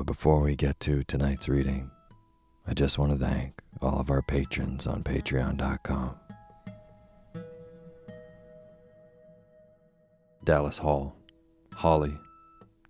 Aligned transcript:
But 0.00 0.06
before 0.06 0.40
we 0.40 0.56
get 0.56 0.80
to 0.80 1.02
tonight's 1.04 1.46
reading, 1.46 1.90
I 2.66 2.72
just 2.72 2.96
want 2.96 3.12
to 3.12 3.18
thank 3.18 3.60
all 3.82 4.00
of 4.00 4.10
our 4.10 4.22
patrons 4.22 4.86
on 4.86 5.02
patreon.com. 5.02 6.14
Dallas 10.42 10.78
Hall, 10.78 11.14
Holly, 11.74 12.16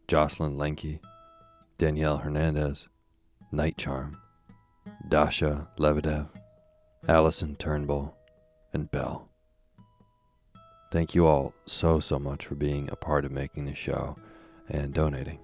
Jocelyn 0.06 0.56
Lenke, 0.56 1.00
Danielle 1.78 2.18
Hernandez, 2.18 2.86
Night 3.50 3.76
Charm, 3.76 4.16
Dasha 5.08 5.66
Lebedev, 5.80 6.28
Allison 7.08 7.56
Turnbull, 7.56 8.14
and 8.72 8.88
Belle. 8.88 9.28
Thank 10.92 11.16
you 11.16 11.26
all 11.26 11.54
so, 11.66 11.98
so 11.98 12.20
much 12.20 12.46
for 12.46 12.54
being 12.54 12.88
a 12.92 12.94
part 12.94 13.24
of 13.24 13.32
making 13.32 13.64
the 13.64 13.74
show 13.74 14.16
and 14.68 14.94
donating. 14.94 15.40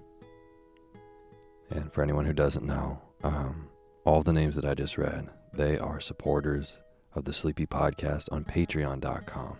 And 1.69 1.91
for 1.91 2.01
anyone 2.01 2.25
who 2.25 2.33
doesn't 2.33 2.65
know, 2.65 3.01
um, 3.23 3.67
all 4.05 4.23
the 4.23 4.33
names 4.33 4.55
that 4.55 4.65
I 4.65 4.73
just 4.73 4.97
read, 4.97 5.29
they 5.53 5.77
are 5.77 5.99
supporters 5.99 6.79
of 7.13 7.25
the 7.25 7.33
Sleepy 7.33 7.65
Podcast 7.65 8.31
on 8.31 8.45
patreon.com, 8.45 9.57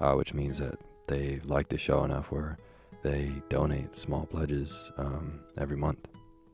uh, 0.00 0.14
which 0.14 0.32
means 0.32 0.58
that 0.58 0.78
they 1.08 1.40
like 1.44 1.68
the 1.68 1.76
show 1.76 2.04
enough 2.04 2.30
where 2.30 2.58
they 3.02 3.30
donate 3.48 3.96
small 3.96 4.26
pledges 4.26 4.90
um, 4.96 5.40
every 5.58 5.76
month 5.76 6.08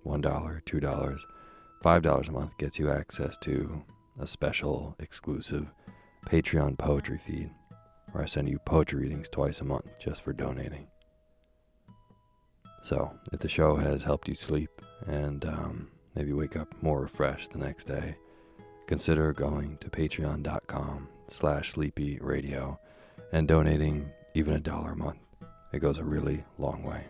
$1, 0.05 0.23
$2, 0.23 1.21
$5 1.85 2.29
a 2.29 2.33
month 2.33 2.59
gets 2.59 2.79
you 2.79 2.91
access 2.91 3.37
to 3.39 3.85
a 4.19 4.27
special 4.27 4.97
exclusive 4.99 5.73
Patreon 6.27 6.77
poetry 6.77 7.19
feed 7.19 7.51
where 8.13 8.25
I 8.25 8.27
send 8.27 8.49
you 8.49 8.59
poetry 8.59 9.03
readings 9.03 9.29
twice 9.29 9.61
a 9.61 9.65
month 9.65 9.87
just 9.99 10.23
for 10.23 10.33
donating. 10.33 10.89
So, 12.83 13.13
if 13.33 13.41
the 13.41 13.49
show 13.49 13.77
has 13.77 14.03
helped 14.03 14.29
you 14.29 14.35
sleep 14.35 14.71
and 15.07 15.45
um, 15.45 15.89
maybe 16.15 16.33
wake 16.33 16.57
up 16.57 16.75
more 16.83 17.01
refreshed 17.03 17.51
the 17.53 17.59
next 17.59 17.85
day, 17.85 18.17
consider 18.87 19.33
going 19.33 19.79
to 19.79 19.91
patreon.com 19.91 21.09
slash 21.29 21.71
sleepy 21.71 22.19
radio 22.21 22.79
and 23.33 23.47
donating 23.47 24.11
even 24.35 24.55
a 24.55 24.61
dollar 24.61 24.93
a 24.93 24.97
month. 24.97 25.19
It 25.73 25.81
goes 25.81 25.99
a 25.99 26.05
really 26.05 26.45
long 26.59 26.83
way. 26.83 27.05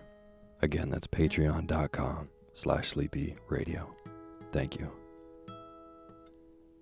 Again, 0.62 0.90
that's 0.90 1.06
patreon.com 1.06 2.28
slash 2.54 2.88
sleepy 2.88 3.36
radio. 3.48 3.94
Thank 4.52 4.78
you. 4.78 4.90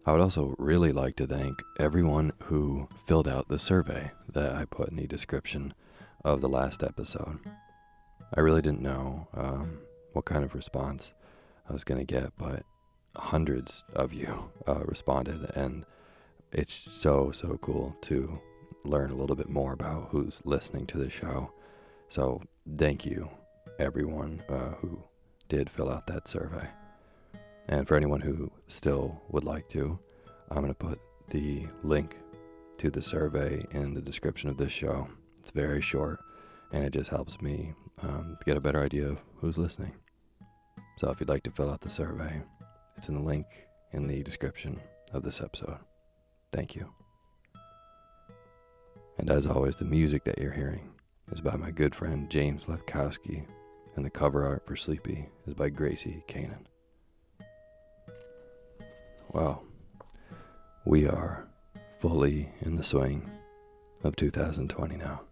I 0.04 0.12
would 0.12 0.21
also 0.21 0.54
really 0.59 0.93
like 0.93 1.16
to 1.16 1.27
thank 1.27 1.62
everyone 1.78 2.32
who 2.44 2.88
filled 3.06 3.28
out 3.28 3.48
the 3.48 3.59
survey 3.59 4.10
that 4.32 4.56
I 4.56 4.65
put 4.65 4.88
in 4.88 4.97
the 4.97 5.06
description 5.06 5.75
of 6.25 6.41
the 6.41 6.48
last 6.48 6.82
episode. 6.82 7.38
I 8.34 8.41
really 8.41 8.62
didn't 8.62 8.83
know 8.83 9.28
um, 9.34 9.78
what 10.12 10.27
kind 10.27 10.44
of 10.44 10.55
response 10.55 11.12
I 11.69 11.72
was 11.72 11.84
going 11.84 12.04
to 12.04 12.04
get, 12.04 12.33
but 12.36 12.63
hundreds 13.16 13.84
of 13.95 14.13
you 14.13 14.51
uh, 14.66 14.83
responded, 14.84 15.51
and 15.54 15.84
it's 16.53 16.72
so, 16.72 17.30
so 17.30 17.59
cool 17.63 17.97
to 18.03 18.41
learn 18.84 19.10
a 19.10 19.15
little 19.15 19.36
bit 19.36 19.48
more 19.48 19.72
about 19.72 20.09
who's 20.10 20.42
listening 20.45 20.86
to 20.86 20.98
the 20.98 21.10
show. 21.10 21.53
So, 22.09 22.42
thank 22.77 23.04
you, 23.04 23.28
everyone 23.78 24.42
uh, 24.48 24.71
who 24.81 25.03
did 25.48 25.71
fill 25.71 25.91
out 25.91 26.07
that 26.07 26.28
survey. 26.28 26.69
And 27.69 27.86
for 27.86 27.97
anyone 27.97 28.21
who 28.21 28.51
still 28.66 29.21
would 29.28 29.45
like 29.45 29.69
to, 29.71 29.98
I'm 30.51 30.63
going 30.63 30.69
to 30.69 30.74
put 30.74 31.01
the 31.28 31.66
link 31.83 32.16
to 32.78 32.91
the 32.91 33.03
survey 33.03 33.65
in 33.72 33.92
the 33.92 34.01
description 34.01 34.48
of 34.48 34.57
this 34.57 34.72
show. 34.72 35.09
It's 35.39 35.51
very 35.51 35.83
short, 35.83 36.21
and 36.72 36.84
it 36.84 36.92
just 36.92 37.10
helps 37.10 37.41
me 37.41 37.74
um, 38.03 38.36
get 38.44 38.56
a 38.56 38.60
better 38.60 38.82
idea 38.82 39.09
of 39.09 39.22
who's 39.36 39.59
listening. 39.59 39.92
So 40.98 41.10
if 41.10 41.20
you'd 41.20 41.28
like 41.28 41.44
to 41.44 41.50
fill 41.50 41.70
out 41.70 41.80
the 41.80 41.91
survey, 41.91 42.42
it's 42.97 43.09
in 43.09 43.15
the 43.15 43.20
link 43.20 43.47
in 43.92 44.06
the 44.06 44.22
description 44.22 44.80
of 45.12 45.22
this 45.22 45.41
episode. 45.41 45.78
Thank 46.53 46.74
you. 46.74 46.92
And 49.18 49.30
as 49.30 49.47
always, 49.47 49.76
the 49.76 49.84
music 49.84 50.24
that 50.24 50.38
you're 50.38 50.53
hearing 50.53 50.91
is 51.32 51.41
by 51.41 51.56
my 51.56 51.70
good 51.70 51.94
friend 51.94 52.30
James 52.30 52.66
Lefkowski, 52.66 53.47
and 53.97 54.04
the 54.04 54.10
cover 54.10 54.44
art 54.44 54.64
for 54.66 54.76
Sleepy 54.76 55.28
is 55.47 55.54
by 55.54 55.68
Gracie 55.68 56.22
Kanan. 56.28 56.66
Well, 59.32 59.64
we 60.84 61.06
are 61.06 61.48
fully 61.98 62.48
in 62.60 62.76
the 62.76 62.82
swing 62.82 63.28
of 64.04 64.14
2020 64.16 64.97
now. 64.97 65.22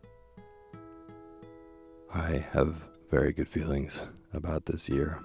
I 2.17 2.47
have 2.53 2.83
very 3.11 3.31
good 3.35 3.47
feelings 3.47 4.01
about 4.33 4.65
this 4.65 4.89
year. 4.89 5.21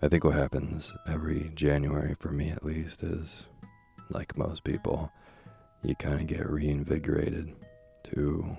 I 0.00 0.08
think 0.08 0.24
what 0.24 0.32
happens 0.32 0.90
every 1.06 1.52
January, 1.54 2.16
for 2.18 2.32
me 2.32 2.48
at 2.48 2.64
least, 2.64 3.02
is 3.02 3.44
like 4.08 4.38
most 4.38 4.64
people, 4.64 5.12
you 5.82 5.94
kind 5.94 6.18
of 6.18 6.26
get 6.26 6.48
reinvigorated 6.48 7.54
to 8.04 8.56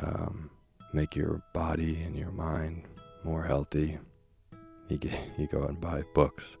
um, 0.00 0.50
make 0.94 1.14
your 1.14 1.42
body 1.52 2.00
and 2.00 2.16
your 2.16 2.32
mind 2.32 2.84
more 3.24 3.42
healthy. 3.42 3.98
You, 4.88 4.96
get, 4.96 5.12
you 5.38 5.46
go 5.46 5.64
out 5.64 5.68
and 5.68 5.80
buy 5.82 6.02
books. 6.14 6.56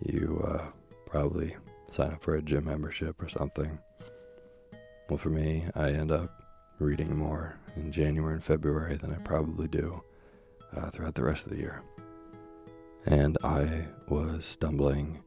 You 0.00 0.44
uh, 0.46 0.66
probably 1.06 1.56
sign 1.88 2.12
up 2.12 2.22
for 2.22 2.34
a 2.34 2.42
gym 2.42 2.66
membership 2.66 3.22
or 3.22 3.30
something. 3.30 3.78
Well, 5.08 5.16
for 5.16 5.30
me, 5.30 5.64
I 5.74 5.88
end 5.88 6.12
up 6.12 6.39
reading 6.80 7.14
more 7.14 7.54
in 7.76 7.92
January 7.92 8.34
and 8.34 8.42
February 8.42 8.96
than 8.96 9.12
I 9.12 9.18
probably 9.18 9.68
do 9.68 10.02
uh, 10.74 10.90
throughout 10.90 11.14
the 11.14 11.24
rest 11.24 11.44
of 11.44 11.52
the 11.52 11.58
year. 11.58 11.82
And 13.04 13.36
I 13.44 13.86
was 14.08 14.46
stumbling 14.46 15.22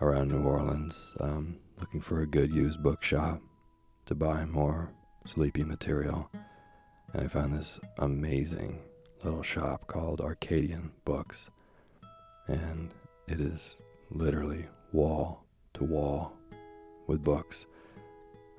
around 0.00 0.28
New 0.28 0.42
Orleans 0.42 1.12
um, 1.18 1.58
looking 1.80 2.00
for 2.00 2.20
a 2.20 2.26
good 2.26 2.52
used 2.52 2.82
bookshop 2.82 3.40
to 4.06 4.14
buy 4.14 4.44
more 4.44 4.92
sleepy 5.26 5.64
material. 5.64 6.30
And 7.12 7.24
I 7.24 7.28
found 7.28 7.54
this 7.54 7.80
amazing 7.98 8.80
little 9.24 9.42
shop 9.42 9.88
called 9.88 10.20
Arcadian 10.20 10.92
Books. 11.04 11.50
And 12.46 12.94
it 13.26 13.40
is 13.40 13.80
literally 14.10 14.66
wall 14.92 15.44
to 15.74 15.84
wall 15.84 16.36
with 17.08 17.24
books. 17.24 17.66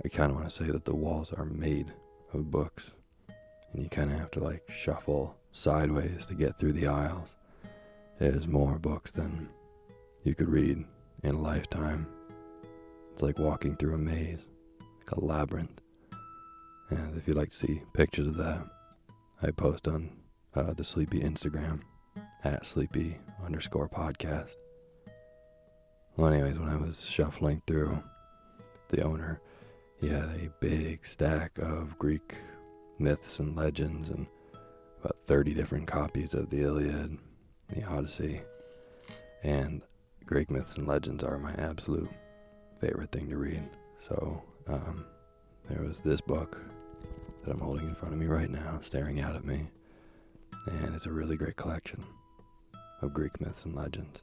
I 0.04 0.10
kind 0.10 0.32
of 0.32 0.38
want 0.38 0.50
to 0.50 0.56
say 0.56 0.70
that 0.70 0.84
the 0.84 0.96
walls 0.96 1.32
are 1.32 1.46
made 1.46 1.94
of 2.34 2.52
books. 2.52 2.92
And 3.74 3.84
you 3.84 3.90
kind 3.90 4.12
of 4.12 4.20
have 4.20 4.32
to 4.32 4.44
like 4.44 4.64
shuffle 4.70 5.36
sideways 5.52 6.26
to 6.28 6.34
get 6.34 6.58
through 6.58 6.74
the 6.74 6.88
aisles. 6.88 7.36
There's 8.20 8.48
more 8.48 8.80
books 8.80 9.12
than 9.12 9.50
you 10.24 10.36
could 10.36 10.50
read 10.50 10.86
in 11.24 11.36
a 11.36 11.40
lifetime. 11.40 12.08
It's 13.12 13.22
like 13.22 13.40
walking 13.40 13.76
through 13.76 13.96
a 13.96 13.98
maze, 13.98 14.46
like 14.80 15.12
a 15.12 15.24
labyrinth. 15.24 15.82
And 16.90 17.18
if 17.18 17.28
you'd 17.28 17.38
like 17.38 17.50
to 17.50 17.56
see 17.56 17.82
pictures 17.94 18.28
of 18.28 18.38
that, 18.38 18.66
I 19.42 19.52
post 19.52 19.88
on 19.88 20.12
uh, 20.56 20.74
the 20.74 20.84
Sleepy 20.84 21.20
Instagram 21.20 21.82
at 22.44 22.66
sleepy 22.66 23.18
underscore 23.44 23.90
podcast. 23.90 24.56
Well, 26.16 26.32
anyways, 26.32 26.58
when 26.58 26.70
I 26.70 26.78
was 26.78 27.02
shuffling 27.02 27.62
through, 27.68 28.02
the 28.90 29.02
owner, 29.02 29.42
he 30.06 30.12
had 30.12 30.30
a 30.40 30.52
big 30.60 31.04
stack 31.04 31.58
of 31.58 31.98
Greek 31.98 32.36
myths 33.00 33.40
and 33.40 33.56
legends 33.56 34.10
and 34.10 34.28
about 35.00 35.18
30 35.26 35.56
different 35.56 35.88
copies 35.88 36.36
of 36.36 36.52
the 36.52 36.62
Iliad, 36.62 37.18
the 37.70 37.84
Odyssey, 37.84 38.42
and 39.42 39.82
Greek 40.24 40.52
myths 40.52 40.78
and 40.78 40.88
legends 40.88 41.24
are 41.24 41.40
my 41.40 41.54
absolute 41.56 42.12
favorite 42.80 43.12
thing 43.12 43.32
to 43.32 43.38
read. 43.38 43.68
So, 43.98 44.44
um, 44.68 45.06
there 45.68 45.82
was 45.82 46.02
this 46.02 46.22
book 46.22 46.62
that 47.44 47.52
I'm 47.52 47.60
holding 47.60 47.88
in 47.88 47.96
front 47.96 48.14
of 48.14 48.20
me 48.20 48.28
right 48.28 48.50
now, 48.50 48.78
staring 48.84 49.22
out 49.22 49.36
at 49.36 49.44
me, 49.44 49.66
and 50.68 50.94
it's 50.94 51.08
a 51.08 51.12
really 51.12 51.36
great 51.36 51.56
collection 51.56 52.04
of 53.02 53.12
Greek 53.12 53.42
myths 53.42 53.66
and 53.66 53.74
legends. 53.74 54.22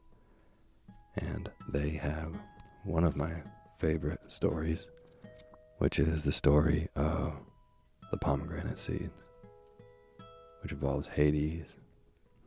And 1.16 1.50
they 1.68 1.90
have 1.90 2.36
one 2.84 3.02
of 3.02 3.16
my 3.16 3.32
favorite 3.80 4.20
stories, 4.28 4.86
which 5.82 5.98
is 5.98 6.22
the 6.22 6.30
story 6.30 6.86
of 6.94 7.32
the 8.12 8.16
pomegranate 8.16 8.78
seeds, 8.78 9.18
which 10.62 10.70
involves 10.70 11.08
Hades 11.08 11.66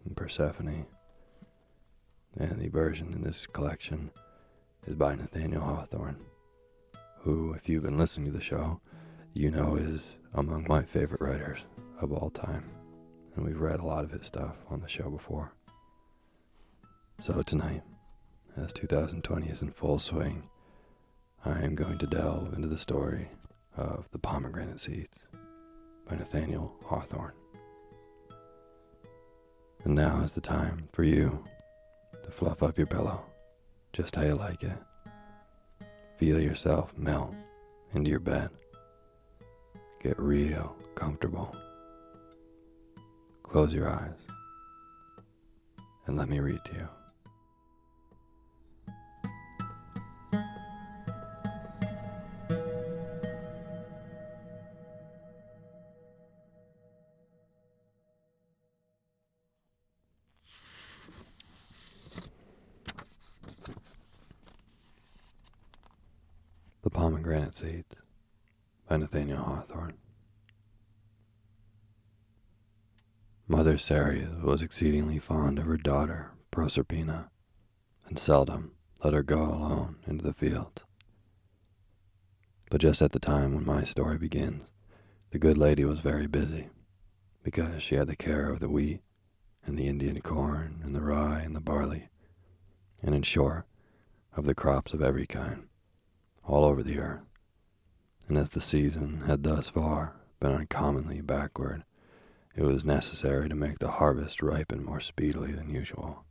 and 0.06 0.16
Persephone. 0.16 0.86
And 2.38 2.62
the 2.62 2.70
version 2.70 3.12
in 3.12 3.24
this 3.24 3.46
collection 3.46 4.10
is 4.88 4.96
by 4.96 5.16
Nathaniel 5.16 5.64
Hawthorne, 5.64 6.22
who, 7.24 7.52
if 7.52 7.68
you've 7.68 7.84
been 7.84 7.98
listening 7.98 8.28
to 8.28 8.32
the 8.32 8.42
show, 8.42 8.80
you 9.34 9.52
know 9.52 9.76
is 9.76 10.16
among 10.34 10.66
my 10.70 10.84
favorite 10.84 11.20
writers 11.20 11.66
of 12.00 12.14
all 12.14 12.30
time. 12.30 12.64
And 13.36 13.46
we've 13.46 13.60
read 13.60 13.82
a 13.82 13.86
lot 13.86 14.06
of 14.06 14.12
his 14.12 14.26
stuff 14.26 14.56
on 14.70 14.80
the 14.80 14.88
show 14.88 15.10
before. 15.10 15.52
So 17.20 17.42
tonight, 17.42 17.84
as 18.56 18.72
2020 18.72 19.48
is 19.50 19.62
in 19.62 19.72
full 19.72 20.00
swing, 20.00 20.48
I 21.48 21.60
am 21.64 21.76
going 21.76 22.00
to 22.00 22.08
delve 22.08 22.56
into 22.56 22.68
the 22.68 22.78
story 22.78 23.30
of 23.78 24.08
the 24.12 24.18
pomegranate 24.18 24.80
seeds 24.80 25.24
by 26.10 26.16
Nathaniel 26.16 26.74
Hawthorne. 26.84 27.34
And 29.84 29.94
now 29.94 30.22
is 30.24 30.32
the 30.32 30.42
time 30.42 30.88
for 30.92 31.04
you 31.04 31.46
to 32.24 32.32
fluff 32.32 32.64
up 32.64 32.80
your 32.80 32.88
pillow 32.88 33.24
just 33.94 34.16
how 34.16 34.24
you 34.24 34.34
like 34.34 34.64
it. 34.64 34.78
Feel 36.18 36.40
yourself 36.42 36.92
melt 36.98 37.36
into 37.94 38.10
your 38.10 38.20
bed. 38.20 38.50
Get 40.02 40.20
real 40.20 40.76
comfortable. 40.96 41.56
Close 43.44 43.72
your 43.72 43.88
eyes 43.88 44.18
and 46.08 46.18
let 46.18 46.28
me 46.28 46.40
read 46.40 46.64
to 46.66 46.74
you. 46.74 47.05
By 68.96 69.00
Nathaniel 69.00 69.44
Hawthorne. 69.44 69.98
Mother 73.46 73.78
Ceres 73.78 74.42
was 74.42 74.64
exceedingly 74.64 75.20
fond 75.20 75.60
of 75.60 75.66
her 75.66 75.76
daughter, 75.76 76.32
Proserpina, 76.50 77.26
and 78.08 78.18
seldom 78.18 78.72
let 79.04 79.14
her 79.14 79.22
go 79.22 79.42
alone 79.42 79.98
into 80.08 80.24
the 80.24 80.34
fields. 80.34 80.86
But 82.72 82.80
just 82.80 83.02
at 83.02 83.12
the 83.12 83.20
time 83.20 83.54
when 83.54 83.66
my 83.66 83.84
story 83.84 84.18
begins, 84.18 84.64
the 85.32 85.40
good 85.40 85.58
lady 85.58 85.84
was 85.84 86.00
very 86.00 86.28
busy, 86.28 86.70
because 87.44 87.84
she 87.84 87.96
had 87.96 88.08
the 88.08 88.16
care 88.16 88.50
of 88.50 88.62
the 88.62 88.70
wheat 88.70 89.02
and 89.66 89.78
the 89.78 89.90
Indian 89.90 90.22
corn 90.22 90.80
and 90.86 90.96
the 90.96 91.02
rye 91.02 91.42
and 91.42 91.54
the 91.54 91.60
barley, 91.60 92.08
and 93.04 93.14
in 93.14 93.24
short, 93.24 93.66
of 94.38 94.46
the 94.46 94.56
crops 94.56 94.94
of 94.94 95.02
every 95.02 95.28
kind 95.28 95.68
all 96.46 96.64
over 96.64 96.82
the 96.82 96.98
earth. 96.98 97.35
And 98.28 98.38
as 98.38 98.50
the 98.50 98.62
season 98.62 99.22
had 99.28 99.44
thus 99.44 99.70
far 99.70 100.16
been 100.40 100.52
uncommonly 100.52 101.22
backward, 101.22 101.84
it 102.56 102.64
was 102.64 102.86
necessary 102.86 103.50
to 103.50 103.56
make 103.56 103.80
the 103.80 103.92
harvest 103.92 104.42
ripen 104.42 104.84
more 104.84 105.00
speedily 105.00 105.52
than 105.52 105.70
usual. 105.70 106.24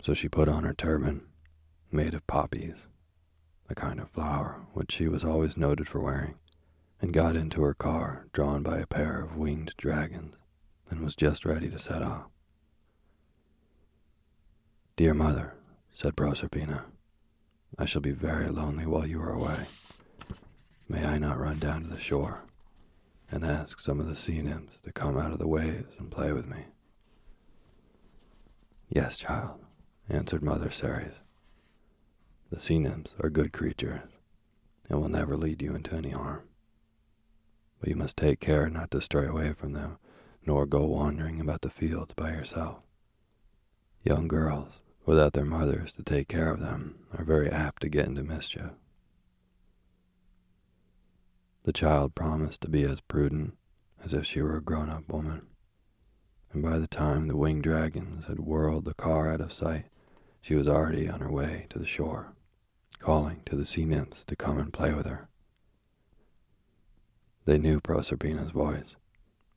So 0.00 0.14
she 0.14 0.28
put 0.28 0.48
on 0.48 0.64
her 0.64 0.72
turban, 0.72 1.26
made 1.92 2.14
of 2.14 2.26
poppies, 2.26 2.86
a 3.68 3.74
kind 3.74 4.00
of 4.00 4.10
flower 4.10 4.62
which 4.72 4.92
she 4.92 5.08
was 5.08 5.24
always 5.24 5.56
noted 5.56 5.88
for 5.88 6.00
wearing, 6.00 6.36
and 7.02 7.12
got 7.12 7.36
into 7.36 7.62
her 7.62 7.74
car 7.74 8.26
drawn 8.32 8.62
by 8.62 8.78
a 8.78 8.86
pair 8.86 9.20
of 9.20 9.36
winged 9.36 9.74
dragons, 9.76 10.36
and 10.88 11.00
was 11.00 11.14
just 11.14 11.44
ready 11.44 11.68
to 11.68 11.78
set 11.78 12.02
off. 12.02 12.26
Dear 14.96 15.14
mother, 15.14 15.54
said 15.94 16.16
Proserpina, 16.16 16.84
I 17.80 17.86
shall 17.86 18.02
be 18.02 18.12
very 18.12 18.48
lonely 18.48 18.84
while 18.84 19.06
you 19.06 19.22
are 19.22 19.32
away. 19.32 19.66
May 20.86 21.06
I 21.06 21.16
not 21.16 21.40
run 21.40 21.58
down 21.58 21.84
to 21.84 21.88
the 21.88 21.98
shore 21.98 22.42
and 23.30 23.42
ask 23.42 23.80
some 23.80 23.98
of 23.98 24.06
the 24.06 24.16
sea 24.16 24.42
nymphs 24.42 24.78
to 24.82 24.92
come 24.92 25.16
out 25.16 25.32
of 25.32 25.38
the 25.38 25.48
waves 25.48 25.94
and 25.98 26.10
play 26.10 26.30
with 26.30 26.46
me? 26.46 26.66
Yes, 28.90 29.16
child, 29.16 29.64
answered 30.10 30.42
Mother 30.42 30.70
Ceres. 30.70 31.20
The 32.50 32.60
sea 32.60 32.78
nymphs 32.78 33.14
are 33.18 33.30
good 33.30 33.50
creatures 33.50 34.10
and 34.90 35.00
will 35.00 35.08
never 35.08 35.34
lead 35.34 35.62
you 35.62 35.74
into 35.74 35.94
any 35.94 36.10
harm. 36.10 36.42
But 37.80 37.88
you 37.88 37.96
must 37.96 38.18
take 38.18 38.40
care 38.40 38.68
not 38.68 38.90
to 38.90 39.00
stray 39.00 39.26
away 39.26 39.54
from 39.54 39.72
them, 39.72 39.96
nor 40.44 40.66
go 40.66 40.84
wandering 40.84 41.40
about 41.40 41.62
the 41.62 41.70
fields 41.70 42.12
by 42.12 42.32
yourself. 42.32 42.82
Young 44.04 44.28
girls 44.28 44.80
without 45.04 45.32
their 45.32 45.44
mothers 45.44 45.92
to 45.92 46.02
take 46.02 46.28
care 46.28 46.50
of 46.50 46.60
them, 46.60 46.98
are 47.16 47.24
very 47.24 47.50
apt 47.50 47.82
to 47.82 47.88
get 47.88 48.06
into 48.06 48.22
mischief. 48.22 48.70
The 51.64 51.72
child 51.72 52.14
promised 52.14 52.62
to 52.62 52.68
be 52.70 52.84
as 52.84 53.00
prudent 53.00 53.56
as 54.02 54.14
if 54.14 54.24
she 54.24 54.40
were 54.40 54.56
a 54.56 54.62
grown 54.62 54.88
up 54.88 55.08
woman, 55.08 55.46
and 56.52 56.62
by 56.62 56.78
the 56.78 56.86
time 56.86 57.28
the 57.28 57.36
winged 57.36 57.64
dragons 57.64 58.26
had 58.26 58.40
whirled 58.40 58.84
the 58.84 58.94
car 58.94 59.30
out 59.30 59.40
of 59.40 59.52
sight, 59.52 59.86
she 60.40 60.54
was 60.54 60.68
already 60.68 61.08
on 61.08 61.20
her 61.20 61.30
way 61.30 61.66
to 61.70 61.78
the 61.78 61.84
shore, 61.84 62.32
calling 62.98 63.42
to 63.44 63.56
the 63.56 63.66
sea 63.66 63.84
nymphs 63.84 64.24
to 64.24 64.36
come 64.36 64.58
and 64.58 64.72
play 64.72 64.94
with 64.94 65.06
her. 65.06 65.28
They 67.44 67.58
knew 67.58 67.80
Proserpina's 67.80 68.52
voice, 68.52 68.96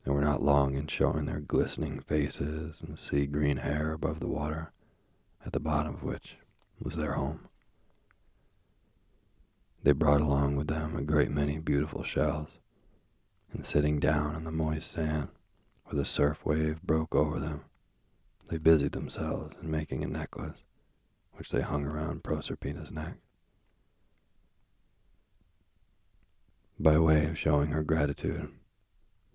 and 0.04 0.14
were 0.14 0.20
not 0.20 0.42
long 0.42 0.74
in 0.74 0.86
showing 0.86 1.24
their 1.24 1.40
glistening 1.40 2.00
faces 2.00 2.82
and 2.82 2.98
sea 2.98 3.26
green 3.26 3.58
hair 3.58 3.92
above 3.92 4.20
the 4.20 4.28
water, 4.28 4.72
at 5.44 5.52
the 5.52 5.60
bottom 5.60 5.94
of 5.94 6.02
which 6.02 6.36
was 6.80 6.96
their 6.96 7.12
home. 7.12 7.48
They 9.82 9.92
brought 9.92 10.20
along 10.20 10.56
with 10.56 10.68
them 10.68 10.96
a 10.96 11.02
great 11.02 11.30
many 11.30 11.58
beautiful 11.58 12.02
shells, 12.02 12.58
and 13.52 13.66
sitting 13.66 14.00
down 14.00 14.34
on 14.34 14.44
the 14.44 14.50
moist 14.50 14.90
sand 14.90 15.28
where 15.84 15.96
the 15.96 16.04
surf 16.04 16.44
wave 16.44 16.82
broke 16.82 17.14
over 17.14 17.38
them, 17.38 17.64
they 18.48 18.58
busied 18.58 18.92
themselves 18.92 19.56
in 19.62 19.70
making 19.70 20.02
a 20.02 20.06
necklace, 20.06 20.64
which 21.34 21.50
they 21.50 21.60
hung 21.60 21.84
around 21.84 22.22
Proserpina's 22.22 22.90
neck. 22.90 23.16
By 26.78 26.98
way 26.98 27.26
of 27.26 27.38
showing 27.38 27.70
her 27.70 27.82
gratitude, 27.82 28.50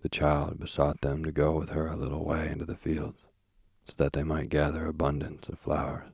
the 0.01 0.10
child 0.10 0.60
besought 0.60 1.01
them 1.01 1.24
to 1.24 1.32
go 1.32 1.58
with 1.58 1.70
her 1.70 1.88
a 1.88 1.96
little 1.96 2.25
way 2.25 2.50
into 2.50 2.66
the 2.66 2.75
fields, 2.75 3.28
so 3.89 4.03
that 4.03 4.13
they 4.13 4.24
might 4.24 4.50
gather 4.50 4.86
abundance 4.86 5.50
of 5.50 5.60
flowers, 5.60 6.12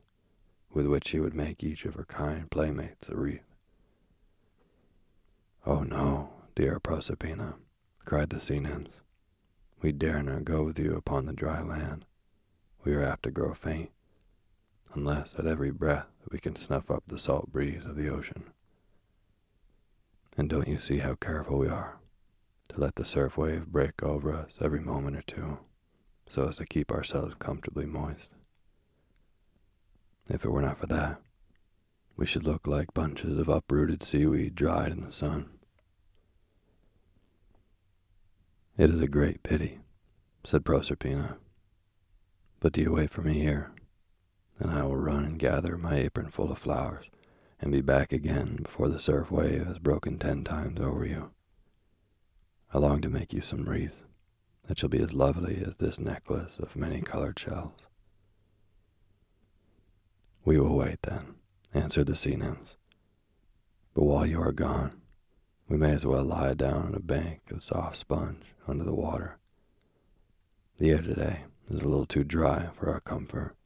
with 0.72 0.86
which 0.86 1.08
she 1.08 1.20
would 1.20 1.34
make 1.34 1.62
each 1.62 1.84
of 1.84 1.94
her 1.94 2.04
kind 2.04 2.50
playmates 2.50 3.08
a 3.08 3.16
wreath. 3.16 3.44
Oh 5.66 5.80
no, 5.82 6.30
dear 6.54 6.80
Proserpina, 6.80 7.54
cried 8.04 8.30
the 8.30 8.40
sea 8.40 8.60
nymphs. 8.60 9.00
We 9.82 9.92
dare 9.92 10.22
not 10.22 10.44
go 10.44 10.62
with 10.62 10.78
you 10.78 10.96
upon 10.96 11.26
the 11.26 11.32
dry 11.32 11.60
land. 11.60 12.06
We 12.84 12.94
are 12.94 13.02
apt 13.02 13.24
to 13.24 13.30
grow 13.30 13.52
faint, 13.52 13.90
unless 14.94 15.34
at 15.38 15.46
every 15.46 15.70
breath 15.70 16.06
we 16.30 16.38
can 16.38 16.56
snuff 16.56 16.90
up 16.90 17.04
the 17.06 17.18
salt 17.18 17.52
breeze 17.52 17.84
of 17.84 17.96
the 17.96 18.08
ocean. 18.08 18.44
And 20.38 20.48
don't 20.48 20.68
you 20.68 20.78
see 20.78 20.98
how 20.98 21.14
careful 21.14 21.58
we 21.58 21.68
are 21.68 21.98
to 22.68 22.80
let 22.80 22.96
the 22.96 23.04
surf 23.04 23.36
wave 23.36 23.66
break 23.66 24.02
over 24.02 24.32
us 24.32 24.58
every 24.60 24.80
moment 24.80 25.16
or 25.16 25.22
two, 25.22 25.58
so 26.28 26.48
as 26.48 26.56
to 26.56 26.66
keep 26.66 26.90
ourselves 26.90 27.34
comfortably 27.34 27.86
moist? 27.86 28.30
If 30.28 30.44
it 30.44 30.50
were 30.50 30.62
not 30.62 30.78
for 30.78 30.86
that, 30.86 31.20
we 32.16 32.26
should 32.26 32.44
look 32.44 32.66
like 32.66 32.94
bunches 32.94 33.38
of 33.38 33.48
uprooted 33.48 34.02
seaweed 34.02 34.54
dried 34.54 34.92
in 34.92 35.04
the 35.04 35.12
sun. 35.12 35.50
It 38.76 38.90
is 38.90 39.00
a 39.00 39.08
great 39.08 39.42
pity, 39.42 39.80
said 40.44 40.64
Proserpina. 40.64 41.36
But 42.60 42.72
do 42.72 42.80
you 42.80 42.92
wait 42.92 43.10
for 43.10 43.22
me 43.22 43.34
here, 43.34 43.72
and 44.58 44.70
I 44.70 44.82
will 44.82 44.96
run 44.96 45.24
and 45.24 45.38
gather 45.38 45.76
my 45.76 45.96
apron 45.96 46.30
full 46.30 46.50
of 46.50 46.58
flowers, 46.58 47.10
and 47.60 47.70
be 47.70 47.80
back 47.80 48.12
again 48.12 48.60
before 48.62 48.88
the 48.88 48.98
surf 48.98 49.30
wave 49.30 49.66
has 49.66 49.78
broken 49.78 50.18
ten 50.18 50.42
times 50.42 50.80
over 50.80 51.06
you. 51.06 51.30
I 52.72 52.78
long 52.78 53.00
to 53.02 53.08
make 53.08 53.32
you 53.32 53.40
some 53.40 53.64
wreath 53.64 54.04
that 54.66 54.78
shall 54.78 54.88
be 54.88 55.02
as 55.02 55.12
lovely 55.12 55.62
as 55.64 55.74
this 55.76 55.98
necklace 55.98 56.58
of 56.58 56.76
many 56.76 57.00
colored 57.00 57.38
shells. 57.38 57.86
We 60.44 60.58
will 60.58 60.76
wait 60.76 61.02
then, 61.02 61.36
answered 61.74 62.06
the 62.06 62.16
sea 62.16 62.36
nymphs. 62.36 62.76
But 63.94 64.04
while 64.04 64.26
you 64.26 64.40
are 64.40 64.52
gone, 64.52 65.00
we 65.68 65.76
may 65.76 65.90
as 65.90 66.06
well 66.06 66.24
lie 66.24 66.54
down 66.54 66.86
on 66.86 66.94
a 66.94 67.00
bank 67.00 67.40
of 67.50 67.64
soft 67.64 67.96
sponge 67.96 68.54
under 68.68 68.84
the 68.84 68.94
water. 68.94 69.38
The 70.78 70.90
air 70.90 71.02
today 71.02 71.40
is 71.70 71.80
a 71.82 71.88
little 71.88 72.06
too 72.06 72.22
dry 72.22 72.68
for 72.74 72.90
our 72.90 73.00
comfort, 73.00 73.56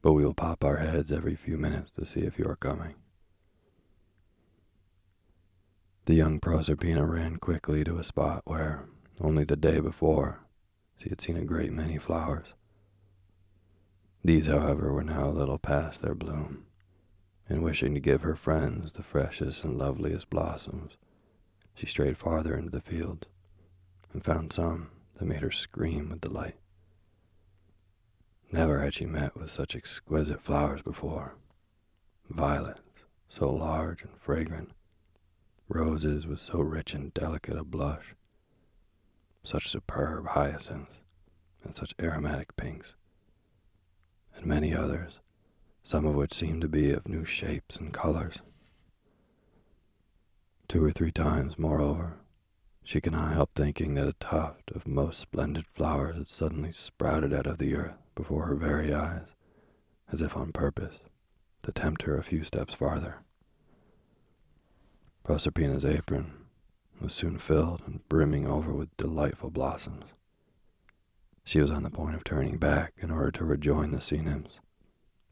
but 0.00 0.12
we 0.12 0.24
will 0.24 0.34
pop 0.34 0.64
our 0.64 0.76
heads 0.76 1.12
every 1.12 1.34
few 1.34 1.58
minutes 1.58 1.90
to 1.92 2.06
see 2.06 2.20
if 2.20 2.38
you 2.38 2.46
are 2.46 2.56
coming. 2.56 2.94
The 6.06 6.14
young 6.14 6.38
Proserpina 6.38 7.04
ran 7.04 7.36
quickly 7.36 7.82
to 7.82 7.98
a 7.98 8.04
spot 8.04 8.42
where, 8.44 8.86
only 9.20 9.44
the 9.44 9.56
day 9.56 9.80
before, 9.80 10.40
she 10.98 11.08
had 11.08 11.20
seen 11.20 11.36
a 11.36 11.44
great 11.44 11.72
many 11.72 11.98
flowers. 11.98 12.54
These, 14.24 14.46
however, 14.46 14.92
were 14.92 15.04
now 15.04 15.28
a 15.28 15.30
little 15.30 15.58
past 15.58 16.02
their 16.02 16.14
bloom 16.14 16.66
and 17.48 17.62
wishing 17.62 17.94
to 17.94 18.00
give 18.00 18.22
her 18.22 18.34
friends 18.34 18.92
the 18.92 19.02
freshest 19.02 19.64
and 19.64 19.78
loveliest 19.78 20.30
blossoms, 20.30 20.96
she 21.74 21.86
strayed 21.86 22.18
farther 22.18 22.56
into 22.56 22.70
the 22.70 22.80
fields 22.80 23.28
and 24.12 24.24
found 24.24 24.52
some 24.52 24.90
that 25.14 25.26
made 25.26 25.42
her 25.42 25.50
scream 25.50 26.10
with 26.10 26.20
delight. 26.20 26.56
Never 28.50 28.80
had 28.80 28.94
she 28.94 29.06
met 29.06 29.36
with 29.36 29.50
such 29.50 29.76
exquisite 29.76 30.40
flowers 30.40 30.82
before. 30.82 31.34
Violets, 32.28 32.80
so 33.28 33.50
large 33.50 34.02
and 34.02 34.16
fragrant, 34.16 34.70
roses 35.68 36.26
with 36.26 36.40
so 36.40 36.60
rich 36.60 36.94
and 36.94 37.12
delicate 37.12 37.56
a 37.56 37.64
blush, 37.64 38.14
such 39.46 39.68
superb 39.68 40.28
hyacinths, 40.28 40.96
and 41.62 41.74
such 41.74 41.94
aromatic 42.00 42.56
pinks, 42.56 42.94
and 44.34 44.46
many 44.46 44.74
others 44.74 45.20
some 45.86 46.04
of 46.04 46.16
which 46.16 46.34
seemed 46.34 46.60
to 46.60 46.66
be 46.66 46.90
of 46.90 47.06
new 47.06 47.24
shapes 47.24 47.76
and 47.76 47.94
colors. 47.94 48.42
Two 50.66 50.84
or 50.84 50.90
three 50.90 51.12
times, 51.12 51.60
moreover, 51.60 52.14
she 52.82 53.00
could 53.00 53.12
not 53.12 53.32
help 53.32 53.50
thinking 53.54 53.94
that 53.94 54.08
a 54.08 54.12
tuft 54.14 54.72
of 54.72 54.88
most 54.88 55.20
splendid 55.20 55.64
flowers 55.68 56.16
had 56.16 56.26
suddenly 56.26 56.72
sprouted 56.72 57.32
out 57.32 57.46
of 57.46 57.58
the 57.58 57.76
earth 57.76 57.94
before 58.16 58.46
her 58.46 58.56
very 58.56 58.92
eyes, 58.92 59.28
as 60.10 60.20
if 60.20 60.36
on 60.36 60.50
purpose, 60.50 60.98
to 61.62 61.70
tempt 61.70 62.02
her 62.02 62.18
a 62.18 62.24
few 62.24 62.42
steps 62.42 62.74
farther. 62.74 63.18
Proserpina's 65.22 65.84
apron 65.84 66.32
was 67.00 67.12
soon 67.12 67.38
filled 67.38 67.82
and 67.86 68.06
brimming 68.08 68.46
over 68.46 68.72
with 68.72 68.96
delightful 68.96 69.50
blossoms. 69.50 70.04
She 71.44 71.60
was 71.60 71.70
on 71.70 71.82
the 71.82 71.90
point 71.90 72.16
of 72.16 72.24
turning 72.24 72.56
back 72.56 72.94
in 72.98 73.10
order 73.10 73.30
to 73.32 73.44
rejoin 73.44 73.92
the 73.92 74.00
sea 74.00 74.18
nymphs, 74.18 74.60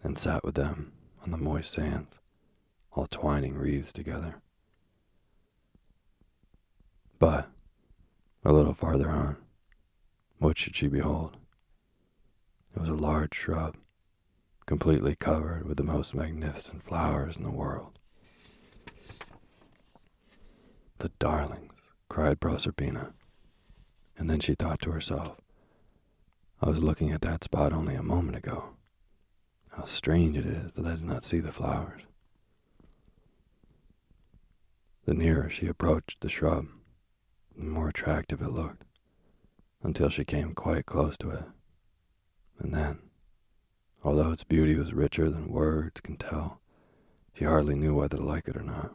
and 0.03 0.17
sat 0.17 0.45
with 0.45 0.55
them 0.55 0.93
on 1.23 1.31
the 1.31 1.37
moist 1.37 1.73
sands, 1.73 2.19
all 2.93 3.07
twining 3.07 3.57
wreaths 3.57 3.93
together. 3.93 4.37
But, 7.19 7.49
a 8.45 8.53
little 8.53 8.75
farther 8.75 9.11
on, 9.11 9.39
what 10.39 10.59
should 10.59 10.77
she 10.77 10.89
behold? 10.89 11.39
It 12.77 12.81
was 12.81 12.91
a 12.91 12.95
large 12.95 13.35
shrub, 13.35 13.77
completely 14.67 15.17
covered 15.17 15.67
with 15.67 15.79
the 15.79 15.85
most 15.85 16.15
magnificent 16.15 16.85
flowers 16.85 17.37
in 17.37 17.43
the 17.43 17.51
world. 17.51 17.99
The 21.05 21.11
darlings, 21.19 21.75
cried 22.09 22.41
Proserpina. 22.41 23.13
And 24.17 24.31
then 24.31 24.41
she 24.41 24.55
thought 24.55 24.81
to 24.81 24.91
herself, 24.91 25.37
I 26.63 26.71
was 26.71 26.79
looking 26.79 27.11
at 27.11 27.21
that 27.21 27.45
spot 27.45 27.75
only 27.75 27.95
a 27.95 28.03
moment 28.03 28.39
ago. 28.39 28.71
How 29.73 29.85
strange 29.85 30.39
it 30.39 30.47
is 30.47 30.73
that 30.73 30.87
I 30.87 30.93
did 30.93 31.05
not 31.05 31.23
see 31.23 31.41
the 31.41 31.53
flowers. 31.53 32.07
The 35.05 35.13
nearer 35.13 35.51
she 35.51 35.67
approached 35.67 36.23
the 36.23 36.31
shrub, 36.31 36.69
the 37.55 37.65
more 37.65 37.91
attractive 37.91 38.41
it 38.41 38.49
looked, 38.49 38.85
until 39.83 40.09
she 40.09 40.25
came 40.25 40.55
quite 40.55 40.87
close 40.87 41.19
to 41.19 41.33
it. 41.33 41.45
And 42.59 42.73
then, 42.73 43.01
although 44.03 44.31
its 44.31 44.45
beauty 44.45 44.75
was 44.75 44.95
richer 44.95 45.29
than 45.29 45.53
words 45.53 46.01
can 46.01 46.17
tell, 46.17 46.63
she 47.35 47.45
hardly 47.45 47.75
knew 47.75 47.95
whether 47.95 48.17
to 48.17 48.23
like 48.23 48.49
it 48.49 48.57
or 48.57 48.63
not. 48.63 48.95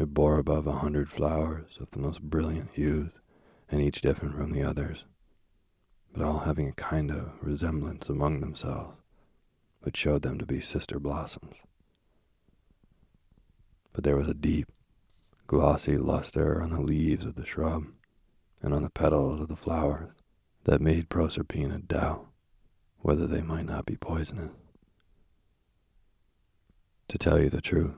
It 0.00 0.14
bore 0.14 0.38
above 0.38 0.66
a 0.66 0.78
hundred 0.78 1.10
flowers 1.10 1.76
of 1.78 1.90
the 1.90 1.98
most 1.98 2.22
brilliant 2.22 2.70
hues, 2.70 3.12
and 3.68 3.82
each 3.82 4.00
different 4.00 4.34
from 4.34 4.50
the 4.50 4.62
others, 4.62 5.04
but 6.10 6.22
all 6.22 6.38
having 6.38 6.68
a 6.68 6.72
kind 6.72 7.10
of 7.10 7.32
resemblance 7.42 8.08
among 8.08 8.40
themselves 8.40 8.96
which 9.80 9.98
showed 9.98 10.22
them 10.22 10.38
to 10.38 10.46
be 10.46 10.58
sister 10.58 10.98
blossoms. 10.98 11.56
But 13.92 14.04
there 14.04 14.16
was 14.16 14.26
a 14.26 14.32
deep, 14.32 14.68
glossy 15.46 15.98
luster 15.98 16.62
on 16.62 16.70
the 16.70 16.80
leaves 16.80 17.26
of 17.26 17.34
the 17.34 17.44
shrub 17.44 17.84
and 18.62 18.72
on 18.72 18.82
the 18.82 18.88
petals 18.88 19.42
of 19.42 19.48
the 19.48 19.54
flowers 19.54 20.12
that 20.64 20.80
made 20.80 21.10
Proserpina 21.10 21.78
doubt 21.78 22.26
whether 23.00 23.26
they 23.26 23.42
might 23.42 23.66
not 23.66 23.84
be 23.84 23.96
poisonous. 23.96 24.52
To 27.08 27.18
tell 27.18 27.38
you 27.38 27.50
the 27.50 27.60
truth, 27.60 27.96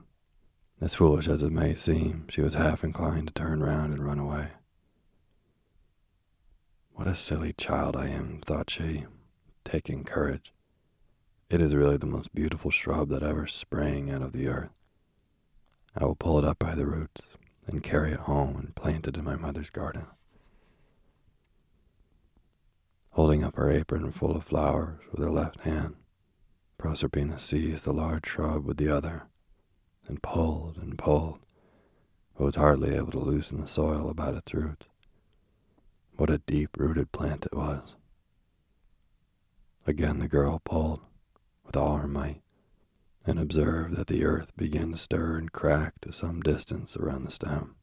as 0.83 0.95
foolish 0.95 1.29
as 1.29 1.41
it 1.41 1.49
may 1.49 1.73
seem, 1.73 2.25
she 2.27 2.41
was 2.41 2.55
half 2.55 2.83
inclined 2.83 3.25
to 3.25 3.33
turn 3.33 3.63
round 3.63 3.93
and 3.93 4.05
run 4.05 4.19
away. 4.19 4.49
What 6.91 7.07
a 7.07 7.15
silly 7.15 7.53
child 7.53 7.95
I 7.95 8.09
am, 8.09 8.41
thought 8.43 8.69
she, 8.69 9.05
taking 9.63 10.03
courage. 10.03 10.51
It 11.49 11.61
is 11.61 11.73
really 11.73 11.95
the 11.95 12.05
most 12.05 12.35
beautiful 12.35 12.69
shrub 12.69 13.07
that 13.09 13.23
ever 13.23 13.47
sprang 13.47 14.11
out 14.11 14.21
of 14.21 14.33
the 14.33 14.49
earth. 14.49 14.71
I 15.95 16.03
will 16.03 16.15
pull 16.15 16.37
it 16.37 16.43
up 16.43 16.59
by 16.59 16.75
the 16.75 16.85
roots 16.85 17.21
and 17.65 17.81
carry 17.81 18.11
it 18.11 18.19
home 18.19 18.57
and 18.57 18.75
plant 18.75 19.07
it 19.07 19.15
in 19.15 19.23
my 19.23 19.37
mother's 19.37 19.69
garden. 19.69 20.07
Holding 23.11 23.41
up 23.41 23.55
her 23.55 23.71
apron 23.71 24.11
full 24.11 24.35
of 24.35 24.43
flowers 24.43 24.99
with 25.09 25.21
her 25.21 25.31
left 25.31 25.61
hand, 25.61 25.95
Proserpina 26.77 27.39
seized 27.39 27.85
the 27.85 27.93
large 27.93 28.25
shrub 28.25 28.65
with 28.65 28.75
the 28.75 28.89
other, 28.89 29.27
and 30.07 30.21
pulled 30.21 30.77
and 30.77 30.97
pulled, 30.97 31.39
but 32.37 32.45
was 32.45 32.55
hardly 32.55 32.95
able 32.95 33.11
to 33.11 33.19
loosen 33.19 33.61
the 33.61 33.67
soil 33.67 34.09
about 34.09 34.35
its 34.35 34.53
roots. 34.53 34.85
What 36.15 36.29
a 36.29 36.39
deep 36.39 36.77
rooted 36.77 37.11
plant 37.11 37.45
it 37.45 37.55
was. 37.55 37.95
Again 39.85 40.19
the 40.19 40.27
girl 40.27 40.61
pulled 40.63 41.01
with 41.65 41.75
all 41.75 41.97
her 41.97 42.07
might, 42.07 42.41
and 43.25 43.39
observed 43.39 43.95
that 43.95 44.07
the 44.07 44.25
earth 44.25 44.51
began 44.55 44.91
to 44.91 44.97
stir 44.97 45.37
and 45.37 45.51
crack 45.51 45.99
to 46.01 46.11
some 46.11 46.41
distance 46.41 46.95
around 46.97 47.23
the 47.23 47.31
stem. 47.31 47.75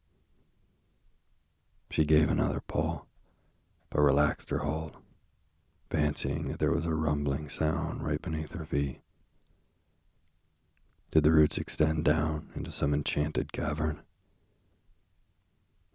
She 1.91 2.05
gave 2.05 2.29
another 2.29 2.61
pull, 2.61 3.07
but 3.91 4.01
relaxed 4.01 4.51
her 4.51 4.59
hold, 4.59 4.97
fancying 5.89 6.49
that 6.49 6.59
there 6.61 6.71
was 6.71 6.87
a 6.87 6.95
rumbling 6.95 7.49
sound 7.49 8.05
right 8.05 8.23
beneath 8.23 8.53
her 8.53 8.65
feet. 8.65 9.00
Did 11.11 11.25
the 11.25 11.33
roots 11.33 11.59
extend 11.59 12.05
down 12.05 12.51
into 12.55 12.71
some 12.71 12.95
enchanted 12.95 13.53
cavern? 13.53 14.01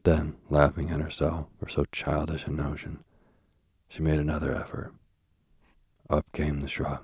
Then, 0.04 0.36
laughing 0.50 0.90
at 0.90 1.00
herself 1.00 1.48
for 1.58 1.70
so 1.70 1.86
childish 1.92 2.46
a 2.46 2.52
notion, 2.52 3.04
she 3.88 4.04
made 4.04 4.20
another 4.20 4.54
effort. 4.54 4.94
Up 6.10 6.30
came 6.34 6.60
the 6.60 6.68
shrub, 6.68 7.02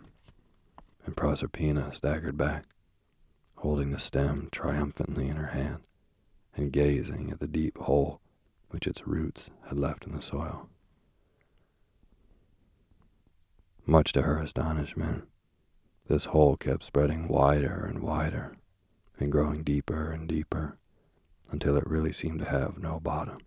and 1.05 1.15
Proserpina 1.15 1.93
staggered 1.93 2.37
back, 2.37 2.65
holding 3.55 3.91
the 3.91 3.99
stem 3.99 4.49
triumphantly 4.51 5.27
in 5.27 5.37
her 5.37 5.47
hand 5.47 5.79
and 6.55 6.73
gazing 6.73 7.31
at 7.31 7.39
the 7.39 7.47
deep 7.47 7.77
hole 7.77 8.19
which 8.69 8.87
its 8.87 9.07
roots 9.07 9.49
had 9.67 9.79
left 9.79 10.05
in 10.05 10.13
the 10.13 10.21
soil. 10.21 10.69
Much 13.85 14.11
to 14.13 14.21
her 14.23 14.37
astonishment, 14.37 15.27
this 16.11 16.25
hole 16.25 16.57
kept 16.57 16.83
spreading 16.83 17.29
wider 17.29 17.85
and 17.85 17.99
wider 17.99 18.57
and 19.17 19.31
growing 19.31 19.63
deeper 19.63 20.11
and 20.11 20.27
deeper 20.27 20.77
until 21.49 21.77
it 21.77 21.87
really 21.87 22.11
seemed 22.11 22.39
to 22.39 22.49
have 22.49 22.77
no 22.77 22.99
bottom. 22.99 23.37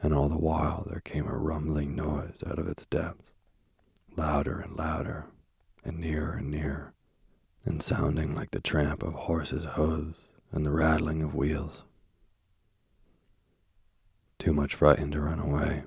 And 0.00 0.14
all 0.14 0.28
the 0.28 0.38
while 0.38 0.86
there 0.88 1.00
came 1.00 1.26
a 1.26 1.36
rumbling 1.36 1.96
noise 1.96 2.44
out 2.46 2.60
of 2.60 2.68
its 2.68 2.86
depths, 2.86 3.32
louder 4.16 4.60
and 4.60 4.76
louder, 4.76 5.26
and 5.84 5.98
nearer 5.98 6.34
and 6.34 6.48
nearer, 6.48 6.94
and 7.64 7.82
sounding 7.82 8.32
like 8.32 8.52
the 8.52 8.60
tramp 8.60 9.02
of 9.02 9.14
horses' 9.14 9.64
hoofs 9.72 10.20
and 10.52 10.64
the 10.64 10.70
rattling 10.70 11.24
of 11.24 11.34
wheels. 11.34 11.82
Too 14.38 14.52
much 14.52 14.76
frightened 14.76 15.12
to 15.14 15.22
run 15.22 15.40
away, 15.40 15.82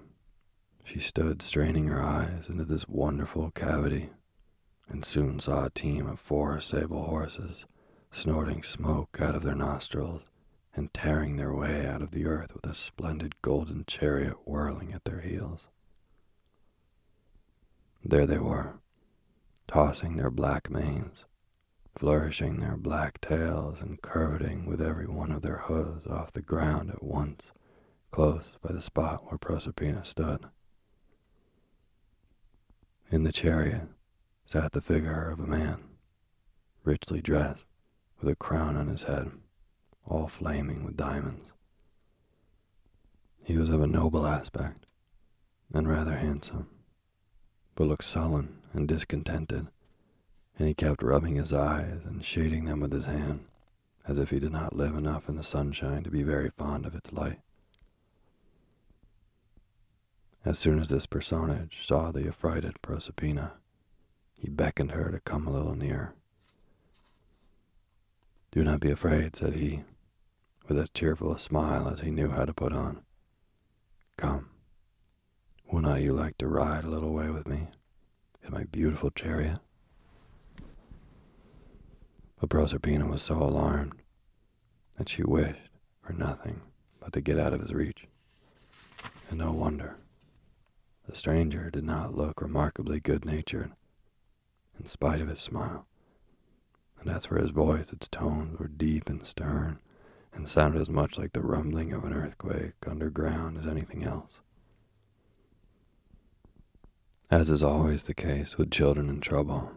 she 0.84 1.00
stood 1.00 1.42
straining 1.42 1.88
her 1.88 2.02
eyes 2.02 2.50
into 2.50 2.66
this 2.66 2.90
wonderful 2.90 3.52
cavity 3.52 4.10
and 4.90 5.04
soon 5.04 5.40
saw 5.40 5.66
a 5.66 5.70
team 5.70 6.08
of 6.08 6.20
four 6.20 6.60
sable 6.60 7.04
horses 7.04 7.66
snorting 8.12 8.64
smoke 8.64 9.18
out 9.20 9.36
of 9.36 9.44
their 9.44 9.56
nostrils 9.56 10.22
and 10.76 10.94
tearing 10.94 11.36
their 11.36 11.54
way 11.54 11.86
out 11.86 12.02
of 12.02 12.12
the 12.12 12.26
earth 12.26 12.54
with 12.54 12.66
a 12.66 12.74
splendid 12.74 13.42
golden 13.42 13.84
chariot 13.86 14.38
whirling 14.46 14.94
at 14.94 15.06
their 15.06 15.22
heels. 15.22 15.68
There 18.04 18.28
they 18.28 18.38
were, 18.38 18.76
tossing 19.68 20.16
their 20.16 20.30
black 20.30 20.70
manes, 20.70 21.26
flourishing 21.98 22.60
their 22.60 22.78
black 22.78 23.20
tails, 23.20 23.82
and 23.82 24.02
curveting 24.02 24.68
with 24.68 24.80
every 24.80 25.08
one 25.08 25.32
of 25.32 25.42
their 25.42 25.58
hooves 25.58 26.06
off 26.06 26.32
the 26.32 26.42
ground 26.42 26.92
at 26.92 27.04
once, 27.04 27.52
close 28.12 28.58
by 28.62 28.72
the 28.72 28.82
spot 28.82 29.26
where 29.26 29.40
Proserpina 29.40 30.06
stood. 30.06 30.46
In 33.10 33.24
the 33.24 33.32
chariot 33.32 33.88
sat 34.48 34.72
the 34.72 34.80
figure 34.80 35.30
of 35.30 35.42
a 35.42 35.46
man, 35.46 35.84
richly 36.86 37.22
dressed, 37.22 37.66
with 38.22 38.30
a 38.30 38.36
crown 38.36 38.78
on 38.78 38.88
his 38.88 39.04
head, 39.04 39.30
all 40.06 40.26
flaming 40.26 40.86
with 40.86 40.96
diamonds. 40.96 41.52
He 43.44 43.58
was 43.58 43.70
of 43.70 43.82
a 43.82 43.88
noble 43.88 44.26
aspect, 44.26 44.86
and 45.74 45.86
rather 45.86 46.16
handsome, 46.16 46.70
but 47.76 47.88
looked 47.88 48.06
sullen 48.06 48.60
and 48.72 48.88
discontented, 48.88 49.68
and 50.58 50.68
he 50.70 50.74
kept 50.74 51.04
rubbing 51.04 51.36
his 51.36 51.52
eyes 51.52 52.06
and 52.06 52.24
shading 52.24 52.64
them 52.64 52.80
with 52.80 52.94
his 52.94 53.06
hand, 53.06 53.44
as 54.08 54.18
if 54.18 54.30
he 54.30 54.40
did 54.40 54.54
not 54.54 54.74
live 54.74 54.96
enough 54.96 55.28
in 55.28 55.36
the 55.36 55.44
sunshine 55.44 56.04
to 56.04 56.10
be 56.10 56.24
very 56.24 56.52
fond 56.52 56.86
of 56.86 56.96
its 56.96 57.12
light. 57.12 57.42
As 60.46 60.58
soon 60.58 60.80
as 60.80 60.88
this 60.88 61.06
personage 61.06 61.86
saw 61.86 62.12
the 62.12 62.30
affrighted 62.30 62.82
Proserpina, 62.82 63.52
he 64.38 64.50
beckoned 64.50 64.92
her 64.92 65.10
to 65.12 65.20
come 65.20 65.48
a 65.48 65.52
little 65.52 65.76
nearer. 65.76 66.14
Do 68.52 68.64
not 68.64 68.80
be 68.80 68.92
afraid, 68.92 69.36
said 69.36 69.56
he, 69.56 69.84
with 70.68 70.78
as 70.78 70.90
cheerful 70.90 71.34
a 71.34 71.40
smile 71.40 71.88
as 71.88 72.02
he 72.02 72.12
knew 72.12 72.30
how 72.30 72.46
to 72.46 72.54
put 72.54 72.72
on. 72.72 73.02
Come, 74.18 74.50
will 75.72 75.82
not 75.82 76.02
you 76.02 76.14
like 76.14 76.38
to 76.38 76.48
ride 76.48 76.86
a 76.86 76.90
little 76.90 77.14
way 77.14 77.30
with 77.30 77.48
me 77.48 77.68
in 78.44 78.54
my 78.54 78.64
beautiful 78.64 79.12
chariot? 79.12 79.60
But 82.40 82.50
Proserpina 82.50 83.10
was 83.10 83.22
so 83.22 83.36
alarmed 83.36 84.02
that 84.98 85.10
she 85.10 85.24
wished 85.24 85.70
for 86.02 86.14
nothing 86.14 86.62
but 87.00 87.14
to 87.14 87.22
get 87.22 87.40
out 87.40 87.54
of 87.54 87.62
his 87.62 87.74
reach. 87.74 88.08
And 89.30 89.40
no 89.40 89.52
wonder. 89.52 89.98
The 91.08 91.16
stranger 91.16 91.70
did 91.70 91.84
not 91.84 92.16
look 92.16 92.42
remarkably 92.42 93.00
good 93.00 93.26
natured, 93.26 93.72
in 94.80 94.86
spite 94.86 95.22
of 95.22 95.28
his 95.28 95.40
smile. 95.40 95.86
And 97.00 97.10
as 97.10 97.26
for 97.26 97.38
his 97.38 97.52
voice, 97.52 97.94
its 97.94 98.08
tones 98.08 98.60
were 98.60 98.68
deep 98.68 99.10
and 99.10 99.26
stern, 99.26 99.80
and 100.34 100.48
sounded 100.48 100.82
as 100.82 100.90
much 100.90 101.18
like 101.18 101.34
the 101.34 101.42
rumbling 101.42 101.94
of 101.94 102.04
an 102.04 102.14
earthquake 102.14 102.74
underground 102.86 103.58
as 103.58 103.68
anything 103.68 104.04
else. 104.04 104.40
As 107.30 107.50
is 107.50 107.64
always 107.64 108.04
the 108.04 108.14
case 108.14 108.58
with 108.58 108.72
children 108.72 109.10
in 109.10 109.20
trouble, 109.20 109.74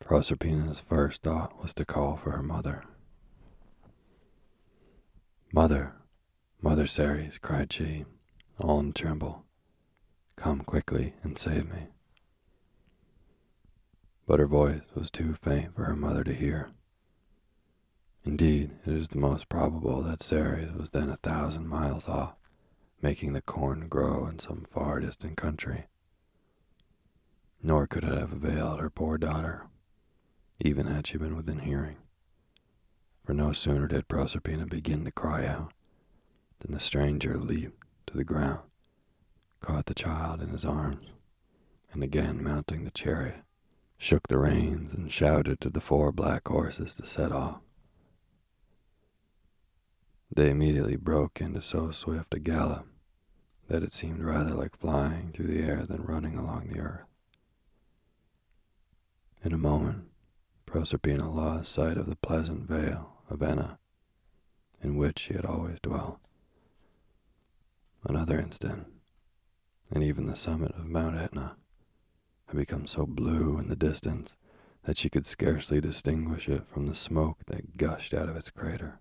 Proserpina's 0.00 0.80
first 0.80 1.22
thought 1.22 1.60
was 1.62 1.72
to 1.74 1.84
call 1.84 2.16
for 2.16 2.32
her 2.32 2.42
mother. 2.42 2.84
Mother, 5.52 5.94
Mother 6.60 6.86
Ceres, 6.86 7.38
cried 7.38 7.72
she, 7.72 8.04
all 8.58 8.80
in 8.80 8.92
tremble. 8.92 9.44
Come 10.36 10.60
quickly 10.62 11.14
and 11.22 11.38
save 11.38 11.70
me. 11.70 11.86
But 14.26 14.40
her 14.40 14.46
voice 14.46 14.82
was 14.94 15.10
too 15.10 15.34
faint 15.34 15.74
for 15.74 15.84
her 15.84 15.96
mother 15.96 16.24
to 16.24 16.34
hear. 16.34 16.70
Indeed, 18.24 18.70
it 18.86 18.92
is 18.92 19.08
the 19.08 19.18
most 19.18 19.48
probable 19.48 20.02
that 20.02 20.22
Ceres 20.22 20.72
was 20.72 20.90
then 20.90 21.10
a 21.10 21.16
thousand 21.16 21.68
miles 21.68 22.08
off, 22.08 22.34
making 23.02 23.34
the 23.34 23.42
corn 23.42 23.88
grow 23.88 24.26
in 24.26 24.38
some 24.38 24.64
far 24.64 25.00
distant 25.00 25.36
country. 25.36 25.86
Nor 27.62 27.86
could 27.86 28.04
it 28.04 28.16
have 28.16 28.32
availed 28.32 28.80
her 28.80 28.90
poor 28.90 29.18
daughter, 29.18 29.66
even 30.58 30.86
had 30.86 31.06
she 31.06 31.18
been 31.18 31.36
within 31.36 31.60
hearing. 31.60 31.96
For 33.24 33.34
no 33.34 33.52
sooner 33.52 33.86
did 33.86 34.08
Proserpina 34.08 34.66
begin 34.66 35.04
to 35.04 35.10
cry 35.10 35.46
out 35.46 35.72
than 36.60 36.72
the 36.72 36.80
stranger 36.80 37.36
leaped 37.38 37.86
to 38.06 38.16
the 38.16 38.24
ground 38.24 38.62
caught 39.64 39.86
the 39.86 39.94
child 39.94 40.42
in 40.42 40.50
his 40.50 40.66
arms, 40.66 41.06
and 41.90 42.02
again 42.02 42.44
mounting 42.44 42.84
the 42.84 42.90
chariot, 42.90 43.43
shook 44.04 44.28
the 44.28 44.38
reins 44.38 44.92
and 44.92 45.10
shouted 45.10 45.58
to 45.58 45.70
the 45.70 45.80
four 45.80 46.12
black 46.12 46.46
horses 46.46 46.94
to 46.94 47.06
set 47.06 47.32
off. 47.32 47.62
They 50.30 50.50
immediately 50.50 50.96
broke 50.96 51.40
into 51.40 51.62
so 51.62 51.90
swift 51.90 52.34
a 52.34 52.38
gallop 52.38 52.86
that 53.68 53.82
it 53.82 53.94
seemed 53.94 54.22
rather 54.22 54.50
like 54.50 54.76
flying 54.76 55.32
through 55.32 55.46
the 55.46 55.62
air 55.62 55.84
than 55.88 56.02
running 56.02 56.36
along 56.36 56.68
the 56.68 56.80
earth. 56.80 57.06
In 59.42 59.54
a 59.54 59.58
moment, 59.58 60.08
Proserpina 60.66 61.34
lost 61.34 61.72
sight 61.72 61.96
of 61.96 62.06
the 62.06 62.16
pleasant 62.16 62.68
vale 62.68 63.22
of 63.30 63.42
Enna, 63.42 63.78
in 64.82 64.98
which 64.98 65.18
she 65.18 65.32
had 65.32 65.46
always 65.46 65.80
dwelt. 65.80 66.18
Another 68.02 68.38
instant, 68.38 68.86
and 69.90 70.04
even 70.04 70.26
the 70.26 70.36
summit 70.36 70.72
of 70.72 70.84
Mount 70.84 71.16
Etna 71.16 71.56
had 72.54 72.66
become 72.66 72.86
so 72.86 73.04
blue 73.04 73.58
in 73.58 73.68
the 73.68 73.76
distance 73.76 74.34
that 74.84 74.96
she 74.96 75.10
could 75.10 75.26
scarcely 75.26 75.80
distinguish 75.80 76.48
it 76.48 76.66
from 76.68 76.86
the 76.86 76.94
smoke 76.94 77.38
that 77.46 77.76
gushed 77.76 78.14
out 78.14 78.28
of 78.28 78.36
its 78.36 78.50
crater. 78.50 79.00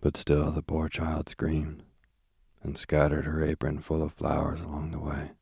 But 0.00 0.16
still 0.16 0.50
the 0.50 0.62
poor 0.62 0.88
child 0.88 1.28
screamed 1.28 1.84
and 2.62 2.76
scattered 2.76 3.26
her 3.26 3.44
apron 3.44 3.80
full 3.80 4.02
of 4.02 4.12
flowers 4.12 4.60
along 4.60 4.90
the 4.90 4.98
way, 4.98 5.32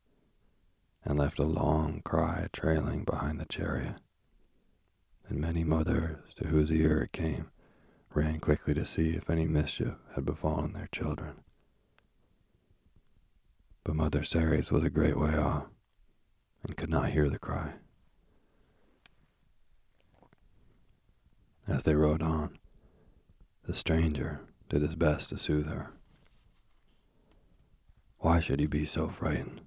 and 1.04 1.18
left 1.18 1.38
a 1.38 1.44
long 1.44 2.02
cry 2.04 2.48
trailing 2.52 3.04
behind 3.04 3.40
the 3.40 3.46
chariot. 3.46 3.96
And 5.28 5.40
many 5.40 5.64
mothers 5.64 6.34
to 6.34 6.48
whose 6.48 6.70
ear 6.70 7.02
it 7.02 7.12
came 7.12 7.50
ran 8.12 8.40
quickly 8.40 8.74
to 8.74 8.84
see 8.84 9.10
if 9.10 9.30
any 9.30 9.46
mischief 9.46 9.94
had 10.14 10.24
befallen 10.24 10.74
their 10.74 10.88
children 10.92 11.44
but 13.84 13.96
Mother 13.96 14.22
Ceres 14.22 14.70
was 14.70 14.84
a 14.84 14.90
great 14.90 15.18
way 15.18 15.36
off, 15.36 15.66
and 16.62 16.76
could 16.76 16.90
not 16.90 17.10
hear 17.10 17.28
the 17.28 17.38
cry. 17.38 17.74
As 21.66 21.82
they 21.82 21.94
rode 21.94 22.22
on, 22.22 22.58
the 23.64 23.74
stranger 23.74 24.40
did 24.68 24.82
his 24.82 24.94
best 24.94 25.28
to 25.30 25.38
soothe 25.38 25.68
her. 25.68 25.90
Why 28.18 28.40
should 28.40 28.60
you 28.60 28.68
be 28.68 28.84
so 28.84 29.08
frightened, 29.08 29.62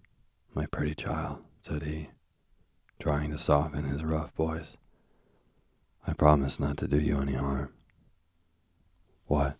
my 0.54 0.65
pretty 0.65 0.95
child? 0.95 1.39
said 1.62 1.84
he, 1.84 2.10
trying 2.99 3.32
to 3.32 3.38
soften 3.38 3.86
his 3.86 4.04
rough 4.04 4.32
voice. 4.36 4.78
I 6.06 6.13
promise 6.13 6.60
not 6.60 6.78
to 6.78 6.88
do 6.88 6.99
you 6.99 7.19
any 7.19 7.34
harm. 7.34 7.73
What? 9.25 9.58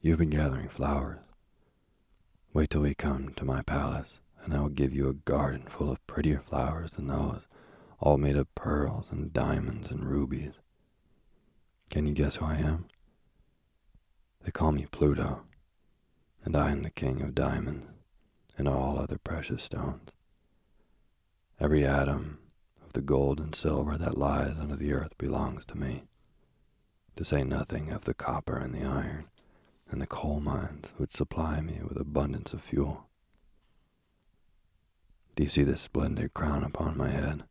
You've 0.00 0.18
been 0.18 0.30
gathering 0.30 0.68
flowers. 0.68 1.23
Wait 2.54 2.70
till 2.70 2.82
we 2.82 2.94
come 2.94 3.34
to 3.34 3.44
my 3.44 3.62
palace, 3.62 4.20
and 4.44 4.54
I 4.54 4.60
will 4.60 4.68
give 4.68 4.94
you 4.94 5.08
a 5.08 5.12
garden 5.12 5.66
full 5.68 5.90
of 5.90 6.06
prettier 6.06 6.38
flowers 6.38 6.92
than 6.92 7.08
those, 7.08 7.48
all 7.98 8.16
made 8.16 8.36
of 8.36 8.54
pearls 8.54 9.10
and 9.10 9.32
diamonds 9.32 9.90
and 9.90 10.04
rubies. 10.04 10.52
Can 11.90 12.06
you 12.06 12.14
guess 12.14 12.36
who 12.36 12.44
I 12.44 12.58
am? 12.58 12.86
They 14.44 14.52
call 14.52 14.70
me 14.70 14.86
Pluto, 14.86 15.42
and 16.44 16.56
I 16.56 16.70
am 16.70 16.82
the 16.82 16.90
king 16.90 17.22
of 17.22 17.34
diamonds 17.34 17.86
and 18.56 18.68
all 18.68 19.00
other 19.00 19.18
precious 19.18 19.64
stones. 19.64 20.10
Every 21.58 21.84
atom 21.84 22.38
of 22.86 22.92
the 22.92 23.02
gold 23.02 23.40
and 23.40 23.52
silver 23.52 23.98
that 23.98 24.16
lies 24.16 24.60
under 24.60 24.76
the 24.76 24.92
earth 24.92 25.18
belongs 25.18 25.64
to 25.66 25.76
me, 25.76 26.04
to 27.16 27.24
say 27.24 27.42
nothing 27.42 27.90
of 27.90 28.04
the 28.04 28.14
copper 28.14 28.56
and 28.56 28.72
the 28.72 28.84
iron 28.84 29.26
and 29.90 30.00
the 30.00 30.06
coal 30.06 30.40
mines 30.40 30.92
which 30.96 31.12
supply 31.12 31.60
me 31.60 31.80
with 31.86 31.98
abundance 31.98 32.52
of 32.52 32.62
fuel. 32.62 33.06
Do 35.36 35.42
you 35.42 35.48
see 35.48 35.62
this 35.62 35.80
splendid 35.80 36.32
crown 36.34 36.62
upon 36.62 36.96
my 36.96 37.10
head? 37.10 37.44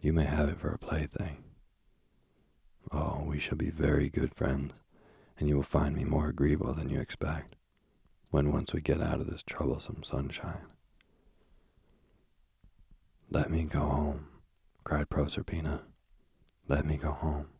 You 0.00 0.12
may 0.12 0.24
have 0.24 0.48
it 0.48 0.60
for 0.60 0.68
a 0.68 0.78
plaything. 0.78 1.44
Oh, 2.90 3.22
we 3.24 3.38
shall 3.38 3.56
be 3.56 3.70
very 3.70 4.10
good 4.10 4.34
friends, 4.34 4.74
and 5.38 5.48
you 5.48 5.56
will 5.56 5.62
find 5.62 5.96
me 5.96 6.04
more 6.04 6.28
agreeable 6.28 6.74
than 6.74 6.90
you 6.90 7.00
expect, 7.00 7.56
when 8.30 8.52
once 8.52 8.74
we 8.74 8.80
get 8.80 9.00
out 9.00 9.20
of 9.20 9.30
this 9.30 9.42
troublesome 9.42 10.02
sunshine. 10.04 10.66
Let 13.30 13.50
me 13.50 13.62
go 13.64 13.80
home, 13.80 14.26
cried 14.84 15.08
Proserpina. 15.08 15.82
Let 16.68 16.84
me 16.84 16.98
go 16.98 17.12
home. 17.12 17.51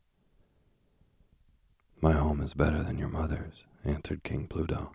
My 2.04 2.14
home 2.14 2.40
is 2.40 2.52
better 2.52 2.82
than 2.82 2.98
your 2.98 3.08
mother's, 3.08 3.62
answered 3.84 4.24
King 4.24 4.48
Pluto. 4.48 4.90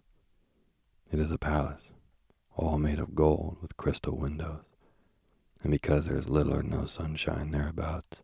It 1.10 1.20
is 1.20 1.32
a 1.32 1.38
palace, 1.38 1.84
all 2.58 2.78
made 2.78 3.00
of 3.00 3.16
gold 3.16 3.60
with 3.62 3.78
crystal 3.78 4.18
windows, 4.18 4.66
and 5.64 5.72
because 5.72 6.06
there 6.06 6.18
is 6.18 6.28
little 6.28 6.54
or 6.54 6.64
no 6.64 6.86
sunshine 6.86 7.52
thereabouts, 7.52 8.24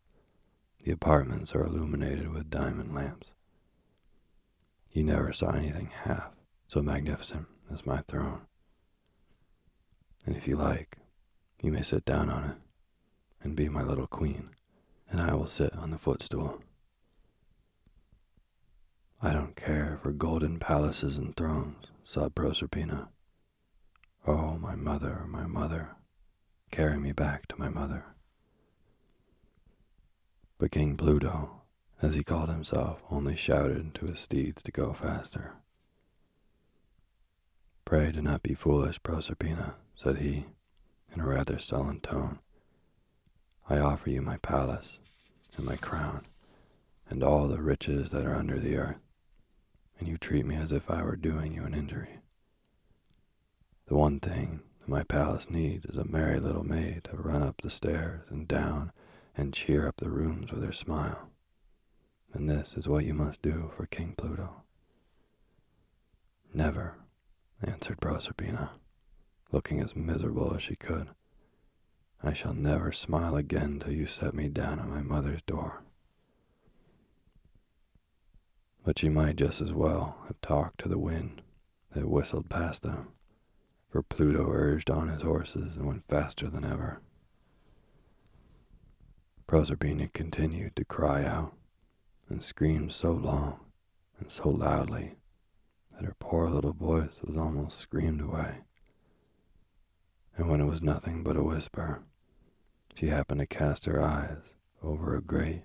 the 0.84 0.92
apartments 0.92 1.56
are 1.56 1.64
illuminated 1.64 2.34
with 2.34 2.50
diamond 2.50 2.94
lamps. 2.94 3.34
You 4.92 5.06
never 5.06 5.32
saw 5.32 5.52
anything 5.52 5.90
half 6.04 6.34
so 6.68 6.82
magnificent 6.82 7.48
as 7.72 7.86
my 7.86 8.02
throne. 8.02 8.42
And 10.26 10.36
if 10.36 10.46
you 10.46 10.58
like, 10.58 10.98
you 11.62 11.72
may 11.72 11.84
sit 11.84 12.04
down 12.04 12.30
on 12.30 12.44
it 12.50 12.58
and 13.42 13.56
be 13.56 13.70
my 13.70 13.82
little 13.82 14.08
queen, 14.08 14.50
and 15.10 15.22
I 15.22 15.36
will 15.36 15.48
sit 15.48 15.74
on 15.74 15.92
the 15.92 15.98
footstool. 15.98 16.60
I 19.26 19.32
don't 19.32 19.56
care 19.56 20.00
for 20.04 20.12
golden 20.12 20.60
palaces 20.60 21.18
and 21.18 21.34
thrones, 21.34 21.86
sobbed 22.04 22.36
Proserpina. 22.36 23.08
Oh, 24.28 24.58
my 24.58 24.76
mother, 24.76 25.24
my 25.30 25.46
mother, 25.48 25.96
carry 26.72 27.00
me 27.00 27.14
back 27.14 27.48
to 27.48 27.58
my 27.58 27.70
mother. 27.70 28.04
But 30.58 30.72
King 30.72 30.98
Pluto, 30.98 31.62
as 32.02 32.16
he 32.16 32.24
called 32.24 32.50
himself, 32.50 33.02
only 33.10 33.38
shouted 33.38 33.96
to 33.96 34.08
his 34.08 34.20
steeds 34.20 34.62
to 34.64 34.72
go 34.72 34.92
faster. 34.92 35.54
Pray 37.86 38.12
do 38.12 38.22
not 38.22 38.44
be 38.44 38.54
foolish, 38.54 39.02
Proserpina, 39.02 39.76
said 39.96 40.18
he, 40.18 40.48
in 41.16 41.22
a 41.22 41.26
rather 41.26 41.60
sullen 41.60 42.02
tone. 42.02 42.40
I 43.70 43.78
offer 43.78 44.10
you 44.10 44.22
my 44.22 44.36
palace 44.36 45.00
and 45.56 45.66
my 45.66 45.78
crown 45.78 46.26
and 47.10 47.24
all 47.24 47.48
the 47.48 47.62
riches 47.62 48.10
that 48.10 48.26
are 48.26 48.36
under 48.36 48.60
the 48.60 48.76
earth, 48.76 48.98
and 50.00 50.08
you 50.08 50.18
treat 50.18 50.46
me 50.46 50.56
as 50.56 50.72
if 50.72 50.90
I 50.90 51.04
were 51.04 51.16
doing 51.16 51.54
you 51.54 51.64
an 51.64 51.74
injury. 51.74 52.20
The 53.88 53.96
one 53.96 54.20
thing 54.20 54.62
that 54.80 54.90
my 54.90 55.04
palace 55.04 55.50
needs 55.50 55.86
is 55.86 55.98
a 55.98 56.06
merry 56.06 56.40
little 56.40 56.64
maid 56.64 57.06
to 57.06 57.18
run 57.18 57.44
up 57.44 57.62
the 57.62 57.70
stairs 57.70 58.24
and 58.30 58.48
down 58.48 58.92
and 59.36 59.54
cheer 59.54 59.88
up 59.88 59.98
the 59.98 60.10
rooms 60.10 60.52
with 60.52 60.64
her 60.64 60.72
smile. 60.72 61.30
And 62.34 62.50
this 62.50 62.76
is 62.76 62.88
what 62.88 63.06
you 63.06 63.14
must 63.14 63.42
do 63.42 63.72
for 63.76 63.86
King 63.86 64.16
Pluto. 64.18 64.64
Never, 66.54 66.96
answered 67.64 68.02
Proserpina 68.02 68.72
looking 69.54 69.80
as 69.80 69.96
miserable 69.96 70.54
as 70.56 70.64
she 70.64 70.76
could. 70.76 71.10
I 72.22 72.34
shall 72.34 72.54
never 72.54 72.92
smile 72.92 73.36
again 73.36 73.80
till 73.80 73.94
you 73.94 74.08
set 74.08 74.34
me 74.34 74.50
down 74.50 74.80
at 74.80 74.88
my 74.88 75.02
mother's 75.02 75.44
door. 75.44 75.84
But 78.84 79.00
she 79.00 79.10
might 79.10 79.38
just 79.38 79.62
as 79.62 79.72
well 79.74 80.18
have 80.28 80.40
talked 80.42 80.80
to 80.82 80.90
the 80.90 80.98
wind 80.98 81.42
that 81.94 82.10
whistled 82.10 82.50
past 82.50 82.82
them, 82.82 83.10
for 83.90 84.04
Pluto 84.04 84.50
urged 84.52 84.90
on 84.90 85.08
his 85.08 85.22
horses 85.22 85.78
and 85.78 85.88
went 85.88 86.06
faster 86.06 86.50
than 86.50 86.66
ever. 86.66 87.02
Proserpina 89.48 90.10
continued 90.12 90.76
to 90.76 90.86
cry 90.86 91.24
out 91.24 91.54
and 92.30 92.44
scream 92.44 92.90
so 92.90 93.12
long 93.12 93.60
and 94.20 94.32
so 94.32 94.50
loudly 94.50 95.16
that 95.92 96.06
her 96.06 96.16
poor 96.20 96.50
little 96.50 96.74
voice 96.74 97.22
was 97.24 97.38
almost 97.38 97.78
screamed 97.78 98.22
away 98.22 98.64
and 100.38 100.50
when 100.50 100.62
it 100.62 100.66
was 100.66 100.82
nothing 100.82 101.24
but 101.24 101.38
a 101.38 101.44
whisper, 101.44 102.02
she 102.96 103.08
happened 103.08 103.40
to 103.40 103.46
cast 103.46 103.86
her 103.86 104.02
eyes 104.02 104.54
over 104.82 105.16
a 105.16 105.22
great, 105.22 105.64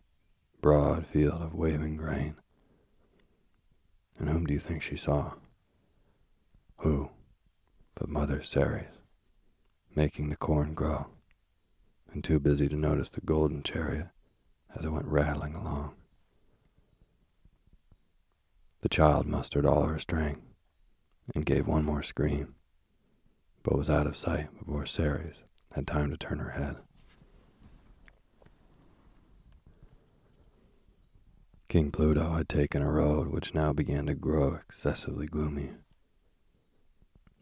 broad 0.61 1.07
field 1.07 1.43
of 1.43 1.55
waving 1.55 1.97
grain. 1.97 2.37
And 4.19 4.29
whom 4.29 4.47
do 4.47 4.53
you 4.53 4.61
think 4.61 4.83
she 4.83 4.97
saw? 4.97 5.35
Who 6.79 7.11
but 7.95 8.09
Mother 8.09 8.43
Ceres, 8.43 8.87
making 9.95 10.29
the 10.31 10.37
corn 10.37 10.75
grow, 10.75 11.07
and 12.13 12.23
too 12.23 12.39
busy 12.39 12.69
to 12.69 12.77
notice 12.77 13.09
the 13.09 13.21
golden 13.21 13.63
chariot 13.63 14.09
as 14.77 14.85
it 14.85 14.91
went 14.91 15.07
rattling 15.07 15.55
along. 15.55 15.95
The 18.83 18.89
child 18.89 19.27
mustered 19.27 19.67
all 19.67 19.85
her 19.85 19.99
strength 19.99 20.43
and 21.35 21.45
gave 21.45 21.67
one 21.67 21.85
more 21.85 22.03
scream 22.03 22.55
but 23.69 23.77
was 23.77 23.91
out 23.91 24.07
of 24.07 24.17
sight 24.17 24.49
before 24.59 24.87
Ceres 24.87 25.43
had 25.73 25.87
time 25.87 26.11
to 26.11 26.17
turn 26.17 26.39
her 26.39 26.53
head. 26.53 26.77
King 31.69 31.91
Pluto 31.91 32.33
had 32.33 32.49
taken 32.49 32.81
a 32.81 32.91
road 32.91 33.29
which 33.29 33.55
now 33.55 33.75
began 33.75 34.07
to 34.07 34.15
grow 34.15 34.55
excessively 34.55 35.27
gloomy. 35.27 35.73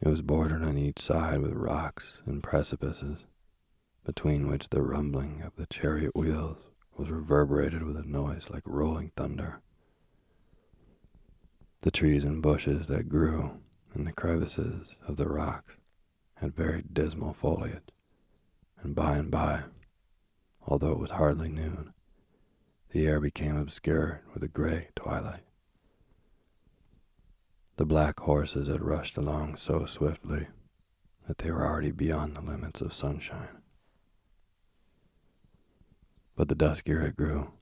It 0.01 0.09
was 0.09 0.21
bordered 0.21 0.65
on 0.65 0.77
each 0.77 0.99
side 0.99 1.41
with 1.41 1.53
rocks 1.53 2.23
and 2.27 2.43
precipices, 2.43 3.25
between 4.05 4.49
which 4.49 4.71
the 4.71 4.83
rumbling 4.83 5.43
of 5.43 5.55
the 5.55 5.67
chariot 5.67 6.17
wheels 6.17 6.59
was 6.97 7.09
reverberated 7.09 7.85
with 7.85 7.97
a 7.97 8.03
noise 8.03 8.51
like 8.51 8.65
rolling 8.67 9.13
thunder. 9.17 9.61
The 11.83 11.93
trees 11.93 12.25
and 12.25 12.43
bushes 12.43 12.89
that 12.89 13.09
grew 13.09 13.61
in 13.95 14.03
the 14.03 14.13
crevices 14.13 14.97
of 15.07 15.17
the 15.17 15.29
rocks 15.29 15.77
had 16.39 16.53
very 16.57 16.83
dismal 16.93 17.33
foliage, 17.33 17.91
and 18.83 18.93
by 18.93 19.19
and 19.19 19.31
by, 19.31 19.63
although 20.67 20.91
it 20.91 20.99
was 20.99 21.13
hardly 21.13 21.49
noon, 21.49 21.93
the 22.91 23.07
air 23.07 23.21
became 23.21 23.57
obscured 23.57 24.21
with 24.33 24.43
a 24.43 24.49
gray 24.49 24.89
twilight. 24.95 25.43
The 27.77 27.85
black 27.85 28.21
horses 28.21 28.69
had 28.69 28.83
rushed 28.83 29.17
along 29.17 29.57
so 29.57 29.85
swiftly 29.85 30.47
that 31.27 31.39
they 31.39 31.51
were 31.51 31.67
already 31.67 31.91
beyond 31.91 32.37
the 32.37 32.41
limits 32.41 32.81
of 32.81 32.93
sunshine. 32.93 33.63
But 36.37 36.49
the 36.49 36.55
duskier 36.55 37.03
it 37.07 37.17
grew, 37.17 37.53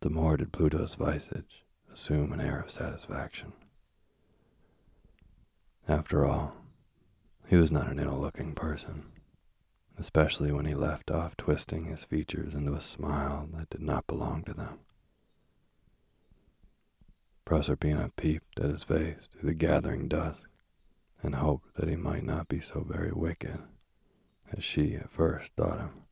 the 0.00 0.10
more 0.10 0.36
did 0.36 0.52
Pluto's 0.52 0.94
visage 0.94 1.64
assume 1.92 2.32
an 2.32 2.40
air 2.40 2.60
of 2.60 2.70
satisfaction. 2.70 3.52
After 5.88 6.24
all, 6.24 6.56
he 7.48 7.56
was 7.56 7.70
not 7.70 7.88
an 7.88 7.98
ill 7.98 8.18
looking 8.18 8.54
person, 8.54 9.09
especially 10.00 10.50
when 10.50 10.64
he 10.64 10.74
left 10.74 11.10
off 11.10 11.36
twisting 11.36 11.84
his 11.84 12.04
features 12.04 12.54
into 12.54 12.72
a 12.72 12.80
smile 12.80 13.46
that 13.52 13.68
did 13.68 13.82
not 13.82 14.06
belong 14.06 14.42
to 14.42 14.54
them. 14.54 14.78
Proserpina 17.44 18.10
peeped 18.16 18.58
at 18.58 18.70
his 18.70 18.82
face 18.82 19.28
through 19.28 19.48
the 19.48 19.54
gathering 19.54 20.08
dusk 20.08 20.44
and 21.22 21.34
hoped 21.34 21.74
that 21.74 21.88
he 21.88 21.96
might 21.96 22.24
not 22.24 22.48
be 22.48 22.60
so 22.60 22.80
very 22.80 23.12
wicked 23.12 23.58
as 24.50 24.64
she 24.64 24.94
at 24.94 25.10
first 25.10 25.52
thought 25.54 25.78
him. 25.78 26.02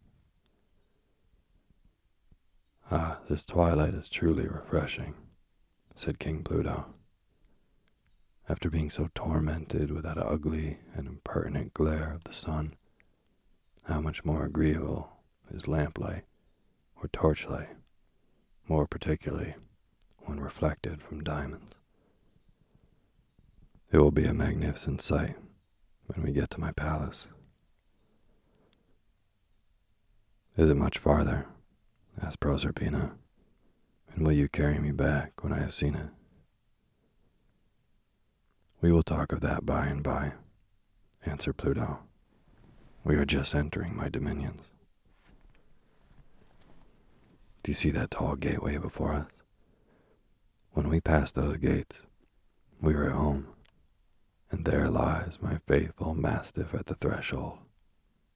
Ah, 2.90 3.18
this 3.28 3.44
twilight 3.44 3.94
is 3.94 4.08
truly 4.10 4.46
refreshing, 4.46 5.14
said 5.94 6.18
King 6.18 6.42
Pluto. 6.42 6.86
After 8.48 8.68
being 8.68 8.90
so 8.90 9.08
tormented 9.14 9.90
with 9.90 10.04
that 10.04 10.18
ugly 10.18 10.78
and 10.94 11.06
impertinent 11.06 11.72
glare 11.74 12.12
of 12.12 12.24
the 12.24 12.32
sun, 12.32 12.74
how 13.88 14.00
much 14.02 14.22
more 14.22 14.44
agreeable 14.44 15.08
is 15.50 15.66
lamplight 15.66 16.24
or 17.00 17.08
torchlight, 17.08 17.70
more 18.68 18.86
particularly 18.86 19.54
when 20.18 20.38
reflected 20.38 21.02
from 21.02 21.24
diamonds. 21.24 21.72
It 23.90 23.96
will 23.96 24.10
be 24.10 24.26
a 24.26 24.34
magnificent 24.34 25.00
sight 25.00 25.36
when 26.04 26.22
we 26.22 26.32
get 26.32 26.50
to 26.50 26.60
my 26.60 26.70
palace. 26.72 27.26
Is 30.58 30.68
it 30.68 30.76
much 30.76 30.98
farther? 30.98 31.46
asked 32.20 32.40
Proserpina. 32.40 33.12
And 34.12 34.26
will 34.26 34.32
you 34.32 34.48
carry 34.48 34.78
me 34.78 34.90
back 34.90 35.42
when 35.42 35.52
I 35.52 35.60
have 35.60 35.72
seen 35.72 35.94
it? 35.94 36.08
We 38.82 38.92
will 38.92 39.02
talk 39.02 39.32
of 39.32 39.40
that 39.40 39.64
by 39.64 39.86
and 39.86 40.02
by, 40.02 40.32
answered 41.24 41.56
Pluto. 41.56 42.00
We 43.04 43.16
are 43.16 43.24
just 43.24 43.54
entering 43.54 43.96
my 43.96 44.08
dominions. 44.08 44.62
Do 47.62 47.70
you 47.70 47.74
see 47.74 47.90
that 47.90 48.10
tall 48.10 48.36
gateway 48.36 48.78
before 48.78 49.12
us? 49.12 49.26
When 50.72 50.88
we 50.88 51.00
pass 51.00 51.30
those 51.30 51.56
gates, 51.56 52.02
we 52.80 52.94
are 52.94 53.06
at 53.06 53.12
home, 53.12 53.48
and 54.50 54.64
there 54.64 54.88
lies 54.88 55.38
my 55.40 55.58
faithful 55.66 56.14
mastiff 56.14 56.74
at 56.74 56.86
the 56.86 56.94
threshold. 56.94 57.58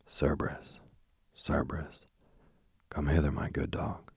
Cerberus, 0.06 0.80
Cerberus, 1.34 2.06
come 2.90 3.06
hither, 3.06 3.30
my 3.30 3.48
good 3.48 3.70
dog. 3.70 4.10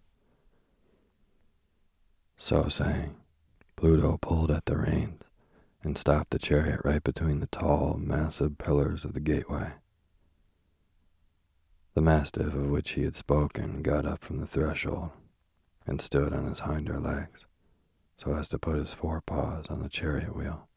So 2.38 2.68
saying, 2.68 3.16
Pluto 3.76 4.18
pulled 4.18 4.52
at 4.52 4.66
the 4.66 4.78
reins 4.78 5.22
and 5.84 5.98
stopped 5.98 6.32
the 6.32 6.40
chariot 6.40 6.82
right 6.84 7.04
between 7.04 7.40
the 7.40 7.48
tall, 7.48 7.98
massive 7.98 8.58
pillars 8.58 9.06
of 9.06 9.14
the 9.14 9.20
gateway. 9.20 9.74
The 11.96 12.02
mastiff 12.02 12.54
of 12.54 12.70
which 12.70 12.92
he 12.92 13.04
had 13.04 13.16
spoken 13.16 13.82
got 13.82 14.06
up 14.06 14.24
from 14.24 14.38
the 14.38 14.46
threshold 14.46 15.12
and 15.88 16.02
stood 16.02 16.34
on 16.34 16.46
his 16.46 16.60
hinder 16.60 17.00
legs 17.00 17.46
so 18.18 18.34
as 18.36 18.48
to 18.50 18.60
put 18.60 18.76
his 18.76 18.94
forepaws 18.94 19.68
on 19.70 19.82
the 19.82 19.90
chariot 19.90 20.36
wheel. 20.36 20.68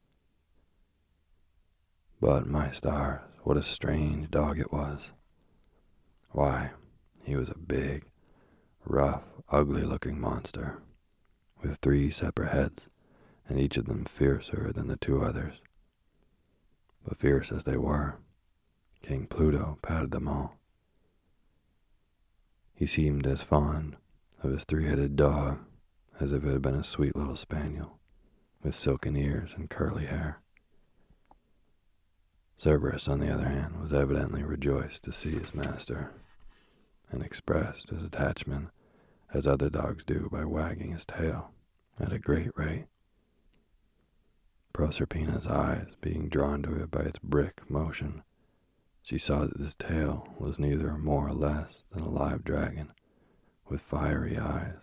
But 2.21 2.47
my 2.47 2.71
stars, 2.71 3.21
what 3.43 3.57
a 3.57 3.63
strange 3.63 4.31
dog 4.31 4.59
it 4.59 4.73
was. 4.73 5.11
Why, 6.31 6.71
he 7.25 7.37
was 7.37 7.49
a 7.49 7.59
big, 7.59 8.05
rough, 8.85 9.23
ugly 9.51 9.83
looking 9.83 10.21
monster, 10.21 10.83
with 11.63 11.79
three 11.79 12.11
separate 12.11 12.53
heads, 12.53 12.89
and 13.49 13.59
each 13.59 13.77
of 13.77 13.87
them 13.87 14.05
fiercer 14.05 14.73
than 14.73 14.89
the 14.89 14.97
two 14.97 15.23
others. 15.23 15.61
But 17.05 17.19
fierce 17.19 17.53
as 17.53 17.65
they 17.65 17.77
were, 17.77 18.19
King 19.03 19.27
Pluto 19.27 19.79
patted 19.81 20.11
them 20.11 20.29
all. 20.29 20.58
He 22.79 22.87
seemed 22.87 23.27
as 23.27 23.43
fond 23.43 23.97
of 24.41 24.53
his 24.53 24.63
three 24.63 24.87
headed 24.87 25.17
dog 25.17 25.59
as 26.21 26.33
if 26.33 26.45
it 26.45 26.53
had 26.53 26.63
been 26.63 26.77
a 26.77 26.85
sweet 26.85 27.17
little 27.17 27.35
spaniel, 27.35 27.99
with 28.63 28.77
silken 28.77 29.17
ears 29.17 29.53
and 29.57 29.69
curly 29.69 30.07
hair. 30.07 30.41
Cerberus, 32.57 33.09
on 33.09 33.19
the 33.19 33.35
other 33.35 33.49
hand, 33.49 33.81
was 33.83 33.93
evidently 33.93 34.45
rejoiced 34.45 35.03
to 35.03 35.13
see 35.13 35.33
his 35.33 35.57
master, 35.57 36.13
and 37.11 37.21
expressed 37.21 37.91
his 37.91 38.05
attachment 38.05 38.69
as 39.35 39.45
other 39.45 39.71
dogs 39.71 40.05
do 40.05 40.29
by 40.31 40.45
wagging 40.45 40.93
his 40.93 41.05
tail 41.05 41.51
at 41.99 42.13
a 42.13 42.19
great 42.21 42.57
rate. 42.57 42.87
Proserpina's 44.73 45.49
eyes 45.49 45.97
being 46.01 46.29
drawn 46.29 46.63
to 46.63 46.81
it 46.81 46.93
by 46.93 47.01
its 47.01 47.19
brick 47.19 47.69
motion, 47.69 48.23
she 49.09 49.17
saw 49.17 49.47
that 49.47 49.57
this 49.57 49.75
tail 49.75 50.29
was 50.39 50.59
neither 50.59 50.93
more 50.99 51.29
or 51.29 51.33
less 51.33 51.83
than 51.91 52.03
a 52.03 52.11
live 52.11 52.45
dragon, 52.45 52.93
with 53.67 53.81
fiery 53.81 54.37
eyes 54.37 54.81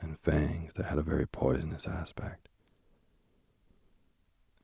and 0.00 0.18
fangs 0.18 0.72
that 0.74 0.86
had 0.86 0.98
a 0.98 1.02
very 1.02 1.24
poisonous 1.24 1.86
aspect. 1.86 2.48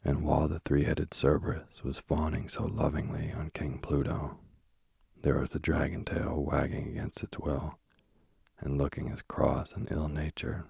And 0.04 0.24
while 0.24 0.48
the 0.48 0.58
three 0.58 0.82
headed 0.82 1.14
Cerberus 1.14 1.84
was 1.84 2.00
fawning 2.00 2.48
so 2.48 2.64
lovingly 2.64 3.30
on 3.30 3.50
King 3.50 3.78
Pluto, 3.78 4.40
there 5.22 5.38
was 5.38 5.50
the 5.50 5.60
dragon 5.60 6.04
tail 6.04 6.42
wagging 6.42 6.88
against 6.88 7.22
its 7.22 7.38
will, 7.38 7.78
and 8.58 8.76
looking 8.76 9.12
as 9.12 9.22
cross 9.22 9.72
and 9.72 9.86
ill 9.88 10.08
natured 10.08 10.64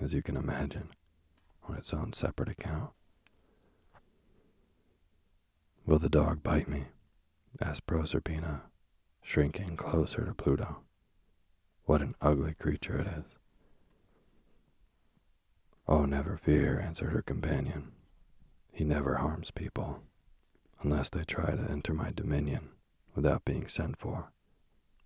as 0.00 0.14
you 0.14 0.22
can 0.22 0.38
imagine 0.38 0.88
on 1.68 1.76
its 1.76 1.92
own 1.92 2.14
separate 2.14 2.48
account. 2.48 2.92
Will 5.84 5.98
the 5.98 6.08
dog 6.08 6.42
bite 6.42 6.68
me? 6.68 6.86
Asked 7.60 7.86
Proserpina, 7.86 8.62
shrinking 9.22 9.76
closer 9.76 10.24
to 10.24 10.34
Pluto. 10.34 10.78
What 11.84 12.00
an 12.00 12.14
ugly 12.20 12.54
creature 12.54 12.98
it 12.98 13.06
is. 13.06 13.24
Oh, 15.86 16.04
never 16.04 16.36
fear, 16.36 16.80
answered 16.80 17.12
her 17.12 17.22
companion. 17.22 17.92
He 18.72 18.84
never 18.84 19.16
harms 19.16 19.50
people, 19.50 20.00
unless 20.80 21.08
they 21.08 21.24
try 21.24 21.50
to 21.54 21.70
enter 21.70 21.92
my 21.92 22.10
dominion 22.10 22.70
without 23.14 23.44
being 23.44 23.66
sent 23.68 23.98
for, 23.98 24.32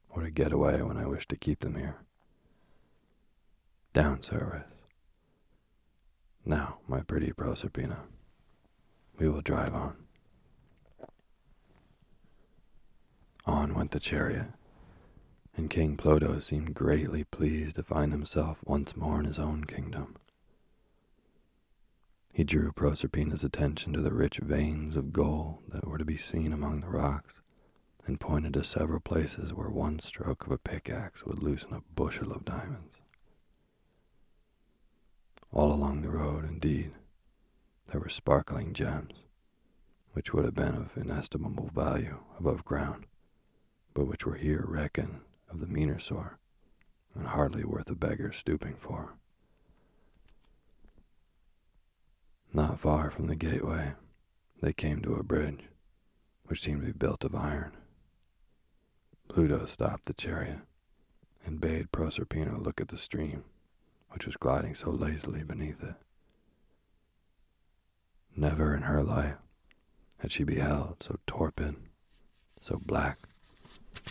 or 0.09 0.23
to 0.23 0.31
get 0.31 0.53
away 0.53 0.83
when 0.83 0.97
I 0.97 1.07
wish 1.07 1.27
to 1.29 1.37
keep 1.37 1.61
them 1.61 1.75
here. 1.75 1.97
Down, 3.93 4.23
Cerberus. 4.23 4.67
Now, 6.45 6.79
my 6.87 7.01
pretty 7.01 7.33
Proserpina, 7.33 8.03
we 9.19 9.29
will 9.29 9.41
drive 9.41 9.75
on. 9.75 10.06
On 13.47 13.75
went 13.75 13.93
the 13.93 14.01
chariot, 14.01 14.49
and 15.57 15.71
King 15.71 15.97
Pluto 15.97 16.41
seemed 16.41 16.75
greatly 16.75 17.23
pleased 17.23 17.77
to 17.77 17.85
find 17.85 18.11
himself 18.11 18.59
once 18.65 18.97
more 18.97 19.21
in 19.21 19.25
his 19.25 19.39
own 19.39 19.65
kingdom. 19.65 20.17
He 22.33 22.43
drew 22.43 22.73
Proserpina's 22.73 23.45
attention 23.45 23.93
to 23.93 24.01
the 24.01 24.13
rich 24.13 24.39
veins 24.39 24.97
of 24.97 25.13
gold 25.13 25.63
that 25.69 25.87
were 25.87 25.97
to 25.97 26.05
be 26.05 26.17
seen 26.17 26.53
among 26.53 26.81
the 26.81 26.89
rocks, 26.89 27.41
and 28.05 28.19
pointed 28.19 28.55
to 28.55 28.65
several 28.65 29.01
places 29.01 29.55
where 29.55 29.71
one 29.71 30.01
stroke 30.01 30.45
of 30.45 30.53
a 30.53 30.59
pickaxe 30.59 31.25
would 31.25 31.41
loosen 31.41 31.73
a 31.73 31.83
bushel 31.95 32.33
of 32.33 32.45
diamonds. 32.45 32.97
All 35.53 35.73
along 35.73 36.03
the 36.03 36.11
road, 36.11 36.45
indeed, 36.45 36.93
there 37.87 38.01
were 38.01 38.09
sparkling 38.09 38.75
gems, 38.75 39.25
which 40.15 40.35
would 40.35 40.45
have 40.45 40.55
been 40.55 40.75
of 40.75 40.97
inestimable 40.97 41.69
value 41.69 42.19
above 42.39 42.65
ground 42.65 43.07
but 43.97 44.07
which 44.07 44.27
were 44.27 44.35
here 44.35 44.63
reckoned 44.69 45.21
of 45.49 45.59
the 45.59 45.67
meaner 45.67 45.99
sort, 45.99 46.37
and 47.15 47.29
hardly 47.29 47.65
worth 47.65 47.89
a 47.89 47.95
beggar 47.95 48.31
stooping 48.31 48.77
for. 48.77 49.15
Not 52.53 52.79
far 52.79 53.11
from 53.11 53.27
the 53.27 53.35
gateway, 53.35 53.95
they 54.61 54.75
came 54.75 55.01
to 55.01 55.15
a 55.15 55.23
bridge, 55.23 55.71
which 56.45 56.61
seemed 56.61 56.83
to 56.83 56.89
be 56.89 56.93
built 56.93 57.25
of 57.25 57.35
iron. 57.35 57.75
Pluto 59.29 59.65
stopped 59.65 60.05
the 60.05 60.13
chariot 60.13 60.59
and 61.47 61.59
bade 61.59 61.91
Proserpina 61.91 62.63
look 62.63 62.83
at 62.83 62.89
the 62.89 62.99
stream, 62.99 63.45
which 64.11 64.27
was 64.27 64.37
gliding 64.37 64.75
so 64.75 64.91
lazily 64.91 65.43
beneath 65.43 65.83
it. 65.83 65.95
Never 68.37 68.75
in 68.75 68.83
her 68.83 69.03
life 69.03 69.37
had 70.19 70.31
she 70.31 70.45
beheld 70.45 70.97
so 71.03 71.19
torpid, 71.27 71.77
so 72.61 72.79
black, 72.85 73.21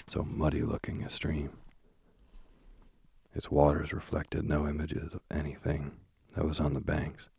so 0.07 0.23
muddy 0.23 0.61
looking 0.61 1.03
a 1.03 1.09
stream. 1.09 1.51
Its 3.33 3.51
waters 3.51 3.91
reflected 3.91 4.47
no 4.47 4.67
images 4.67 5.13
of 5.13 5.21
anything 5.29 5.91
that 6.35 6.45
was 6.45 6.59
on 6.59 6.73
the 6.73 6.79
banks, 6.79 7.29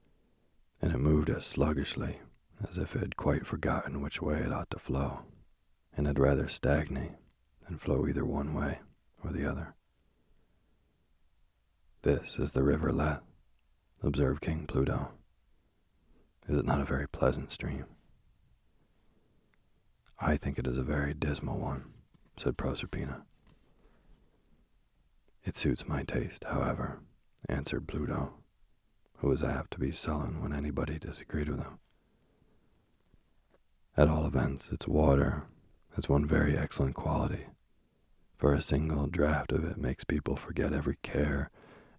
and 0.83 0.93
it 0.93 0.99
moved 0.99 1.31
as 1.31 1.47
sluggishly 1.47 2.21
as 2.69 2.77
if 2.77 2.95
it 2.95 3.01
had 3.01 3.17
quite 3.17 3.47
forgotten 3.47 4.01
which 4.01 4.21
way 4.21 4.39
it 4.39 4.53
ought 4.53 4.71
to 4.71 4.79
flow, 4.79 5.21
and 5.97 6.07
had 6.07 6.19
rather 6.19 6.49
stagnate 6.49 7.13
than 7.67 7.79
flow 7.79 8.07
either 8.07 8.25
one 8.25 8.55
way 8.55 8.81
or 9.25 9.33
the 9.33 9.51
other. 9.51 9.75
This 12.03 12.39
is 12.39 12.51
the 12.53 12.63
river 12.63 12.93
Lethe, 12.93 13.21
observed 14.03 14.43
King 14.43 14.67
Pluto. 14.67 15.13
Is 16.49 16.59
it 16.59 16.67
not 16.67 16.81
a 16.81 16.85
very 16.85 17.09
pleasant 17.09 17.51
stream? 17.51 17.87
I 20.21 20.37
think 20.37 20.59
it 20.59 20.67
is 20.67 20.79
a 20.79 20.83
very 20.83 21.13
dismal 21.15 21.59
one 21.59 21.85
said 22.37 22.57
Proserpina. 22.57 23.22
It 25.44 25.57
suits 25.57 25.87
my 25.87 26.03
taste, 26.03 26.44
however, 26.44 27.01
answered 27.49 27.87
Pluto, 27.87 28.35
who 29.18 29.29
was 29.29 29.42
apt 29.42 29.70
to 29.72 29.79
be 29.79 29.92
sullen 29.92 30.42
when 30.42 30.53
anybody 30.53 30.99
disagreed 30.99 31.49
with 31.49 31.61
him. 31.61 31.79
At 33.96 34.09
all 34.09 34.27
events, 34.27 34.68
its 34.70 34.87
water 34.87 35.44
has 35.94 36.09
one 36.09 36.27
very 36.27 36.59
excellent 36.59 36.94
quality, 36.94 37.46
for 38.37 38.53
a 38.53 38.61
single 38.61 39.07
draught 39.07 39.53
of 39.53 39.64
it 39.64 39.79
makes 39.79 40.05
people 40.05 40.37
forget 40.37 40.72
every 40.72 40.96
care 40.96 41.51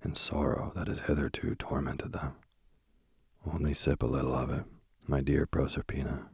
and 0.04 0.17
sorrow 0.17 0.71
that 0.76 0.88
has 0.88 1.00
hitherto 1.00 1.56
tormented 1.56 2.13
them. 2.13 2.36
Only 3.52 3.73
sip 3.73 4.04
a 4.04 4.06
little 4.06 4.36
of 4.36 4.52
it, 4.52 4.65
my 5.08 5.21
dear 5.21 5.47
Proserpina, 5.47 6.28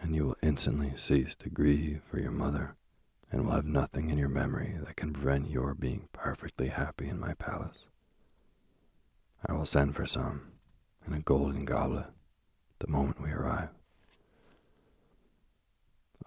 and 0.00 0.16
you 0.16 0.24
will 0.24 0.36
instantly 0.42 0.94
cease 0.96 1.36
to 1.36 1.50
grieve 1.50 2.00
for 2.10 2.18
your 2.18 2.32
mother, 2.32 2.74
and 3.30 3.44
will 3.44 3.52
have 3.52 3.66
nothing 3.66 4.10
in 4.10 4.18
your 4.18 4.28
memory 4.28 4.76
that 4.84 4.96
can 4.96 5.12
prevent 5.12 5.50
your 5.50 5.74
being 5.74 6.08
perfectly 6.12 6.68
happy 6.68 7.08
in 7.08 7.20
my 7.20 7.34
palace. 7.34 7.86
I 9.46 9.52
will 9.52 9.64
send 9.64 9.94
for 9.94 10.06
some 10.06 10.52
in 11.06 11.12
a 11.12 11.20
golden 11.20 11.64
goblet 11.64 12.06
the 12.78 12.88
moment 12.88 13.22
we 13.22 13.30
arrive. 13.30 13.70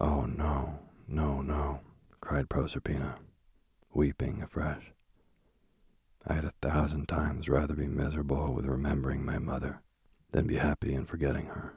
Oh, 0.00 0.22
no, 0.22 0.80
no, 1.06 1.42
no, 1.42 1.80
cried 2.20 2.48
Proserpina, 2.48 3.16
weeping 3.92 4.42
afresh. 4.42 4.92
I 6.26 6.34
had 6.34 6.44
a 6.44 6.54
thousand 6.62 7.08
times 7.08 7.48
rather 7.48 7.74
be 7.74 7.86
miserable 7.86 8.54
with 8.54 8.64
remembering 8.66 9.24
my 9.24 9.38
mother 9.38 9.82
than 10.30 10.46
be 10.46 10.56
happy 10.56 10.94
in 10.94 11.04
forgetting 11.04 11.46
her. 11.46 11.74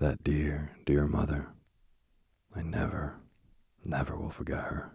That 0.00 0.24
dear, 0.24 0.76
dear 0.86 1.06
mother, 1.06 1.48
I 2.54 2.62
never, 2.62 3.16
never 3.88 4.16
will 4.16 4.30
forget 4.30 4.64
her. 4.64 4.92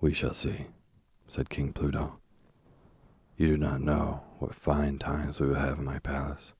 We 0.00 0.12
shall 0.12 0.34
see, 0.34 0.66
said 1.26 1.48
King 1.48 1.72
Pluto. 1.72 2.18
You 3.36 3.46
do 3.48 3.56
not 3.56 3.80
know 3.80 4.22
what 4.38 4.54
fine 4.54 4.98
times 4.98 5.40
we 5.40 5.48
will 5.48 5.54
have 5.54 5.78
in 5.78 5.84
my 5.84 5.98
palace. 5.98 6.52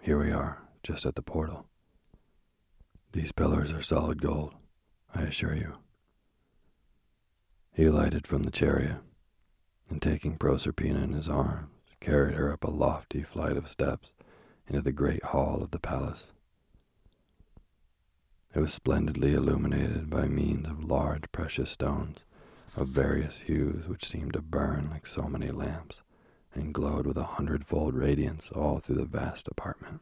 Here 0.00 0.18
we 0.18 0.32
are, 0.32 0.62
just 0.82 1.06
at 1.06 1.14
the 1.14 1.22
portal. 1.22 1.66
These 3.12 3.32
pillars 3.32 3.72
are 3.72 3.80
solid 3.80 4.20
gold, 4.20 4.54
I 5.14 5.22
assure 5.22 5.54
you. 5.54 5.74
He 7.72 7.84
alighted 7.84 8.26
from 8.26 8.42
the 8.42 8.50
chariot, 8.50 8.98
and 9.88 10.02
taking 10.02 10.36
Proserpina 10.36 11.02
in 11.04 11.12
his 11.12 11.28
arms, 11.28 11.68
carried 12.00 12.34
her 12.34 12.52
up 12.52 12.64
a 12.64 12.70
lofty 12.70 13.22
flight 13.22 13.56
of 13.56 13.68
steps 13.68 14.14
into 14.66 14.82
the 14.82 14.92
great 14.92 15.22
hall 15.22 15.62
of 15.62 15.70
the 15.70 15.78
palace. 15.78 16.26
It 18.54 18.60
was 18.60 18.72
splendidly 18.72 19.34
illuminated 19.34 20.08
by 20.08 20.28
means 20.28 20.68
of 20.68 20.84
large 20.84 21.32
precious 21.32 21.70
stones 21.70 22.18
of 22.76 22.86
various 22.86 23.38
hues 23.38 23.88
which 23.88 24.04
seemed 24.06 24.34
to 24.34 24.42
burn 24.42 24.90
like 24.90 25.08
so 25.08 25.22
many 25.22 25.48
lamps 25.48 26.02
and 26.54 26.72
glowed 26.72 27.04
with 27.04 27.16
a 27.16 27.24
hundredfold 27.24 27.94
radiance 27.94 28.50
all 28.52 28.78
through 28.78 28.96
the 28.96 29.04
vast 29.04 29.48
apartment. 29.48 30.00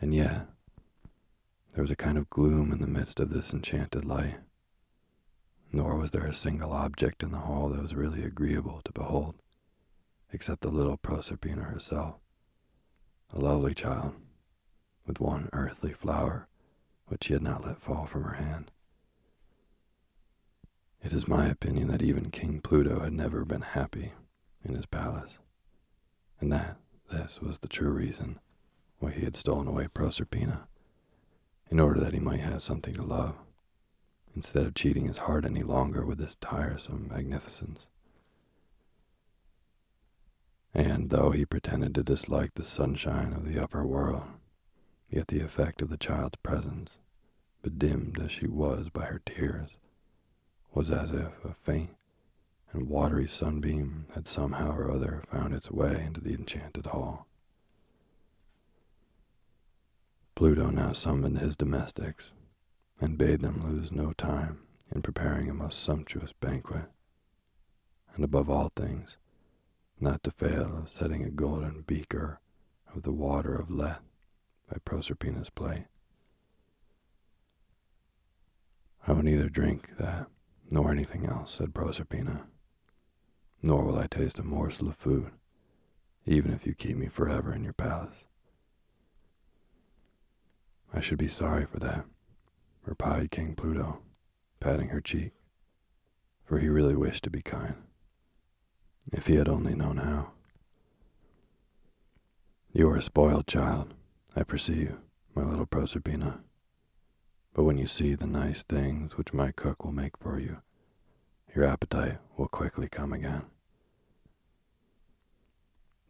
And 0.00 0.14
yet, 0.14 0.46
there 1.74 1.82
was 1.82 1.90
a 1.90 1.96
kind 1.96 2.16
of 2.16 2.30
gloom 2.30 2.72
in 2.72 2.80
the 2.80 2.86
midst 2.86 3.20
of 3.20 3.28
this 3.28 3.52
enchanted 3.52 4.06
light, 4.06 4.38
nor 5.72 5.96
was 5.96 6.12
there 6.12 6.24
a 6.24 6.32
single 6.32 6.72
object 6.72 7.22
in 7.22 7.32
the 7.32 7.38
hall 7.38 7.68
that 7.68 7.82
was 7.82 7.94
really 7.94 8.24
agreeable 8.24 8.80
to 8.84 8.92
behold, 8.92 9.34
except 10.32 10.62
the 10.62 10.70
little 10.70 10.96
Proserpina 10.96 11.64
herself, 11.64 12.14
a 13.30 13.38
lovely 13.38 13.74
child, 13.74 14.14
with 15.06 15.20
one 15.20 15.48
earthly 15.52 15.92
flower 15.92 16.48
which 17.06 17.24
she 17.24 17.32
had 17.32 17.42
not 17.42 17.64
let 17.64 17.80
fall 17.80 18.06
from 18.06 18.24
her 18.24 18.34
hand. 18.34 18.70
It 21.02 21.12
is 21.12 21.28
my 21.28 21.46
opinion 21.46 21.88
that 21.88 22.02
even 22.02 22.30
King 22.30 22.60
Pluto 22.60 23.00
had 23.00 23.12
never 23.12 23.44
been 23.44 23.60
happy 23.60 24.12
in 24.64 24.74
his 24.74 24.86
palace, 24.86 25.38
and 26.40 26.50
that 26.50 26.78
this 27.12 27.40
was 27.42 27.58
the 27.58 27.68
true 27.68 27.90
reason 27.90 28.40
why 28.98 29.10
he 29.10 29.24
had 29.24 29.36
stolen 29.36 29.68
away 29.68 29.86
Proserpina, 29.86 30.66
in 31.70 31.78
order 31.78 32.00
that 32.00 32.14
he 32.14 32.20
might 32.20 32.40
have 32.40 32.62
something 32.62 32.94
to 32.94 33.02
love, 33.02 33.34
instead 34.34 34.64
of 34.64 34.74
cheating 34.74 35.06
his 35.06 35.18
heart 35.18 35.44
any 35.44 35.62
longer 35.62 36.06
with 36.06 36.18
this 36.18 36.36
tiresome 36.40 37.08
magnificence. 37.08 37.86
And 40.72 41.10
though 41.10 41.30
he 41.30 41.44
pretended 41.44 41.94
to 41.94 42.02
dislike 42.02 42.54
the 42.54 42.64
sunshine 42.64 43.32
of 43.34 43.44
the 43.44 43.62
upper 43.62 43.86
world, 43.86 44.24
yet 45.10 45.28
the 45.28 45.40
effect 45.40 45.82
of 45.82 45.90
the 45.90 45.96
child's 45.96 46.36
presence, 46.36 46.92
bedimmed 47.62 48.20
as 48.20 48.30
she 48.30 48.46
was 48.46 48.88
by 48.90 49.04
her 49.04 49.20
tears, 49.24 49.76
was 50.72 50.90
as 50.90 51.12
if 51.12 51.44
a 51.44 51.54
faint 51.54 51.96
and 52.72 52.88
watery 52.88 53.28
sunbeam 53.28 54.06
had 54.14 54.26
somehow 54.26 54.74
or 54.74 54.90
other 54.90 55.22
found 55.30 55.54
its 55.54 55.70
way 55.70 56.02
into 56.04 56.20
the 56.20 56.34
enchanted 56.34 56.86
hall. 56.86 57.26
Pluto 60.34 60.70
now 60.70 60.92
summoned 60.92 61.38
his 61.38 61.54
domestics 61.54 62.32
and 63.00 63.16
bade 63.16 63.40
them 63.40 63.62
lose 63.64 63.92
no 63.92 64.12
time 64.12 64.60
in 64.92 65.00
preparing 65.02 65.48
a 65.48 65.54
most 65.54 65.80
sumptuous 65.80 66.32
banquet, 66.32 66.90
and 68.14 68.24
above 68.24 68.50
all 68.50 68.72
things, 68.74 69.16
not 70.00 70.22
to 70.24 70.30
fail 70.30 70.78
of 70.78 70.90
setting 70.90 71.22
a 71.22 71.30
golden 71.30 71.82
beaker 71.82 72.40
of 72.94 73.02
the 73.02 73.12
water 73.12 73.54
of 73.54 73.70
Lethe 73.70 73.98
by 74.70 74.78
Proserpina's 74.84 75.50
play. 75.50 75.86
I 79.06 79.12
will 79.12 79.22
neither 79.22 79.48
drink 79.48 79.90
that 79.98 80.26
nor 80.70 80.90
anything 80.90 81.26
else, 81.26 81.52
said 81.52 81.74
Proserpina, 81.74 82.44
nor 83.62 83.84
will 83.84 83.98
I 83.98 84.06
taste 84.06 84.38
a 84.38 84.42
morsel 84.42 84.88
of 84.88 84.96
food, 84.96 85.30
even 86.26 86.52
if 86.52 86.66
you 86.66 86.74
keep 86.74 86.96
me 86.96 87.08
forever 87.08 87.54
in 87.54 87.64
your 87.64 87.74
palace. 87.74 88.24
I 90.92 91.00
should 91.00 91.18
be 91.18 91.28
sorry 91.28 91.66
for 91.66 91.78
that, 91.80 92.06
replied 92.84 93.30
King 93.30 93.54
Pluto, 93.54 94.00
patting 94.60 94.88
her 94.88 95.00
cheek, 95.00 95.32
for 96.44 96.58
he 96.58 96.68
really 96.68 96.94
wished 96.94 97.24
to 97.24 97.30
be 97.30 97.42
kind, 97.42 97.74
if 99.12 99.26
he 99.26 99.34
had 99.34 99.48
only 99.48 99.74
known 99.74 99.98
how. 99.98 100.30
You 102.72 102.88
are 102.90 102.96
a 102.96 103.02
spoiled 103.02 103.46
child, 103.46 103.94
I 104.36 104.42
perceive, 104.42 104.96
my 105.34 105.42
little 105.44 105.66
Proserpina. 105.66 106.40
But 107.52 107.62
when 107.62 107.78
you 107.78 107.86
see 107.86 108.14
the 108.14 108.26
nice 108.26 108.62
things 108.62 109.16
which 109.16 109.32
my 109.32 109.52
cook 109.52 109.84
will 109.84 109.92
make 109.92 110.16
for 110.18 110.40
you, 110.40 110.58
your 111.54 111.64
appetite 111.64 112.18
will 112.36 112.48
quickly 112.48 112.88
come 112.88 113.12
again. 113.12 113.44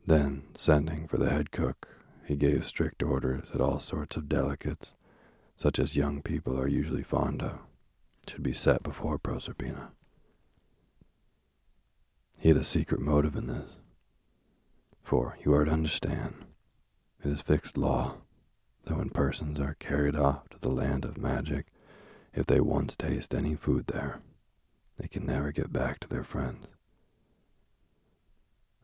Then, 0.07 0.45
sending 0.57 1.07
for 1.07 1.19
the 1.19 1.29
head 1.29 1.51
cook, 1.51 1.89
he 2.25 2.35
gave 2.37 2.65
strict 2.65 3.03
orders 3.03 3.49
that 3.53 3.61
all 3.61 3.79
sorts 3.79 4.17
of 4.17 4.29
delicates, 4.29 4.95
such 5.57 5.79
as 5.79 5.97
young 5.97 6.23
people 6.23 6.59
are 6.59 6.67
usually 6.67 7.03
fond 7.03 7.43
of, 7.43 7.59
should 8.27 8.43
be 8.43 8.55
set 8.55 8.83
before 8.83 9.19
Proserpina. 9.19 9.91
He 12.39 12.49
had 12.49 12.57
a 12.57 12.65
secret 12.65 13.01
motive 13.01 13.37
in 13.37 13.49
this, 13.49 13.73
for 15.03 15.37
you 15.45 15.53
are 15.53 15.67
to 15.67 15.71
understand, 15.71 16.47
it 17.25 17.31
is 17.31 17.41
fixed 17.41 17.79
law 17.79 18.17
that 18.85 18.97
when 18.97 19.09
persons 19.09 19.59
are 19.59 19.77
carried 19.79 20.15
off 20.15 20.47
to 20.51 20.59
the 20.59 20.69
land 20.69 21.05
of 21.05 21.17
magic, 21.17 21.67
if 22.35 22.45
they 22.45 22.61
once 22.61 22.97
taste 22.97 23.35
any 23.35 23.55
food 23.55 23.87
there, 23.87 24.21
they 24.99 25.09
can 25.09 25.25
never 25.25 25.51
get 25.51 25.73
back 25.73 25.99
to 25.99 26.09
their 26.09 26.23
friends. 26.23 26.67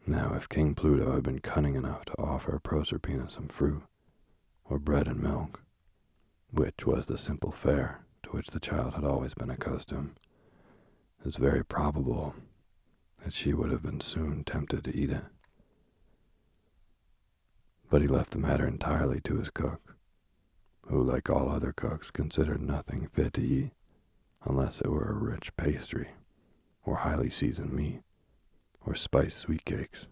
Now, 0.07 0.33
if 0.35 0.49
King 0.49 0.75
Pluto 0.75 1.13
had 1.13 1.23
been 1.23 1.41
cunning 1.41 1.75
enough 1.75 2.07
to 2.07 2.19
offer 2.19 2.59
Proserpina 2.59 3.31
some 3.31 3.49
fruit, 3.49 3.83
or 4.65 4.79
bread 4.79 5.07
and 5.07 5.21
milk, 5.21 5.63
which 6.51 6.87
was 6.87 7.07
the 7.07 7.19
simple 7.19 7.53
fare 7.53 8.01
to 8.23 8.31
which 8.31 8.49
the 8.49 8.61
child 8.61 8.95
had 8.95 9.05
always 9.05 9.35
been 9.35 9.51
accustomed, 9.51 10.19
it 11.23 11.29
is 11.29 11.37
very 11.37 11.63
probable 11.63 12.35
that 13.23 13.35
she 13.35 13.53
would 13.53 13.71
have 13.71 13.83
been 13.83 14.01
soon 14.01 14.45
tempted 14.45 14.85
to 14.85 14.97
eat 14.97 15.11
it. 15.11 15.25
But 17.91 18.03
he 18.03 18.09
left 18.09 18.31
the 18.31 18.39
matter 18.39 18.67
entirely 18.67 19.21
to 19.23 19.39
his 19.39 19.51
cook, 19.51 19.97
who, 20.87 21.03
like 21.03 21.29
all 21.29 21.51
other 21.51 21.73
cooks, 21.73 22.13
considered 22.13 22.63
nothing 22.63 23.09
fit 23.09 23.33
to 23.35 23.43
eat 23.43 23.73
unless 24.45 24.81
it 24.81 24.87
were 24.87 25.11
a 25.11 25.13
rich 25.13 25.55
pastry, 25.57 26.11
or 26.85 26.99
highly 26.99 27.29
seasoned 27.29 27.73
meat, 27.73 28.03
or 28.87 28.95
spiced 28.95 29.39
sweet 29.39 29.65
cakes, 29.65 30.07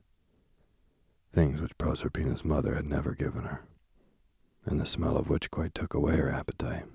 things 1.33 1.61
which 1.61 1.79
Proserpina's 1.79 2.45
mother 2.45 2.75
had 2.75 2.85
never 2.85 3.15
given 3.15 3.45
her, 3.45 3.65
and 4.67 4.81
the 4.81 4.85
smell 4.85 5.17
of 5.17 5.31
which 5.31 5.51
quite 5.51 5.73
took 5.73 5.95
away 5.95 6.17
her 6.17 6.31
appetite 6.31 6.87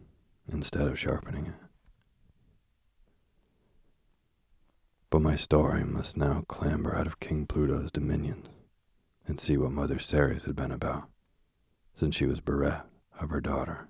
instead 0.51 0.87
of 0.87 0.99
sharpening 0.99 1.45
it. 1.47 1.55
But 5.09 5.21
my 5.21 5.37
story 5.37 5.85
must 5.85 6.17
now 6.17 6.43
clamber 6.47 6.93
out 6.93 7.07
of 7.07 7.21
King 7.21 7.47
Pluto's 7.47 7.91
dominions 7.91 8.47
and 9.33 9.41
see 9.41 9.57
what 9.57 9.71
Mother 9.71 9.97
Ceres 9.97 10.43
had 10.43 10.55
been 10.55 10.69
about, 10.69 11.09
since 11.95 12.13
she 12.15 12.27
was 12.27 12.39
bereft 12.39 12.85
of 13.19 13.31
her 13.31 13.41
daughter. 13.41 13.87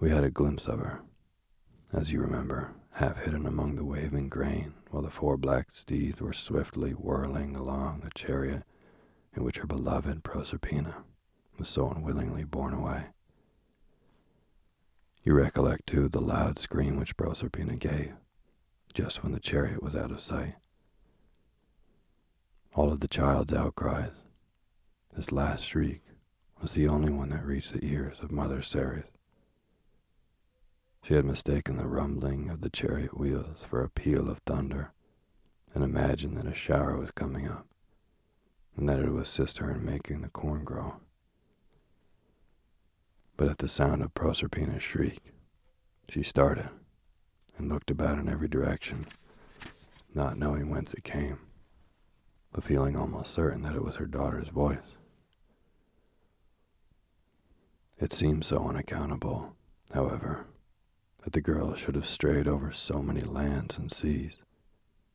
We 0.00 0.10
had 0.10 0.24
a 0.24 0.30
glimpse 0.30 0.66
of 0.66 0.80
her, 0.80 1.02
as 1.92 2.10
you 2.10 2.20
remember, 2.20 2.74
half 2.94 3.22
hidden 3.22 3.46
among 3.46 3.76
the 3.76 3.84
waving 3.84 4.30
grain, 4.30 4.74
while 4.90 5.04
the 5.04 5.12
four 5.12 5.36
black 5.36 5.70
steeds 5.70 6.20
were 6.20 6.32
swiftly 6.32 6.90
whirling 6.90 7.54
along 7.54 8.00
the 8.00 8.10
chariot 8.16 8.64
in 9.36 9.44
which 9.44 9.58
her 9.58 9.66
beloved 9.68 10.24
Proserpina 10.24 11.04
was 11.56 11.68
so 11.68 11.88
unwillingly 11.88 12.42
borne 12.42 12.74
away. 12.74 13.10
You 15.22 15.34
recollect, 15.34 15.86
too, 15.86 16.08
the 16.08 16.20
loud 16.20 16.58
scream 16.58 16.96
which 16.96 17.16
Proserpina 17.16 17.78
gave, 17.78 18.14
just 18.92 19.22
when 19.22 19.30
the 19.30 19.38
chariot 19.38 19.84
was 19.84 19.94
out 19.94 20.10
of 20.10 20.18
sight. 20.18 20.56
All 22.74 22.90
of 22.90 23.00
the 23.00 23.08
child's 23.08 23.52
outcries, 23.52 24.12
this 25.14 25.30
last 25.30 25.66
shriek, 25.66 26.00
was 26.62 26.72
the 26.72 26.88
only 26.88 27.12
one 27.12 27.28
that 27.28 27.44
reached 27.44 27.74
the 27.74 27.84
ears 27.84 28.18
of 28.20 28.32
Mother 28.32 28.62
Ceres. 28.62 29.04
She 31.02 31.12
had 31.12 31.26
mistaken 31.26 31.76
the 31.76 31.86
rumbling 31.86 32.48
of 32.48 32.62
the 32.62 32.70
chariot 32.70 33.18
wheels 33.18 33.62
for 33.62 33.82
a 33.82 33.90
peal 33.90 34.30
of 34.30 34.38
thunder, 34.38 34.92
and 35.74 35.84
imagined 35.84 36.38
that 36.38 36.46
a 36.46 36.54
shower 36.54 36.96
was 36.96 37.10
coming 37.10 37.46
up, 37.46 37.66
and 38.74 38.88
that 38.88 39.00
it 39.00 39.10
would 39.10 39.24
assist 39.24 39.58
her 39.58 39.70
in 39.70 39.84
making 39.84 40.22
the 40.22 40.30
corn 40.30 40.64
grow. 40.64 40.94
But 43.36 43.48
at 43.48 43.58
the 43.58 43.68
sound 43.68 44.02
of 44.02 44.14
Proserpina's 44.14 44.82
shriek, 44.82 45.34
she 46.08 46.22
started 46.22 46.70
and 47.58 47.68
looked 47.68 47.90
about 47.90 48.18
in 48.18 48.30
every 48.30 48.48
direction, 48.48 49.08
not 50.14 50.38
knowing 50.38 50.70
whence 50.70 50.94
it 50.94 51.04
came, 51.04 51.38
but 52.52 52.64
feeling 52.64 52.96
almost 52.96 53.32
certain 53.32 53.62
that 53.62 53.74
it 53.74 53.84
was 53.84 53.96
her 53.96 54.06
daughter's 54.06 54.48
voice. 54.48 54.96
It 57.98 58.12
seemed 58.12 58.44
so 58.44 58.68
unaccountable, 58.68 59.54
however, 59.92 60.46
that 61.24 61.32
the 61.32 61.40
girl 61.40 61.74
should 61.74 61.94
have 61.94 62.06
strayed 62.06 62.48
over 62.48 62.72
so 62.72 63.00
many 63.00 63.20
lands 63.20 63.78
and 63.78 63.92
seas, 63.92 64.38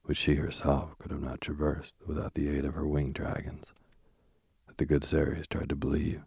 which 0.03 0.17
she 0.17 0.35
herself 0.35 0.97
could 0.97 1.11
have 1.11 1.21
not 1.21 1.41
traversed 1.41 1.93
without 2.05 2.33
the 2.33 2.47
aid 2.49 2.63
of 2.65 2.75
her 2.75 2.87
winged 2.87 3.15
dragons, 3.15 3.65
that 4.67 4.77
the 4.77 4.85
good 4.85 5.03
Ceres 5.03 5.47
tried 5.47 5.69
to 5.69 5.75
believe 5.75 6.21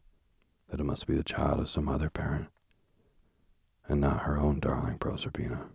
that 0.69 0.81
it 0.81 0.85
must 0.85 1.07
be 1.07 1.15
the 1.15 1.25
child 1.25 1.61
of 1.61 1.71
some 1.71 1.89
other 1.89 2.11
parent, 2.11 2.49
and 3.89 4.01
not 4.01 4.23
her 4.23 4.39
own 4.39 4.61
darling 4.61 4.99
Proserpina, 4.99 5.71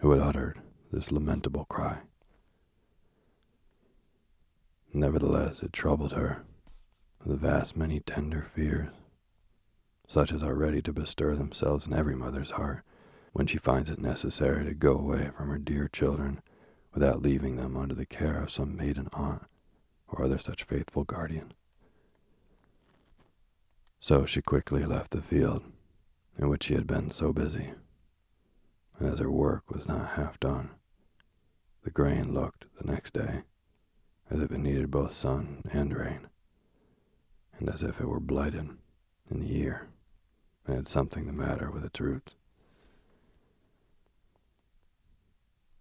who 0.00 0.10
had 0.10 0.20
uttered 0.20 0.60
this 0.90 1.12
lamentable 1.12 1.66
cry. 1.66 1.98
Nevertheless, 4.92 5.62
it 5.62 5.72
troubled 5.72 6.12
her 6.12 6.44
with 7.22 7.32
a 7.32 7.36
vast 7.36 7.76
many 7.76 8.00
tender 8.00 8.42
fears, 8.42 8.88
such 10.06 10.32
as 10.32 10.42
are 10.42 10.54
ready 10.54 10.80
to 10.82 10.92
bestir 10.92 11.34
themselves 11.36 11.86
in 11.86 11.92
every 11.92 12.16
mother's 12.16 12.52
heart 12.52 12.82
when 13.32 13.46
she 13.46 13.58
finds 13.58 13.90
it 13.90 13.98
necessary 13.98 14.64
to 14.64 14.74
go 14.74 14.96
away 14.98 15.30
from 15.36 15.50
her 15.50 15.58
dear 15.58 15.88
children 15.88 16.40
without 16.94 17.22
leaving 17.22 17.56
them 17.56 17.76
under 17.76 17.94
the 17.94 18.06
care 18.06 18.42
of 18.42 18.50
some 18.50 18.76
maiden 18.76 19.08
aunt 19.12 19.42
or 20.08 20.24
other 20.24 20.38
such 20.38 20.64
faithful 20.64 21.04
guardian. 21.04 21.52
So 24.00 24.24
she 24.24 24.40
quickly 24.40 24.84
left 24.84 25.10
the 25.10 25.20
field 25.20 25.64
in 26.38 26.48
which 26.48 26.64
she 26.64 26.74
had 26.74 26.86
been 26.86 27.10
so 27.10 27.32
busy, 27.32 27.72
and 28.98 29.08
as 29.08 29.18
her 29.18 29.30
work 29.30 29.70
was 29.70 29.86
not 29.86 30.10
half 30.10 30.40
done, 30.40 30.70
the 31.84 31.90
grain 31.90 32.32
looked 32.32 32.64
the 32.80 32.90
next 32.90 33.12
day 33.12 33.42
as 34.30 34.40
if 34.40 34.50
it 34.50 34.58
needed 34.58 34.90
both 34.90 35.12
sun 35.12 35.62
and 35.70 35.96
rain, 35.96 36.28
and 37.58 37.68
as 37.68 37.82
if 37.82 38.00
it 38.00 38.06
were 38.06 38.20
blighted 38.20 38.68
in 39.30 39.40
the 39.40 39.56
ear 39.58 39.88
and 40.66 40.76
had 40.76 40.88
something 40.88 41.26
the 41.26 41.32
matter 41.32 41.70
with 41.70 41.84
its 41.84 42.00
roots. 42.00 42.34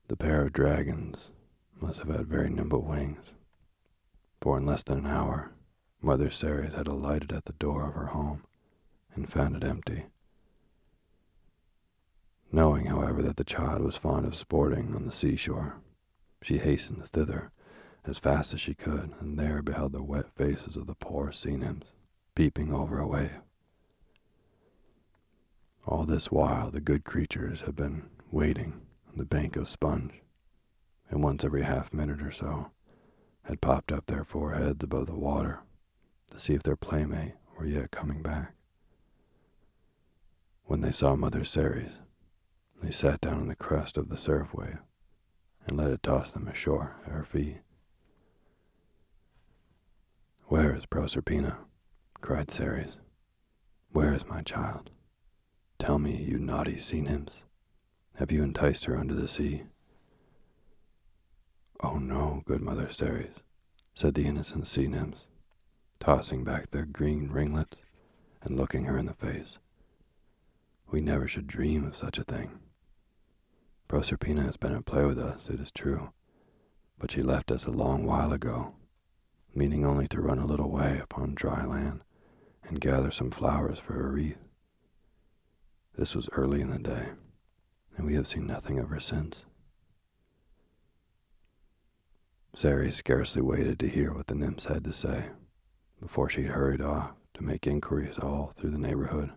The 0.08 0.16
pair 0.16 0.46
of 0.46 0.54
dragons 0.54 1.32
must 1.80 2.00
have 2.00 2.10
had 2.10 2.28
very 2.28 2.50
nimble 2.50 2.82
wings, 2.82 3.34
for 4.42 4.58
in 4.58 4.66
less 4.66 4.84
than 4.84 5.00
an 5.00 5.08
hour, 5.08 5.52
Mother 6.02 6.30
Ceres 6.30 6.74
had 6.76 6.88
alighted 6.88 7.34
at 7.34 7.46
the 7.46 7.54
door 7.54 7.88
of 7.88 7.96
her 7.96 8.08
home 8.08 8.44
and 9.14 9.32
found 9.32 9.58
it 9.58 9.64
empty. 9.64 10.06
Knowing, 12.52 12.86
however, 12.86 13.22
that 13.22 13.36
the 13.36 13.44
child 13.44 13.82
was 13.82 13.98
fond 13.98 14.26
of 14.26 14.36
sporting 14.36 14.96
on 14.96 15.06
the 15.06 15.12
seashore, 15.12 15.76
she 16.42 16.60
hastened 16.60 17.04
thither 17.04 17.52
as 18.08 18.20
fast 18.20 18.54
as 18.54 18.62
she 18.62 18.74
could, 18.74 19.14
and 19.20 19.38
there 19.38 19.62
beheld 19.62 19.92
the 19.92 20.02
wet 20.02 20.34
faces 20.36 20.76
of 20.76 20.88
the 20.88 20.96
poor 20.96 21.32
sea 21.32 21.58
nymphs 21.58 21.92
peeping 22.36 22.72
over 22.72 23.00
a 23.00 23.08
wave. 23.08 23.42
All 25.86 26.04
this 26.04 26.32
while 26.32 26.70
the 26.70 26.82
good 26.82 27.04
creatures 27.04 27.62
had 27.62 27.76
been 27.76 28.10
waiting 28.32 28.82
on 29.10 29.18
the 29.18 29.26
bank 29.26 29.56
of 29.56 29.68
sponge, 29.68 30.22
and 31.10 31.24
once 31.24 31.44
every 31.44 31.64
half 31.64 31.94
minute 31.94 32.22
or 32.22 32.32
so 32.32 32.72
had 33.44 33.62
popped 33.62 33.92
up 33.92 34.06
their 34.06 34.24
foreheads 34.24 34.84
above 34.84 35.08
the 35.08 35.16
water 35.16 35.62
to 36.30 36.40
see 36.40 36.54
if 36.54 36.64
their 36.64 36.76
playmate 36.76 37.34
were 37.58 37.66
yet 37.66 37.92
coming 37.92 38.22
back. 38.22 38.54
When 40.66 40.82
they 40.82 40.92
saw 40.92 41.16
Mother 41.16 41.44
Ceres, 41.44 41.94
they 42.82 42.92
sat 42.92 43.22
down 43.22 43.40
on 43.40 43.48
the 43.48 43.56
crest 43.56 43.98
of 43.98 44.10
the 44.10 44.18
surf 44.18 44.54
wave 44.54 44.80
and 45.66 45.78
let 45.78 45.92
it 45.92 46.04
toss 46.04 46.30
them 46.30 46.48
ashore 46.48 46.98
at 47.06 47.12
her 47.12 47.24
feet. 47.24 47.62
Where 50.50 50.74
is 50.74 50.86
Proserpina? 50.86 51.58
cried 52.22 52.50
Ceres. 52.50 52.96
Where 53.92 54.14
is 54.14 54.26
my 54.26 54.42
child? 54.44 54.92
Tell 55.78 56.00
me, 56.00 56.16
you 56.16 56.40
naughty 56.40 56.78
sea 56.78 57.02
nymphs. 57.02 57.34
Have 58.16 58.32
you 58.32 58.44
enticed 58.44 58.86
her 58.86 58.96
under 58.96 59.14
the 59.14 59.28
sea? 59.28 59.64
Oh 61.84 61.98
no, 61.98 62.44
good 62.46 62.62
Mother 62.62 62.90
Ceres, 62.90 63.36
said 63.94 64.14
the 64.14 64.26
innocent 64.26 64.68
sea 64.68 64.88
nymphs, 64.88 65.28
tossing 66.00 66.46
back 66.46 66.70
their 66.70 66.86
green 66.86 67.28
ringlets 67.30 67.76
and 68.42 68.56
looking 68.56 68.86
her 68.86 68.98
in 68.98 69.06
the 69.06 69.14
face. 69.14 69.60
We 70.90 71.02
never 71.02 71.28
should 71.28 71.48
dream 71.48 71.84
of 71.86 71.98
such 71.98 72.18
a 72.18 72.24
thing. 72.24 72.60
Proserpina 73.90 74.44
has 74.46 74.56
been 74.56 74.74
at 74.74 74.86
play 74.86 75.06
with 75.06 75.20
us, 75.20 75.50
it 75.50 75.60
is 75.60 75.72
true, 75.72 76.14
but 76.98 77.12
she 77.12 77.22
left 77.22 77.52
us 77.52 77.66
a 77.66 77.72
long 77.72 78.06
while 78.06 78.32
ago, 78.32 78.77
meaning 79.58 79.84
only 79.84 80.08
to 80.08 80.22
run 80.22 80.38
a 80.38 80.46
little 80.46 80.70
way 80.70 81.00
upon 81.00 81.34
dry 81.34 81.66
land 81.66 82.02
and 82.64 82.80
gather 82.80 83.10
some 83.10 83.32
flowers 83.32 83.80
for 83.80 84.00
a 84.00 84.12
wreath. 84.12 84.38
This 85.98 86.14
was 86.14 86.30
early 86.34 86.62
in 86.62 86.70
the 86.70 86.78
day 86.78 87.08
and 87.98 88.06
we 88.06 88.14
have 88.14 88.28
seen 88.28 88.46
nothing 88.46 88.78
of 88.78 88.90
her 88.90 89.00
since. 89.00 89.46
Ceres 92.56 92.96
scarcely 92.96 93.42
waited 93.42 93.80
to 93.80 93.90
hear 93.90 94.14
what 94.14 94.28
the 94.28 94.36
nymphs 94.36 94.66
had 94.66 94.84
to 94.84 94.94
say 94.94 95.26
before 96.00 96.30
she 96.30 96.44
hurried 96.44 96.82
off 96.82 97.12
to 97.34 97.44
make 97.44 97.66
inquiries 97.66 98.20
all 98.20 98.54
through 98.56 98.70
the 98.70 98.78
neighborhood. 98.78 99.32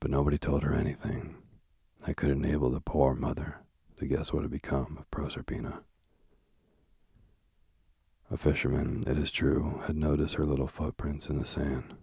But 0.00 0.10
nobody 0.10 0.38
told 0.38 0.62
her 0.62 0.74
anything 0.74 1.36
that 2.06 2.16
could 2.16 2.30
enable 2.30 2.70
the 2.70 2.80
poor 2.80 3.14
mother 3.14 3.58
to 3.98 4.06
guess 4.06 4.32
what 4.32 4.42
had 4.42 4.50
become 4.50 4.96
of 4.98 5.10
Proserpina. 5.10 5.82
A 8.32 8.36
fisherman, 8.36 9.04
it 9.06 9.18
is 9.18 9.30
true, 9.30 9.82
had 9.86 9.96
noticed 9.96 10.34
her 10.34 10.46
little 10.46 10.66
footprints 10.66 11.28
in 11.28 11.38
the 11.38 11.44
sand 11.44 11.94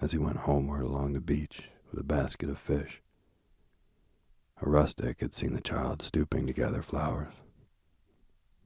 as 0.00 0.12
he 0.12 0.18
went 0.18 0.38
homeward 0.38 0.82
along 0.82 1.12
the 1.12 1.20
beach 1.20 1.70
with 1.90 2.00
a 2.00 2.04
basket 2.04 2.50
of 2.50 2.58
fish 2.58 3.02
a 4.62 4.68
rustic 4.68 5.20
had 5.20 5.34
seen 5.34 5.54
the 5.54 5.60
child 5.60 6.02
stooping 6.02 6.46
to 6.46 6.52
gather 6.52 6.82
flowers. 6.82 7.32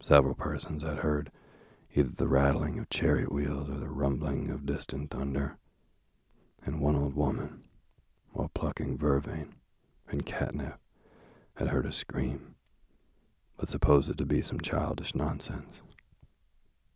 Several 0.00 0.34
persons 0.34 0.82
had 0.82 0.98
heard 0.98 1.30
either 1.94 2.10
the 2.10 2.26
rattling 2.26 2.78
of 2.78 2.90
chariot 2.90 3.30
wheels 3.30 3.70
or 3.70 3.78
the 3.78 3.88
rumbling 3.88 4.50
of 4.50 4.66
distant 4.66 5.10
thunder, 5.10 5.56
and 6.66 6.80
one 6.80 6.96
old 6.96 7.14
woman, 7.14 7.62
while 8.32 8.50
plucking 8.54 8.98
vervain 8.98 9.54
and 10.08 10.26
catnip, 10.26 10.80
had 11.54 11.68
heard 11.68 11.86
a 11.86 11.92
scream, 11.92 12.56
but 13.56 13.68
supposed 13.68 14.10
it 14.10 14.16
to 14.16 14.26
be 14.26 14.42
some 14.42 14.60
childish 14.60 15.14
nonsense, 15.14 15.80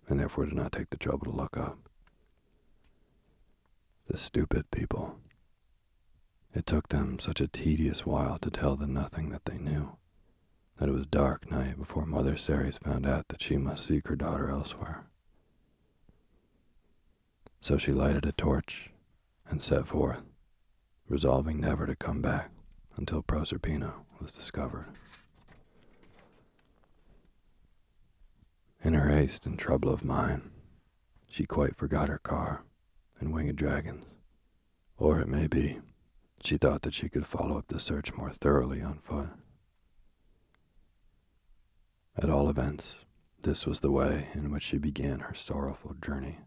and 0.09 0.19
therefore 0.19 0.47
did 0.47 0.55
not 0.55 0.73
take 0.73 0.91
the 0.91 0.97
trouble 0.97 1.27
to 1.27 1.37
look 1.37 1.57
up. 1.57 1.79
The 4.09 4.17
stupid 4.17 4.71
people. 4.71 5.19
It 6.55 6.65
took 6.67 6.89
them 6.89 7.19
such 7.19 7.41
a 7.41 7.49
tedious 7.49 8.07
while 8.07 8.39
to 8.39 8.51
tell 8.51 8.75
the 8.77 8.87
nothing 8.87 9.31
that 9.31 9.45
they 9.45 9.59
knew, 9.59 9.97
that 10.79 10.89
it 10.89 10.93
was 10.93 11.07
dark 11.07 11.51
night 11.51 11.79
before 11.79 12.07
Mother 12.07 12.37
Ceres 12.37 12.79
found 12.79 13.07
out 13.07 13.29
that 13.29 13.43
she 13.43 13.59
must 13.59 13.85
seek 13.87 14.09
her 14.09 14.17
daughter 14.17 14.49
elsewhere. 14.49 15.05
So 17.61 17.77
she 17.77 17.93
lighted 17.93 18.25
a 18.25 18.33
torch 18.33 18.91
and 19.49 19.63
set 19.63 19.87
forth, 19.87 20.23
resolving 21.09 21.61
never 21.61 21.87
to 21.87 21.97
come 21.97 22.23
back 22.23 22.51
until 22.97 23.23
Proserpina 23.23 23.93
was 24.21 24.33
discovered. 24.33 24.87
In 28.83 28.95
her 28.95 29.09
haste 29.11 29.45
and 29.47 29.59
trouble 29.59 29.91
of 29.93 30.05
mind, 30.05 30.51
she 31.29 31.45
quite 31.47 31.77
forgot 31.77 32.09
her 32.09 32.19
car 32.19 32.65
and 33.21 33.33
winged 33.33 33.57
dragons, 33.57 34.07
or 34.97 35.21
it 35.21 35.29
may 35.29 35.47
be 35.47 35.81
she 36.43 36.57
thought 36.57 36.83
that 36.83 36.95
she 36.95 37.09
could 37.09 37.27
follow 37.27 37.59
up 37.59 37.67
the 37.69 37.81
search 37.81 38.15
more 38.15 38.31
thoroughly 38.31 38.81
on 38.81 38.99
foot. 38.99 39.29
At 42.17 42.31
all 42.31 42.49
events, 42.49 42.97
this 43.43 43.67
was 43.67 43.81
the 43.81 43.91
way 43.91 44.29
in 44.35 44.51
which 44.51 44.63
she 44.63 44.79
began 44.79 45.21
her 45.21 45.35
sorrowful 45.35 45.95
journey. 46.01 46.39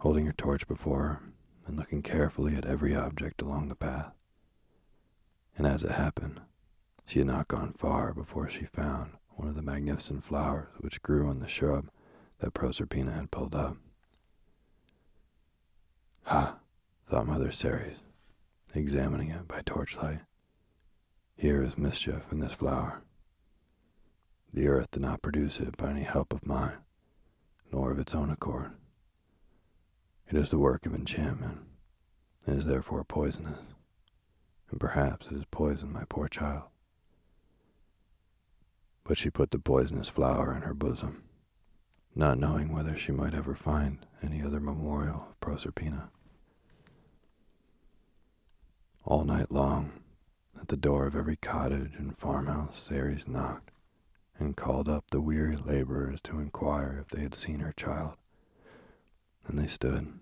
holding 0.00 0.26
her 0.26 0.32
torch 0.32 0.66
before 0.68 1.02
her 1.02 1.22
and 1.66 1.76
looking 1.76 2.02
carefully 2.02 2.54
at 2.54 2.64
every 2.66 2.94
object 2.94 3.42
along 3.42 3.68
the 3.68 3.74
path. 3.74 4.12
And 5.56 5.66
as 5.66 5.82
it 5.82 5.92
happened, 5.92 6.40
she 7.06 7.20
had 7.20 7.28
not 7.28 7.48
gone 7.48 7.72
far 7.72 8.12
before 8.12 8.48
she 8.48 8.64
found 8.64 9.15
one 9.36 9.48
of 9.48 9.54
the 9.54 9.62
magnificent 9.62 10.24
flowers 10.24 10.68
which 10.78 11.02
grew 11.02 11.28
on 11.28 11.40
the 11.40 11.46
shrub 11.46 11.90
that 12.40 12.54
Proserpina 12.54 13.14
had 13.14 13.30
pulled 13.30 13.54
up. 13.54 13.76
Ha, 16.24 16.56
thought 17.08 17.26
Mother 17.26 17.52
Ceres, 17.52 17.98
examining 18.74 19.30
it 19.30 19.46
by 19.46 19.60
torchlight. 19.64 20.20
Here 21.36 21.62
is 21.62 21.78
mischief 21.78 22.32
in 22.32 22.40
this 22.40 22.54
flower. 22.54 23.02
The 24.52 24.68
earth 24.68 24.90
did 24.90 25.02
not 25.02 25.22
produce 25.22 25.60
it 25.60 25.76
by 25.76 25.90
any 25.90 26.02
help 26.02 26.32
of 26.32 26.46
mine, 26.46 26.78
nor 27.70 27.92
of 27.92 27.98
its 27.98 28.14
own 28.14 28.30
accord. 28.30 28.72
It 30.28 30.36
is 30.36 30.48
the 30.48 30.58
work 30.58 30.86
of 30.86 30.94
enchantment, 30.94 31.58
and 32.46 32.56
is 32.56 32.64
therefore 32.64 33.04
poisonous, 33.04 33.60
and 34.70 34.80
perhaps 34.80 35.26
it 35.26 35.34
has 35.34 35.44
poisoned 35.50 35.92
my 35.92 36.04
poor 36.08 36.26
child. 36.26 36.64
But 39.06 39.16
she 39.16 39.30
put 39.30 39.52
the 39.52 39.58
poisonous 39.58 40.08
flower 40.08 40.54
in 40.54 40.62
her 40.62 40.74
bosom, 40.74 41.22
not 42.14 42.38
knowing 42.38 42.72
whether 42.72 42.96
she 42.96 43.12
might 43.12 43.34
ever 43.34 43.54
find 43.54 44.04
any 44.22 44.42
other 44.42 44.58
memorial 44.58 45.28
of 45.30 45.40
Proserpina. 45.40 46.10
All 49.04 49.24
night 49.24 49.52
long, 49.52 49.92
at 50.60 50.68
the 50.68 50.76
door 50.76 51.06
of 51.06 51.14
every 51.14 51.36
cottage 51.36 51.94
and 51.96 52.18
farmhouse, 52.18 52.82
Ceres 52.82 53.28
knocked 53.28 53.70
and 54.38 54.56
called 54.56 54.88
up 54.88 55.10
the 55.10 55.20
weary 55.20 55.56
laborers 55.56 56.20
to 56.22 56.40
inquire 56.40 56.98
if 57.00 57.08
they 57.08 57.22
had 57.22 57.34
seen 57.34 57.60
her 57.60 57.72
child. 57.72 58.16
And 59.46 59.56
they 59.56 59.68
stood, 59.68 60.18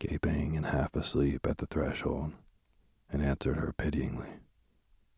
gaping 0.00 0.56
and 0.56 0.66
half 0.66 0.96
asleep 0.96 1.46
at 1.46 1.58
the 1.58 1.66
threshold, 1.66 2.32
and 3.08 3.22
answered 3.22 3.58
her 3.58 3.72
pityingly, 3.72 4.40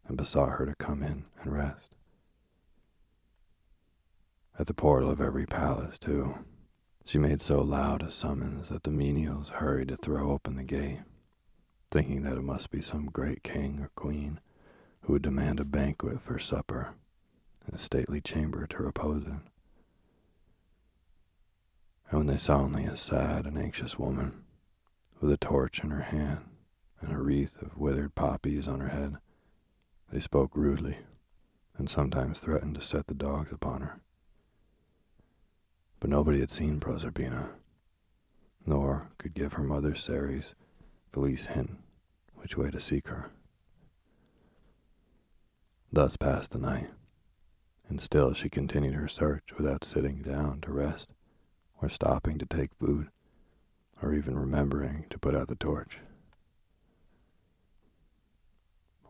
and 0.06 0.18
besought 0.18 0.58
her 0.58 0.66
to 0.66 0.74
come 0.74 1.02
in 1.02 1.24
and 1.40 1.52
rest. 1.52 1.91
At 4.58 4.66
the 4.66 4.74
portal 4.74 5.10
of 5.10 5.20
every 5.20 5.46
palace, 5.46 5.98
too, 5.98 6.44
she 7.04 7.18
made 7.18 7.42
so 7.42 7.60
loud 7.60 8.02
a 8.02 8.10
summons 8.10 8.68
that 8.68 8.82
the 8.84 8.90
menials 8.90 9.48
hurried 9.48 9.88
to 9.88 9.96
throw 9.96 10.30
open 10.30 10.56
the 10.56 10.64
gate 10.64 11.00
thinking 11.92 12.22
that 12.22 12.38
it 12.38 12.42
must 12.42 12.70
be 12.70 12.80
some 12.80 13.04
great 13.06 13.42
king 13.42 13.78
or 13.78 13.90
queen 13.94 14.40
who 15.02 15.12
would 15.12 15.22
demand 15.22 15.60
a 15.60 15.64
banquet 15.64 16.22
for 16.22 16.38
supper 16.38 16.94
and 17.66 17.74
a 17.74 17.78
stately 17.78 18.18
chamber 18.18 18.66
to 18.66 18.82
repose 18.82 19.24
in. 19.26 19.42
And 22.10 22.18
when 22.18 22.26
they 22.28 22.38
saw 22.38 22.60
only 22.60 22.84
a 22.84 22.96
sad 22.96 23.44
and 23.44 23.58
anxious 23.58 23.98
woman, 23.98 24.42
with 25.20 25.30
a 25.30 25.36
torch 25.36 25.84
in 25.84 25.90
her 25.90 26.02
hand 26.02 26.48
and 27.00 27.12
a 27.12 27.18
wreath 27.18 27.60
of 27.60 27.76
withered 27.76 28.14
poppies 28.14 28.66
on 28.66 28.80
her 28.80 28.88
head, 28.88 29.16
they 30.10 30.20
spoke 30.20 30.56
rudely 30.56 30.96
and 31.76 31.90
sometimes 31.90 32.40
threatened 32.40 32.74
to 32.76 32.80
set 32.80 33.06
the 33.06 33.14
dogs 33.14 33.52
upon 33.52 33.82
her. 33.82 34.00
But 36.02 36.10
nobody 36.10 36.40
had 36.40 36.50
seen 36.50 36.80
Proserpina, 36.80 37.50
nor 38.66 39.12
could 39.18 39.34
give 39.34 39.52
her 39.52 39.62
mother 39.62 39.94
Ceres 39.94 40.56
the 41.12 41.20
least 41.20 41.46
hint 41.46 41.78
which 42.34 42.56
way 42.56 42.72
to 42.72 42.80
seek 42.80 43.06
her. 43.06 43.30
Thus 45.92 46.16
passed 46.16 46.50
the 46.50 46.58
night, 46.58 46.90
and 47.88 48.00
still 48.00 48.32
she 48.32 48.48
continued 48.48 48.94
her 48.94 49.06
search 49.06 49.52
without 49.56 49.84
sitting 49.84 50.22
down 50.22 50.60
to 50.62 50.72
rest, 50.72 51.10
or 51.80 51.88
stopping 51.88 52.36
to 52.38 52.46
take 52.46 52.74
food, 52.74 53.08
or 54.02 54.12
even 54.12 54.36
remembering 54.36 55.06
to 55.08 55.20
put 55.20 55.36
out 55.36 55.46
the 55.46 55.54
torch. 55.54 56.00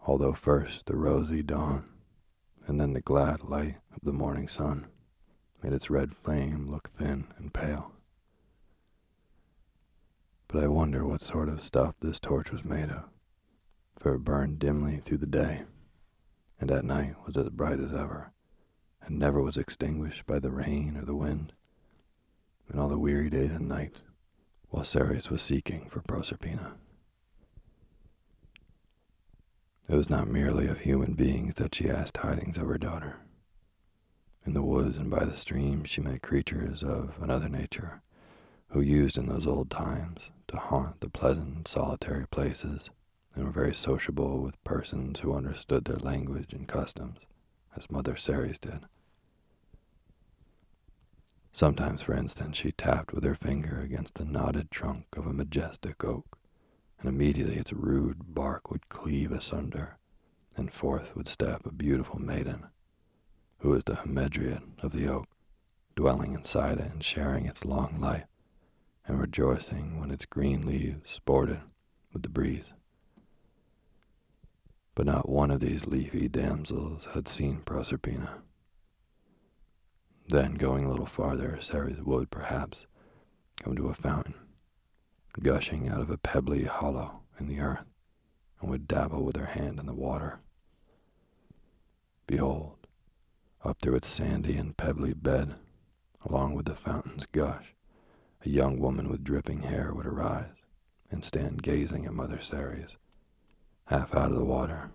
Although 0.06 0.34
first 0.34 0.84
the 0.84 0.96
rosy 0.96 1.42
dawn, 1.42 1.88
and 2.66 2.78
then 2.78 2.92
the 2.92 3.00
glad 3.00 3.44
light 3.44 3.76
of 3.96 4.00
the 4.02 4.12
morning 4.12 4.46
sun 4.46 4.91
made 5.62 5.72
its 5.72 5.90
red 5.90 6.14
flame 6.14 6.68
look 6.68 6.90
thin 6.90 7.26
and 7.38 7.54
pale. 7.54 7.92
But 10.48 10.64
I 10.64 10.68
wonder 10.68 11.06
what 11.06 11.22
sort 11.22 11.48
of 11.48 11.62
stuff 11.62 11.94
this 12.00 12.20
torch 12.20 12.50
was 12.50 12.64
made 12.64 12.90
of 12.90 13.04
for 14.02 14.14
it 14.14 14.24
burned 14.24 14.58
dimly 14.58 14.98
through 14.98 15.18
the 15.18 15.26
day, 15.26 15.62
and 16.60 16.70
at 16.72 16.84
night 16.84 17.14
was 17.24 17.36
as 17.36 17.48
bright 17.50 17.78
as 17.78 17.92
ever, 17.92 18.32
and 19.00 19.16
never 19.16 19.40
was 19.40 19.56
extinguished 19.56 20.26
by 20.26 20.40
the 20.40 20.50
rain 20.50 20.96
or 20.96 21.04
the 21.04 21.14
wind. 21.14 21.52
In 22.72 22.80
all 22.80 22.88
the 22.88 22.98
weary 22.98 23.30
days 23.30 23.52
and 23.52 23.68
nights, 23.68 24.00
while 24.70 24.82
Ceres 24.82 25.30
was 25.30 25.40
seeking 25.40 25.88
for 25.88 26.00
Proserpina. 26.00 26.72
It 29.88 29.94
was 29.94 30.10
not 30.10 30.26
merely 30.26 30.66
of 30.66 30.80
human 30.80 31.14
beings 31.14 31.54
that 31.56 31.74
she 31.74 31.88
asked 31.88 32.14
tidings 32.14 32.56
of 32.56 32.66
her 32.66 32.78
daughter. 32.78 33.20
In 34.44 34.54
the 34.54 34.62
woods 34.62 34.96
and 34.96 35.08
by 35.08 35.24
the 35.24 35.36
stream 35.36 35.84
she 35.84 36.00
met 36.00 36.22
creatures 36.22 36.82
of 36.82 37.14
another 37.20 37.48
nature, 37.48 38.02
who 38.70 38.80
used 38.80 39.16
in 39.16 39.26
those 39.26 39.46
old 39.46 39.70
times 39.70 40.30
to 40.48 40.56
haunt 40.56 41.00
the 41.00 41.08
pleasant 41.08 41.68
solitary 41.68 42.26
places 42.26 42.90
and 43.34 43.44
were 43.44 43.52
very 43.52 43.74
sociable 43.74 44.40
with 44.42 44.62
persons 44.64 45.20
who 45.20 45.34
understood 45.34 45.84
their 45.84 45.96
language 45.96 46.52
and 46.52 46.66
customs, 46.66 47.18
as 47.76 47.90
Mother 47.90 48.16
Ceres 48.16 48.58
did. 48.58 48.80
Sometimes, 51.52 52.02
for 52.02 52.14
instance, 52.14 52.56
she 52.56 52.72
tapped 52.72 53.12
with 53.12 53.24
her 53.24 53.34
finger 53.34 53.80
against 53.80 54.14
the 54.14 54.24
knotted 54.24 54.70
trunk 54.70 55.06
of 55.16 55.26
a 55.26 55.32
majestic 55.32 56.02
oak, 56.02 56.38
and 56.98 57.08
immediately 57.08 57.56
its 57.56 57.72
rude 57.72 58.34
bark 58.34 58.70
would 58.70 58.88
cleave 58.88 59.30
asunder, 59.32 59.98
and 60.56 60.72
forth 60.72 61.14
would 61.14 61.28
step 61.28 61.64
a 61.64 61.72
beautiful 61.72 62.18
maiden, 62.18 62.66
who 63.62 63.70
was 63.70 63.84
the 63.84 63.94
hamadryad 63.94 64.62
of 64.82 64.92
the 64.92 65.08
oak, 65.08 65.26
dwelling 65.96 66.34
inside 66.34 66.78
it 66.78 66.92
and 66.92 67.02
sharing 67.02 67.46
its 67.46 67.64
long 67.64 67.98
life, 67.98 68.26
and 69.06 69.18
rejoicing 69.18 69.98
when 69.98 70.10
its 70.10 70.26
green 70.26 70.66
leaves 70.66 71.10
sported 71.10 71.60
with 72.12 72.22
the 72.22 72.28
breeze 72.28 72.74
but 74.94 75.06
not 75.06 75.28
one 75.28 75.50
of 75.50 75.60
these 75.60 75.86
leafy 75.86 76.28
damsels 76.28 77.08
had 77.14 77.26
seen 77.26 77.62
Proserpina. 77.64 78.42
Then, 80.28 80.54
going 80.54 80.84
a 80.84 80.90
little 80.90 81.06
farther, 81.06 81.58
Ceres 81.60 82.00
would, 82.00 82.30
perhaps, 82.30 82.86
come 83.62 83.74
to 83.76 83.88
a 83.88 83.94
fountain, 83.94 84.34
gushing 85.42 85.88
out 85.88 86.00
of 86.00 86.10
a 86.10 86.18
pebbly 86.18 86.64
hollow 86.64 87.22
in 87.38 87.48
the 87.48 87.60
earth, 87.60 87.84
and 88.60 88.70
would 88.70 88.86
dabble 88.86 89.24
with 89.24 89.36
her 89.36 89.46
hand 89.46 89.78
in 89.78 89.86
the 89.86 89.94
water. 89.94 90.40
Behold, 92.26 92.81
up 93.64 93.78
through 93.80 93.94
its 93.94 94.08
sandy 94.08 94.56
and 94.56 94.76
pebbly 94.76 95.14
bed, 95.14 95.54
along 96.24 96.54
with 96.54 96.66
the 96.66 96.74
fountain's 96.74 97.26
gush, 97.26 97.74
a 98.44 98.48
young 98.48 98.78
woman 98.78 99.08
with 99.08 99.22
dripping 99.22 99.62
hair 99.62 99.92
would 99.94 100.06
arise 100.06 100.56
and 101.10 101.24
stand 101.24 101.62
gazing 101.62 102.04
at 102.06 102.12
Mother 102.12 102.40
Ceres 102.40 102.96
half 103.86 104.14
out 104.14 104.30
of 104.30 104.38
the 104.38 104.44
water 104.44 104.90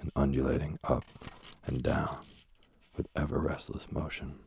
and 0.00 0.10
undulating 0.16 0.78
up 0.84 1.04
and 1.66 1.82
down 1.82 2.18
with 2.96 3.08
ever 3.14 3.38
restless 3.38 3.90
motion. 3.92 4.38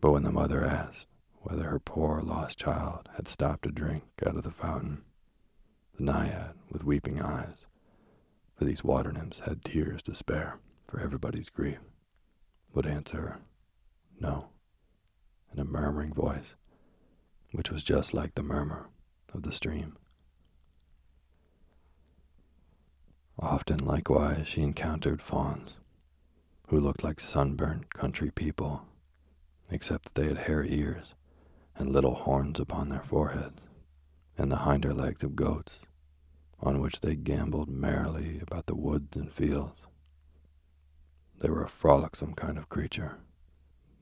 But 0.00 0.12
when 0.12 0.24
the 0.24 0.32
mother 0.32 0.64
asked 0.64 1.06
whether 1.40 1.64
her 1.64 1.78
poor 1.78 2.20
lost 2.20 2.58
child 2.58 3.08
had 3.16 3.28
stopped 3.28 3.62
to 3.64 3.70
drink 3.70 4.04
out 4.26 4.36
of 4.36 4.42
the 4.42 4.50
fountain, 4.50 5.04
the 5.96 6.04
naiad, 6.04 6.54
with 6.70 6.84
weeping 6.84 7.22
eyes, 7.22 7.64
for 8.56 8.64
these 8.64 8.84
water 8.84 9.12
nymphs 9.12 9.40
had 9.40 9.64
tears 9.64 10.02
to 10.02 10.14
spare 10.14 10.58
for 10.94 11.00
everybody's 11.00 11.48
grief, 11.48 11.80
would 12.72 12.86
answer, 12.86 13.38
No, 14.20 14.50
in 15.52 15.58
a 15.58 15.64
murmuring 15.64 16.14
voice, 16.14 16.54
which 17.50 17.68
was 17.68 17.82
just 17.82 18.14
like 18.14 18.36
the 18.36 18.44
murmur 18.44 18.86
of 19.32 19.42
the 19.42 19.50
stream. 19.50 19.96
Often, 23.40 23.84
likewise, 23.84 24.46
she 24.46 24.62
encountered 24.62 25.20
fauns, 25.20 25.72
who 26.68 26.78
looked 26.78 27.02
like 27.02 27.18
sunburnt 27.18 27.92
country 27.92 28.30
people, 28.30 28.86
except 29.72 30.04
that 30.04 30.14
they 30.14 30.28
had 30.28 30.46
hairy 30.46 30.72
ears 30.72 31.16
and 31.74 31.90
little 31.90 32.14
horns 32.14 32.60
upon 32.60 32.88
their 32.88 33.02
foreheads, 33.02 33.62
and 34.38 34.52
the 34.52 34.58
hinder 34.58 34.94
legs 34.94 35.24
of 35.24 35.34
goats, 35.34 35.80
on 36.60 36.80
which 36.80 37.00
they 37.00 37.16
gamboled 37.16 37.68
merrily 37.68 38.38
about 38.40 38.66
the 38.66 38.76
woods 38.76 39.16
and 39.16 39.32
fields. 39.32 39.80
They 41.40 41.50
were 41.50 41.64
a 41.64 41.68
frolicsome 41.68 42.34
kind 42.34 42.56
of 42.56 42.68
creature, 42.68 43.18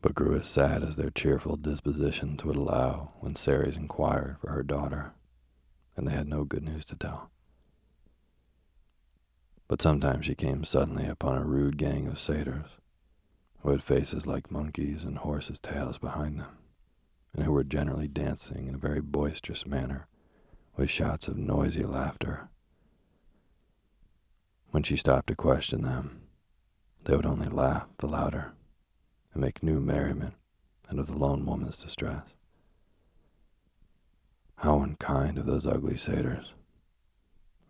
but 0.01 0.15
grew 0.15 0.39
as 0.39 0.49
sad 0.49 0.83
as 0.83 0.97
their 0.97 1.11
cheerful 1.11 1.57
dispositions 1.57 2.45
would 2.45 2.57
allow 2.57 3.13
when 3.21 3.37
Ceres 3.37 3.77
inquired 3.77 4.39
for 4.41 4.51
her 4.51 4.63
daughter, 4.63 5.15
and 5.97 6.07
they 6.07 6.13
had 6.13 6.29
no 6.29 6.45
good 6.45 6.63
news 6.63 6.85
to 6.87 6.97
tell. 6.97 7.31
But 9.69 9.81
sometimes 9.81 10.27
she 10.27 10.35
came 10.35 10.65
suddenly 10.65 11.07
upon 11.07 11.39
a 11.39 11.45
rude 11.45 11.79
gang 11.79 12.07
of 12.07 12.19
satyrs, 12.19 12.77
who 13.61 13.71
had 13.71 13.83
faces 13.83 14.27
like 14.27 14.51
monkeys 14.51 15.05
and 15.05 15.19
horses' 15.19 15.61
tails 15.61 15.99
behind 15.99 16.39
them, 16.39 16.59
and 17.33 17.45
who 17.45 17.53
were 17.53 17.65
generally 17.65 18.09
dancing 18.09 18.67
in 18.67 18.75
a 18.75 18.79
very 18.79 19.01
boisterous 19.01 19.65
manner, 19.65 20.07
with 20.77 20.91
shouts 20.91 21.29
of 21.29 21.39
noisy 21.39 21.85
laughter. 21.85 22.49
When 24.71 24.83
she 24.83 24.97
stopped 24.97 25.29
to 25.29 25.37
question 25.37 25.83
them, 25.83 26.22
they 27.05 27.17
would 27.17 27.27
only 27.27 27.49
laugh 27.49 27.89
the 27.99 28.07
louder 28.07 28.53
and 29.33 29.43
make 29.43 29.63
new 29.63 29.81
merriment 29.81 30.35
out 30.91 30.99
of 30.99 31.07
the 31.07 31.17
lone 31.17 31.45
woman's 31.45 31.77
distress. 31.77 32.35
How 34.57 34.81
unkind 34.81 35.39
of 35.39 35.47
those 35.47 35.67
ugly 35.67 35.97
satyrs! 35.97 36.53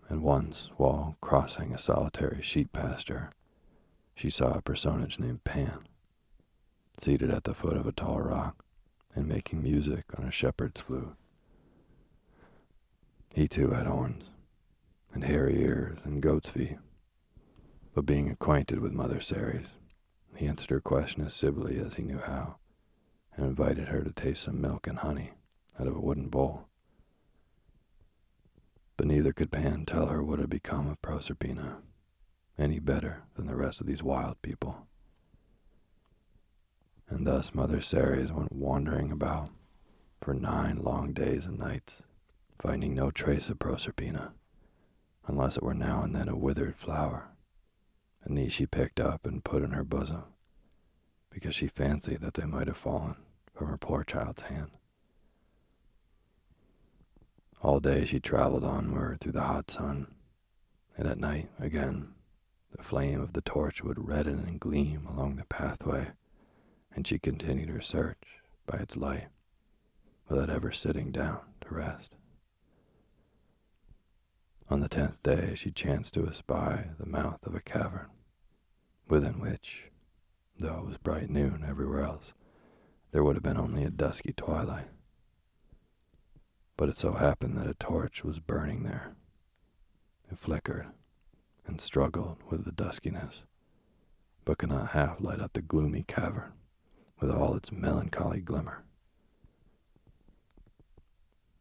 And 0.08 0.22
once, 0.22 0.70
while 0.76 1.16
crossing 1.22 1.72
a 1.72 1.78
solitary 1.78 2.42
sheep 2.42 2.72
pasture, 2.72 3.30
she 4.14 4.28
saw 4.28 4.52
a 4.52 4.62
personage 4.62 5.18
named 5.18 5.44
Pan, 5.44 5.86
seated 7.00 7.30
at 7.30 7.44
the 7.44 7.54
foot 7.54 7.76
of 7.76 7.86
a 7.86 7.92
tall 7.92 8.20
rock 8.20 8.64
and 9.14 9.26
making 9.26 9.62
music 9.62 10.04
on 10.18 10.24
a 10.24 10.30
shepherd's 10.30 10.80
flute. 10.80 11.14
He 13.34 13.48
too 13.48 13.70
had 13.70 13.86
horns, 13.86 14.24
and 15.14 15.24
hairy 15.24 15.62
ears, 15.62 15.98
and 16.04 16.20
goat's 16.20 16.50
feet. 16.50 16.76
But 17.94 18.06
being 18.06 18.30
acquainted 18.30 18.80
with 18.80 18.92
Mother 18.92 19.20
Ceres, 19.20 19.68
he 20.34 20.46
answered 20.46 20.70
her 20.70 20.80
question 20.80 21.24
as 21.24 21.34
civilly 21.34 21.78
as 21.78 21.94
he 21.94 22.02
knew 22.02 22.18
how, 22.18 22.56
and 23.36 23.44
invited 23.44 23.88
her 23.88 24.02
to 24.02 24.12
taste 24.12 24.42
some 24.42 24.60
milk 24.60 24.86
and 24.86 24.98
honey 24.98 25.32
out 25.78 25.86
of 25.86 25.96
a 25.96 26.00
wooden 26.00 26.28
bowl. 26.28 26.68
But 28.96 29.06
neither 29.06 29.32
could 29.32 29.50
Pan 29.50 29.84
tell 29.84 30.06
her 30.06 30.22
what 30.22 30.38
had 30.38 30.48
become 30.48 30.88
of 30.88 31.02
Proserpina 31.02 31.82
any 32.58 32.78
better 32.78 33.24
than 33.34 33.46
the 33.46 33.56
rest 33.56 33.80
of 33.80 33.86
these 33.86 34.02
wild 34.02 34.40
people. 34.42 34.86
And 37.08 37.26
thus 37.26 37.54
Mother 37.54 37.80
Ceres 37.80 38.32
went 38.32 38.52
wandering 38.52 39.10
about 39.10 39.50
for 40.20 40.32
nine 40.32 40.82
long 40.82 41.12
days 41.12 41.46
and 41.46 41.58
nights, 41.58 42.04
finding 42.58 42.94
no 42.94 43.10
trace 43.10 43.50
of 43.50 43.58
Proserpina, 43.58 44.32
unless 45.26 45.56
it 45.56 45.62
were 45.62 45.74
now 45.74 46.02
and 46.02 46.14
then 46.14 46.28
a 46.28 46.36
withered 46.36 46.76
flower, 46.76 47.31
and 48.24 48.36
these 48.36 48.52
she 48.52 48.66
picked 48.66 49.00
up 49.00 49.26
and 49.26 49.44
put 49.44 49.62
in 49.62 49.70
her 49.72 49.84
bosom, 49.84 50.24
because 51.30 51.54
she 51.54 51.66
fancied 51.66 52.20
that 52.20 52.34
they 52.34 52.44
might 52.44 52.68
have 52.68 52.76
fallen 52.76 53.16
from 53.52 53.68
her 53.68 53.76
poor 53.76 54.04
child's 54.04 54.42
hand. 54.42 54.70
All 57.62 57.80
day 57.80 58.04
she 58.04 58.20
traveled 58.20 58.64
onward 58.64 59.20
through 59.20 59.32
the 59.32 59.42
hot 59.42 59.70
sun, 59.70 60.14
and 60.96 61.06
at 61.06 61.18
night, 61.18 61.48
again, 61.58 62.14
the 62.76 62.82
flame 62.82 63.20
of 63.20 63.34
the 63.34 63.40
torch 63.40 63.82
would 63.84 64.08
redden 64.08 64.40
and 64.40 64.58
gleam 64.58 65.06
along 65.06 65.36
the 65.36 65.44
pathway, 65.44 66.08
and 66.94 67.06
she 67.06 67.18
continued 67.18 67.68
her 67.68 67.80
search 67.80 68.40
by 68.66 68.78
its 68.78 68.96
light, 68.96 69.28
without 70.28 70.50
ever 70.50 70.72
sitting 70.72 71.10
down 71.10 71.40
to 71.60 71.74
rest. 71.74 72.16
On 74.72 74.80
the 74.80 74.88
tenth 74.88 75.22
day 75.22 75.54
she 75.54 75.70
chanced 75.70 76.14
to 76.14 76.26
espy 76.26 76.94
the 76.98 77.04
mouth 77.04 77.46
of 77.46 77.54
a 77.54 77.60
cavern, 77.60 78.06
within 79.06 79.38
which, 79.38 79.90
though 80.56 80.78
it 80.78 80.86
was 80.86 80.96
bright 80.96 81.28
noon 81.28 81.62
everywhere 81.62 82.00
else, 82.00 82.32
there 83.10 83.22
would 83.22 83.36
have 83.36 83.42
been 83.42 83.58
only 83.58 83.84
a 83.84 83.90
dusky 83.90 84.32
twilight. 84.32 84.88
But 86.78 86.88
it 86.88 86.96
so 86.96 87.12
happened 87.12 87.58
that 87.58 87.66
a 87.66 87.74
torch 87.74 88.24
was 88.24 88.40
burning 88.40 88.82
there. 88.82 89.14
It 90.30 90.38
flickered 90.38 90.86
and 91.66 91.78
struggled 91.78 92.38
with 92.48 92.64
the 92.64 92.72
duskiness, 92.72 93.44
but 94.46 94.56
could 94.56 94.70
not 94.70 94.92
half 94.92 95.20
light 95.20 95.40
up 95.40 95.52
the 95.52 95.60
gloomy 95.60 96.04
cavern 96.08 96.54
with 97.20 97.30
all 97.30 97.56
its 97.56 97.70
melancholy 97.70 98.40
glimmer. 98.40 98.84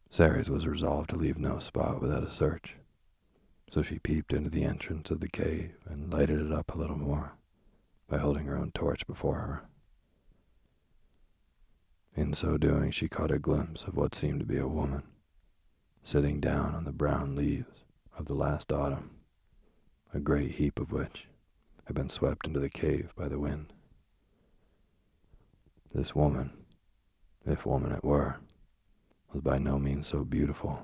Ceres 0.08 0.48
was 0.48 0.66
resolved 0.66 1.10
to 1.10 1.16
leave 1.16 1.36
no 1.36 1.58
spot 1.58 2.00
without 2.00 2.24
a 2.24 2.30
search, 2.30 2.76
so 3.72 3.80
she 3.80 3.98
peeped 3.98 4.34
into 4.34 4.50
the 4.50 4.64
entrance 4.64 5.10
of 5.10 5.20
the 5.20 5.28
cave 5.28 5.72
and 5.86 6.12
lighted 6.12 6.38
it 6.38 6.52
up 6.52 6.74
a 6.74 6.78
little 6.78 6.98
more 6.98 7.32
by 8.06 8.18
holding 8.18 8.44
her 8.44 8.58
own 8.58 8.70
torch 8.72 9.06
before 9.06 9.36
her. 9.36 9.62
In 12.14 12.34
so 12.34 12.58
doing, 12.58 12.90
she 12.90 13.08
caught 13.08 13.30
a 13.30 13.38
glimpse 13.38 13.84
of 13.84 13.96
what 13.96 14.14
seemed 14.14 14.40
to 14.40 14.46
be 14.46 14.58
a 14.58 14.68
woman, 14.68 15.04
sitting 16.02 16.38
down 16.38 16.74
on 16.74 16.84
the 16.84 16.92
brown 16.92 17.34
leaves 17.34 17.84
of 18.18 18.26
the 18.26 18.34
last 18.34 18.70
autumn, 18.70 19.12
a 20.12 20.20
great 20.20 20.50
heap 20.56 20.78
of 20.78 20.92
which 20.92 21.26
had 21.86 21.96
been 21.96 22.10
swept 22.10 22.46
into 22.46 22.60
the 22.60 22.68
cave 22.68 23.14
by 23.16 23.26
the 23.26 23.38
wind. 23.38 23.72
This 25.94 26.14
woman, 26.14 26.52
if 27.46 27.64
woman 27.64 27.92
it 27.92 28.04
were, 28.04 28.36
was 29.32 29.40
by 29.40 29.56
no 29.56 29.78
means 29.78 30.08
so 30.08 30.24
beautiful 30.24 30.82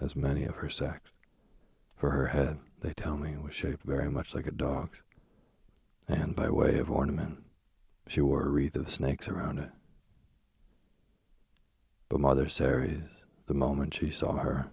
as 0.00 0.14
many 0.14 0.44
of 0.44 0.54
her 0.56 0.70
sex, 0.70 1.10
for 1.98 2.10
her 2.10 2.28
head, 2.28 2.58
they 2.80 2.92
tell 2.92 3.16
me, 3.16 3.36
was 3.36 3.54
shaped 3.54 3.82
very 3.82 4.10
much 4.10 4.34
like 4.34 4.46
a 4.46 4.52
dog's, 4.52 5.02
and 6.06 6.36
by 6.36 6.48
way 6.48 6.78
of 6.78 6.90
ornament, 6.90 7.42
she 8.06 8.20
wore 8.20 8.44
a 8.44 8.48
wreath 8.48 8.76
of 8.76 8.90
snakes 8.90 9.28
around 9.28 9.58
it. 9.58 9.70
But 12.08 12.20
Mother 12.20 12.48
Ceres, 12.48 13.02
the 13.46 13.54
moment 13.54 13.94
she 13.94 14.10
saw 14.10 14.38
her, 14.38 14.70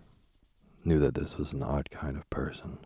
knew 0.85 0.99
that 0.99 1.15
this 1.15 1.37
was 1.37 1.51
an 1.51 1.63
odd 1.63 1.89
kind 1.89 2.15
of 2.15 2.29
person 2.29 2.77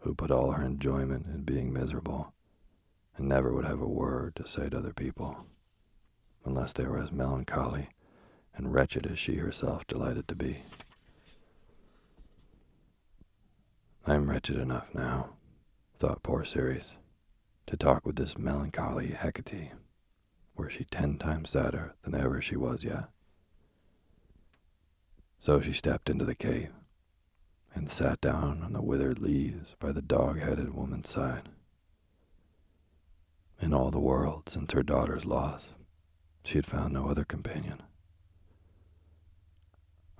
who 0.00 0.14
put 0.14 0.30
all 0.30 0.50
her 0.50 0.64
enjoyment 0.64 1.26
in 1.26 1.42
being 1.42 1.72
miserable 1.72 2.34
and 3.16 3.28
never 3.28 3.52
would 3.54 3.64
have 3.64 3.80
a 3.80 3.86
word 3.86 4.34
to 4.36 4.46
say 4.46 4.68
to 4.68 4.78
other 4.78 4.92
people 4.92 5.46
unless 6.44 6.72
they 6.72 6.84
were 6.84 6.98
as 6.98 7.12
melancholy 7.12 7.88
and 8.54 8.74
wretched 8.74 9.06
as 9.06 9.18
she 9.18 9.36
herself 9.36 9.86
delighted 9.86 10.28
to 10.28 10.34
be. 10.34 10.62
I 14.06 14.14
am 14.14 14.28
wretched 14.28 14.58
enough 14.58 14.94
now, 14.94 15.30
thought 15.98 16.22
poor 16.22 16.44
Ceres, 16.44 16.98
to 17.66 17.74
talk 17.74 18.04
with 18.04 18.16
this 18.16 18.36
melancholy 18.36 19.12
Hecate, 19.12 19.72
were 20.54 20.68
she 20.68 20.84
ten 20.84 21.16
times 21.16 21.50
sadder 21.50 21.94
than 22.02 22.14
ever 22.14 22.42
she 22.42 22.54
was 22.54 22.84
yet. 22.84 23.08
So 25.40 25.62
she 25.62 25.72
stepped 25.72 26.10
into 26.10 26.26
the 26.26 26.34
cave 26.34 26.68
and 27.74 27.90
sat 27.90 28.20
down 28.20 28.62
on 28.62 28.74
the 28.74 28.82
withered 28.82 29.20
leaves 29.20 29.74
by 29.78 29.90
the 29.90 30.02
dog 30.02 30.38
headed 30.38 30.74
woman's 30.74 31.08
side. 31.08 31.48
In 33.58 33.72
all 33.72 33.90
the 33.90 33.98
world 33.98 34.50
since 34.50 34.74
her 34.74 34.82
daughter's 34.82 35.24
loss, 35.24 35.70
she 36.44 36.58
had 36.58 36.66
found 36.66 36.92
no 36.92 37.08
other 37.08 37.24
companion. 37.24 37.82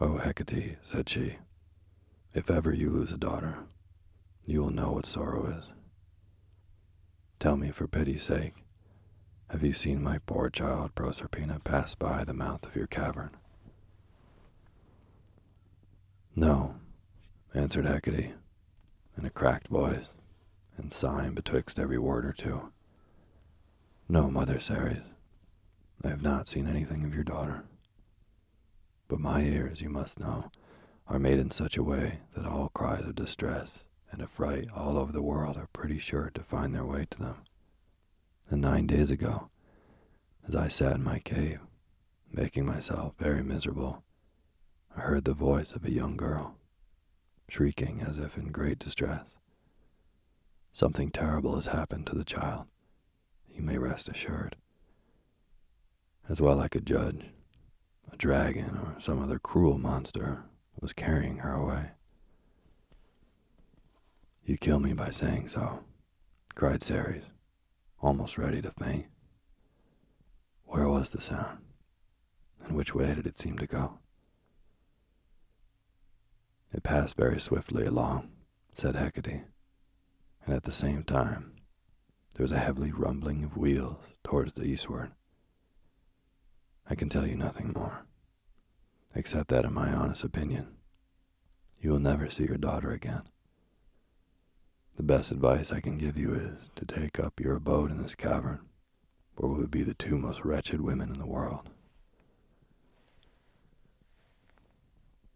Oh, 0.01 0.16
Hecate, 0.16 0.78
said 0.82 1.11
she, 1.11 1.37
if 2.32 2.51
ever 2.51 2.72
you 2.72 2.89
lose 2.89 3.12
a 3.12 3.18
daughter, 3.18 3.59
you 4.47 4.62
will 4.62 4.70
know 4.70 4.92
what 4.92 5.07
sorrow 5.07 5.47
is. 5.47 5.64
Tell 7.38 7.57
me, 7.57 7.70
for 7.70 7.86
pity's 7.86 8.22
sake, 8.22 8.64
have 9.51 9.62
you 9.62 9.72
seen 9.72 10.03
my 10.03 10.18
poor 10.26 10.51
child 10.51 10.95
Proserpina 10.95 11.62
pass 11.62 11.95
by 11.95 12.24
the 12.24 12.34
mouth 12.34 12.64
of 12.66 12.76
your 12.76 12.86
cavern? 12.86 13.30
No, 16.36 16.76
answered 17.55 17.86
Hecate, 17.86 18.32
in 19.16 19.24
a 19.24 19.30
cracked 19.30 19.68
voice, 19.68 20.12
and 20.76 20.92
sighing 20.92 21.34
betwixt 21.34 21.78
every 21.78 21.99
word 21.99 22.26
or 22.26 22.32
two. 22.32 22.72
No, 24.09 24.30
Mother 24.30 24.59
Ceres, 24.59 25.03
I 26.03 26.09
have 26.09 26.22
not 26.22 26.49
seen 26.49 26.66
anything 26.66 27.05
of 27.05 27.14
your 27.14 27.24
daughter. 27.24 27.64
But 29.09 29.20
my 29.20 29.42
ears, 29.42 29.80
you 29.80 29.88
must 29.88 30.18
know, 30.18 30.51
are 31.07 31.18
made 31.18 31.38
in 31.38 31.51
such 31.51 31.76
a 31.76 31.82
way 31.82 32.18
that 32.34 32.47
all 32.47 32.70
cries 32.74 33.05
of 33.05 33.14
distress 33.14 33.84
and 34.14 34.22
affright 34.22 34.68
all 34.72 34.96
over 34.96 35.10
the 35.10 35.20
world 35.22 35.56
are 35.56 35.66
pretty 35.72 35.98
sure 35.98 36.30
to 36.32 36.42
find 36.44 36.72
their 36.72 36.84
way 36.84 37.04
to 37.10 37.18
them. 37.18 37.36
And 38.48 38.62
nine 38.62 38.86
days 38.86 39.10
ago, 39.10 39.50
as 40.46 40.54
I 40.54 40.68
sat 40.68 40.94
in 40.94 41.02
my 41.02 41.18
cave, 41.18 41.58
making 42.30 42.64
myself 42.64 43.14
very 43.18 43.42
miserable, 43.42 44.04
I 44.96 45.00
heard 45.00 45.24
the 45.24 45.34
voice 45.34 45.72
of 45.72 45.84
a 45.84 45.92
young 45.92 46.16
girl, 46.16 46.54
shrieking 47.48 48.02
as 48.06 48.18
if 48.18 48.38
in 48.38 48.52
great 48.52 48.78
distress. 48.78 49.34
Something 50.72 51.10
terrible 51.10 51.56
has 51.56 51.66
happened 51.66 52.06
to 52.06 52.14
the 52.14 52.24
child, 52.24 52.66
you 53.52 53.62
may 53.62 53.78
rest 53.78 54.08
assured. 54.08 54.54
As 56.28 56.40
well 56.40 56.60
I 56.60 56.68
could 56.68 56.86
judge, 56.86 57.26
a 58.12 58.16
dragon 58.16 58.78
or 58.78 58.94
some 59.00 59.20
other 59.20 59.40
cruel 59.40 59.76
monster 59.76 60.44
was 60.80 60.92
carrying 60.92 61.38
her 61.38 61.52
away. 61.52 61.90
You 64.47 64.59
kill 64.59 64.78
me 64.78 64.92
by 64.92 65.09
saying 65.09 65.49
so, 65.49 65.84
cried 66.55 66.82
Ceres, 66.82 67.24
almost 68.03 68.36
ready 68.36 68.61
to 68.61 68.70
faint. 68.72 69.07
Where 70.64 70.86
was 70.86 71.11
the 71.11 71.20
sound, 71.22 71.61
and 72.62 72.76
which 72.76 72.95
way 72.95 73.14
did 73.14 73.26
it 73.26 73.40
seem 73.40 73.57
to 73.57 73.66
go? 73.66 74.01
It 76.74 76.82
passed 76.82 77.16
very 77.16 77.40
swiftly 77.40 77.86
along, 77.86 78.32
said 78.74 78.97
Hecate, 78.97 79.45
and 80.45 80.55
at 80.55 80.64
the 80.64 80.72
same 80.72 81.05
time 81.05 81.53
there 82.34 82.45
was 82.45 82.53
a 82.53 82.59
heavy 82.59 82.92
rumbling 82.92 83.45
of 83.45 83.57
wheels 83.57 83.97
towards 84.22 84.53
the 84.53 84.64
eastward. 84.64 85.12
I 86.86 86.95
can 86.95 87.09
tell 87.09 87.26
you 87.26 87.36
nothing 87.36 87.72
more, 87.74 88.05
except 89.14 89.49
that, 89.49 89.64
in 89.64 89.72
my 89.72 89.90
honest 89.90 90.22
opinion, 90.22 90.76
you 91.80 91.90
will 91.90 91.99
never 91.99 92.28
see 92.28 92.45
your 92.45 92.59
daughter 92.59 92.90
again. 92.90 93.22
The 94.97 95.03
best 95.03 95.30
advice 95.30 95.72
I 95.72 95.80
can 95.80 95.99
give 95.99 96.16
you 96.16 96.34
is 96.34 96.70
to 96.76 96.84
take 96.84 97.18
up 97.18 97.40
your 97.40 97.57
abode 97.57 97.90
in 97.90 98.01
this 98.01 98.14
cavern, 98.14 98.61
where 99.36 99.51
we 99.51 99.61
would 99.61 99.70
be 99.70 99.82
the 99.82 99.95
two 99.95 100.16
most 100.16 100.45
wretched 100.45 100.80
women 100.80 101.11
in 101.11 101.18
the 101.18 101.26
world. 101.26 101.68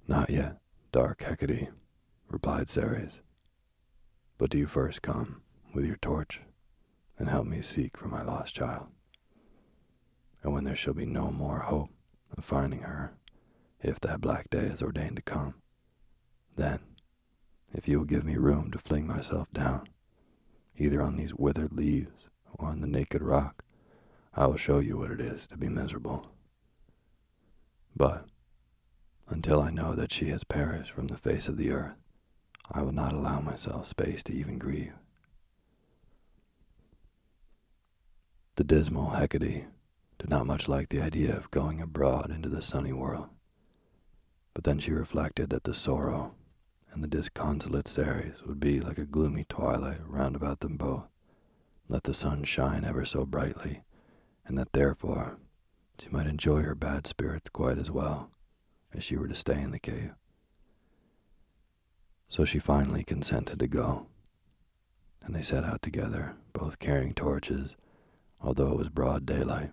Not 0.07 0.31
yet, 0.31 0.59
dark 0.93 1.23
Hecate, 1.23 1.69
replied 2.29 2.69
Ceres. 2.69 3.21
But 4.39 4.51
do 4.51 4.59
you 4.59 4.67
first 4.67 5.03
come 5.03 5.43
with 5.75 5.85
your 5.85 5.97
torch 5.97 6.41
and 7.19 7.29
help 7.29 7.47
me 7.47 7.61
seek 7.63 7.97
for 7.97 8.09
my 8.09 8.23
lost 8.23 8.55
child. 8.55 8.87
And 10.43 10.53
when 10.53 10.65
there 10.65 10.77
shall 10.77 10.95
be 10.95 11.07
no 11.07 11.31
more 11.31 11.61
hope 11.61 11.91
of 12.37 12.45
finding 12.45 12.83
her, 12.83 13.13
if 13.83 14.01
that 14.01 14.21
black 14.21 14.51
day 14.51 14.67
is 14.67 14.83
ordained 14.83 15.17
to 15.17 15.23
come, 15.23 15.55
then, 16.57 16.81
if 17.73 17.87
you 17.87 17.99
will 17.99 18.07
give 18.07 18.25
me 18.25 18.37
room 18.37 18.71
to 18.71 18.79
fling 18.79 19.07
myself 19.07 19.51
down, 19.53 19.87
either 20.77 21.03
on 21.03 21.17
these 21.17 21.35
withered 21.35 21.73
leaves 21.73 22.29
or 22.55 22.69
on 22.69 22.81
the 22.81 22.87
naked 22.87 23.23
rock, 23.23 23.65
I 24.35 24.47
will 24.47 24.57
show 24.57 24.79
you 24.79 24.99
what 24.99 25.11
it 25.11 25.21
is 25.21 25.47
to 25.49 25.57
be 25.57 25.69
miserable. 25.69 26.31
But 27.97 28.27
until 29.29 29.61
I 29.61 29.71
know 29.71 29.95
that 29.95 30.13
she 30.13 30.27
has 30.27 30.45
perished 30.45 30.93
from 30.93 31.09
the 31.09 31.17
face 31.17 31.49
of 31.49 31.57
the 31.57 31.71
earth, 31.71 31.97
I 32.71 32.83
will 32.83 32.93
not 32.93 33.13
allow 33.13 33.41
myself 33.41 33.87
space 33.87 34.23
to 34.25 34.33
even 34.33 34.59
grieve. 34.59 34.95
The 38.57 38.65
dismal 38.65 39.11
Hecate 39.11 39.67
did 40.19 40.31
not 40.31 40.47
much 40.47 40.69
like 40.69 40.89
the 40.89 41.01
idea 41.01 41.37
of 41.37 41.51
going 41.51 41.81
abroad 41.81 42.31
into 42.31 42.49
the 42.49 42.63
sunny 42.63 42.93
world, 42.93 43.29
but 44.55 44.65
then 44.65 44.79
she 44.79 44.91
reflected 44.91 45.51
that 45.51 45.65
the 45.65 45.75
sorrow 45.75 46.35
and 46.99 47.05
the 47.05 47.17
disconsolate 47.17 47.87
Ceres 47.87 48.43
would 48.45 48.59
be 48.59 48.81
like 48.81 48.99
a 48.99 49.05
gloomy 49.05 49.45
twilight 49.49 50.01
round 50.05 50.35
about 50.35 50.59
them 50.59 50.77
both, 50.77 51.05
let 51.87 52.03
the 52.03 52.13
sun 52.13 52.43
shine 52.43 52.85
ever 52.85 53.05
so 53.05 53.25
brightly, 53.25 53.85
and 54.45 54.59
that 54.59 54.73
therefore 54.73 55.39
she 56.01 56.09
might 56.09 56.27
enjoy 56.27 56.63
her 56.63 56.75
bad 56.75 57.07
spirits 57.07 57.51
quite 57.51 57.79
as 57.79 57.89
well 57.89 58.33
as 58.93 59.05
she 59.05 59.17
were 59.17 59.29
to 59.29 59.35
stay 59.37 59.63
in 59.63 59.71
the 59.71 59.79
cave. 59.79 60.11
So 62.29 62.45
she 62.45 62.59
finally 62.59 63.05
consented 63.05 63.61
to 63.61 63.69
go, 63.69 64.09
and 65.23 65.37
they 65.37 65.43
set 65.43 65.63
out 65.63 65.83
together, 65.83 66.35
both 66.53 66.81
carrying 66.81 67.15
torches, 67.15 67.77
although 68.41 68.73
it 68.73 68.79
was 68.79 68.89
broad 68.89 69.25
daylight 69.25 69.71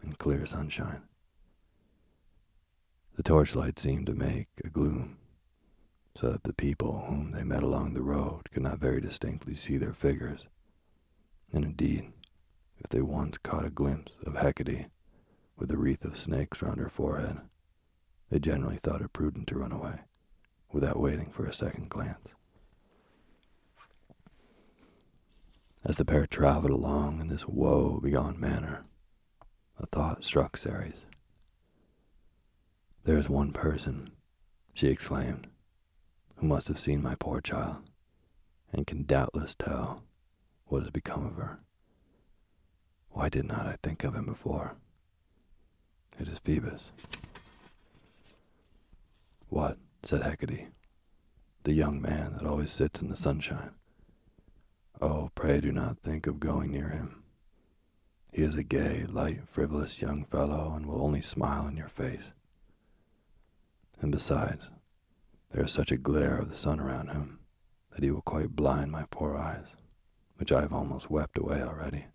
and 0.00 0.16
clear 0.16 0.46
sunshine. 0.46 1.02
The 3.16 3.22
torchlight 3.22 3.78
seemed 3.78 4.06
to 4.06 4.14
make 4.14 4.48
a 4.64 4.70
gloom, 4.70 5.18
so 6.16 6.30
that 6.30 6.44
the 6.44 6.52
people 6.52 7.04
whom 7.08 7.32
they 7.32 7.42
met 7.42 7.62
along 7.62 7.94
the 7.94 8.02
road 8.02 8.50
could 8.52 8.62
not 8.62 8.78
very 8.78 9.00
distinctly 9.00 9.54
see 9.54 9.76
their 9.76 9.92
figures. 9.92 10.46
And 11.52 11.64
indeed, 11.64 12.12
if 12.78 12.88
they 12.90 13.02
once 13.02 13.38
caught 13.38 13.66
a 13.66 13.70
glimpse 13.70 14.12
of 14.24 14.34
Hecate 14.34 14.86
with 15.56 15.70
a 15.70 15.76
wreath 15.76 16.04
of 16.04 16.16
snakes 16.16 16.62
round 16.62 16.78
her 16.78 16.88
forehead, 16.88 17.40
they 18.30 18.38
generally 18.38 18.76
thought 18.76 19.02
it 19.02 19.12
prudent 19.12 19.48
to 19.48 19.58
run 19.58 19.72
away 19.72 20.00
without 20.72 20.98
waiting 20.98 21.30
for 21.30 21.46
a 21.46 21.52
second 21.52 21.88
glance. 21.88 22.28
As 25.84 25.96
the 25.96 26.04
pair 26.04 26.26
traveled 26.26 26.72
along 26.72 27.20
in 27.20 27.28
this 27.28 27.46
woe 27.46 28.00
begone 28.00 28.40
manner, 28.40 28.84
a 29.78 29.86
thought 29.86 30.24
struck 30.24 30.56
Ceres. 30.56 31.04
There 33.04 33.18
is 33.18 33.28
one 33.28 33.52
person, 33.52 34.10
she 34.72 34.88
exclaimed, 34.88 35.48
must 36.44 36.68
have 36.68 36.78
seen 36.78 37.02
my 37.02 37.14
poor 37.14 37.40
child, 37.40 37.78
and 38.72 38.86
can 38.86 39.04
doubtless 39.04 39.54
tell 39.54 40.02
what 40.66 40.82
has 40.82 40.90
become 40.90 41.26
of 41.26 41.36
her. 41.36 41.60
Why 43.10 43.28
did 43.28 43.46
not 43.46 43.66
I 43.66 43.76
think 43.82 44.04
of 44.04 44.14
him 44.14 44.26
before? 44.26 44.76
It 46.18 46.28
is 46.28 46.38
Phoebus. 46.38 46.92
What? 49.48 49.78
said 50.02 50.22
Hecate, 50.22 50.68
the 51.62 51.72
young 51.72 52.00
man 52.02 52.34
that 52.34 52.46
always 52.46 52.70
sits 52.72 53.00
in 53.00 53.08
the 53.08 53.16
sunshine. 53.16 53.70
Oh, 55.00 55.30
pray 55.34 55.60
do 55.60 55.72
not 55.72 55.98
think 56.00 56.26
of 56.26 56.40
going 56.40 56.72
near 56.72 56.88
him. 56.88 57.22
He 58.32 58.42
is 58.42 58.56
a 58.56 58.62
gay, 58.62 59.06
light, 59.08 59.48
frivolous 59.48 60.02
young 60.02 60.24
fellow 60.24 60.74
and 60.76 60.86
will 60.86 61.02
only 61.02 61.20
smile 61.20 61.66
in 61.66 61.76
your 61.76 61.88
face. 61.88 62.32
And 64.00 64.10
besides, 64.10 64.64
there 65.54 65.64
is 65.64 65.70
such 65.70 65.92
a 65.92 65.96
glare 65.96 66.36
of 66.36 66.48
the 66.50 66.56
sun 66.56 66.80
around 66.80 67.10
him 67.10 67.38
that 67.92 68.02
he 68.02 68.10
will 68.10 68.22
quite 68.22 68.56
blind 68.56 68.90
my 68.90 69.04
poor 69.12 69.36
eyes, 69.36 69.76
which 70.34 70.50
I 70.50 70.60
have 70.60 70.72
almost 70.72 71.10
wept 71.10 71.38
away 71.38 71.62
already. 71.62 72.06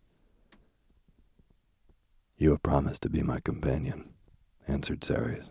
You 2.37 2.51
have 2.51 2.61
promised 2.61 3.01
to 3.03 3.09
be 3.09 3.23
my 3.23 3.39
companion, 3.39 4.09
answered 4.67 5.05
Ceres. 5.05 5.45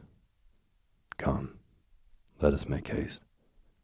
Come, 1.16 1.60
let 2.42 2.52
us 2.52 2.68
make 2.68 2.88
haste, 2.88 3.22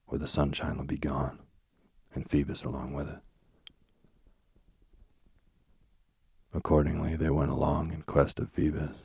or 0.07 0.18
the 0.18 0.26
sunshine 0.26 0.76
will 0.76 0.84
be 0.84 0.98
gone, 0.98 1.38
and 2.12 2.28
Phoebus 2.28 2.62
along 2.62 2.92
with 2.92 3.09
it. 3.09 3.20
Accordingly, 6.52 7.16
they 7.16 7.30
went 7.30 7.50
along 7.50 7.90
in 7.90 8.02
quest 8.02 8.38
of 8.38 8.52
Phoebus, 8.52 8.98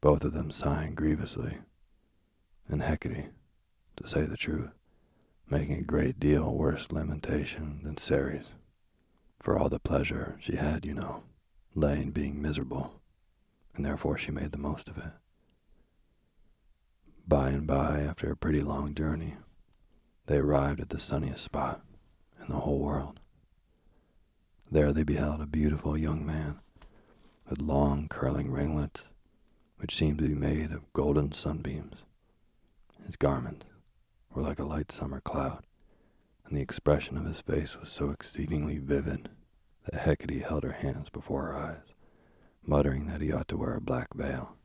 both 0.00 0.24
of 0.24 0.32
them 0.32 0.50
sighing 0.50 0.96
grievously, 0.96 1.58
and 2.66 2.82
Hecate, 2.82 3.30
to 3.96 4.06
say 4.06 4.22
the 4.22 4.36
truth, 4.36 4.70
making 5.48 5.78
a 5.78 5.82
great 5.82 6.18
deal 6.18 6.52
worse 6.52 6.92
lamentation 6.92 7.80
than 7.82 7.96
Ceres, 7.96 8.52
for 9.40 9.58
all 9.58 9.68
the 9.68 9.78
pleasure 9.78 10.36
she 10.40 10.56
had, 10.56 10.86
you 10.86 10.94
know, 10.94 11.24
lay 11.74 12.00
in 12.00 12.10
being 12.10 12.40
miserable, 12.40 13.00
and 13.74 13.84
therefore 13.84 14.16
she 14.16 14.30
made 14.30 14.52
the 14.52 14.58
most 14.58 14.88
of 14.88 14.98
it. 14.98 15.12
By 17.26 17.50
and 17.50 17.66
by, 17.66 18.00
after 18.00 18.30
a 18.30 18.36
pretty 18.36 18.60
long 18.60 18.94
journey, 18.94 19.36
they 20.26 20.38
arrived 20.38 20.80
at 20.80 20.90
the 20.90 20.98
sunniest 20.98 21.44
spot 21.44 21.82
in 22.40 22.48
the 22.48 22.60
whole 22.60 22.78
world. 22.78 23.20
There 24.70 24.92
they 24.92 25.02
beheld 25.02 25.40
a 25.40 25.46
beautiful 25.46 25.98
young 25.98 26.24
man 26.24 26.60
with 27.48 27.60
long 27.60 28.08
curling 28.08 28.50
ringlets, 28.50 29.04
which 29.76 29.94
seemed 29.94 30.18
to 30.18 30.28
be 30.28 30.34
made 30.34 30.72
of 30.72 30.92
golden 30.92 31.32
sunbeams. 31.32 31.96
His 33.04 33.16
garments 33.16 33.66
were 34.34 34.42
like 34.42 34.58
a 34.58 34.64
light 34.64 34.90
summer 34.90 35.20
cloud, 35.20 35.64
and 36.44 36.56
the 36.56 36.62
expression 36.62 37.16
of 37.16 37.24
his 37.24 37.40
face 37.40 37.78
was 37.78 37.90
so 37.90 38.10
exceedingly 38.10 38.78
vivid 38.78 39.30
that 39.84 40.00
Hecate 40.02 40.42
held 40.42 40.62
her 40.62 40.72
hands 40.72 41.10
before 41.10 41.42
her 41.46 41.56
eyes, 41.56 41.94
muttering 42.64 43.06
that 43.06 43.20
he 43.20 43.32
ought 43.32 43.48
to 43.48 43.56
wear 43.56 43.74
a 43.74 43.80
black 43.80 44.14
veil. 44.14 44.56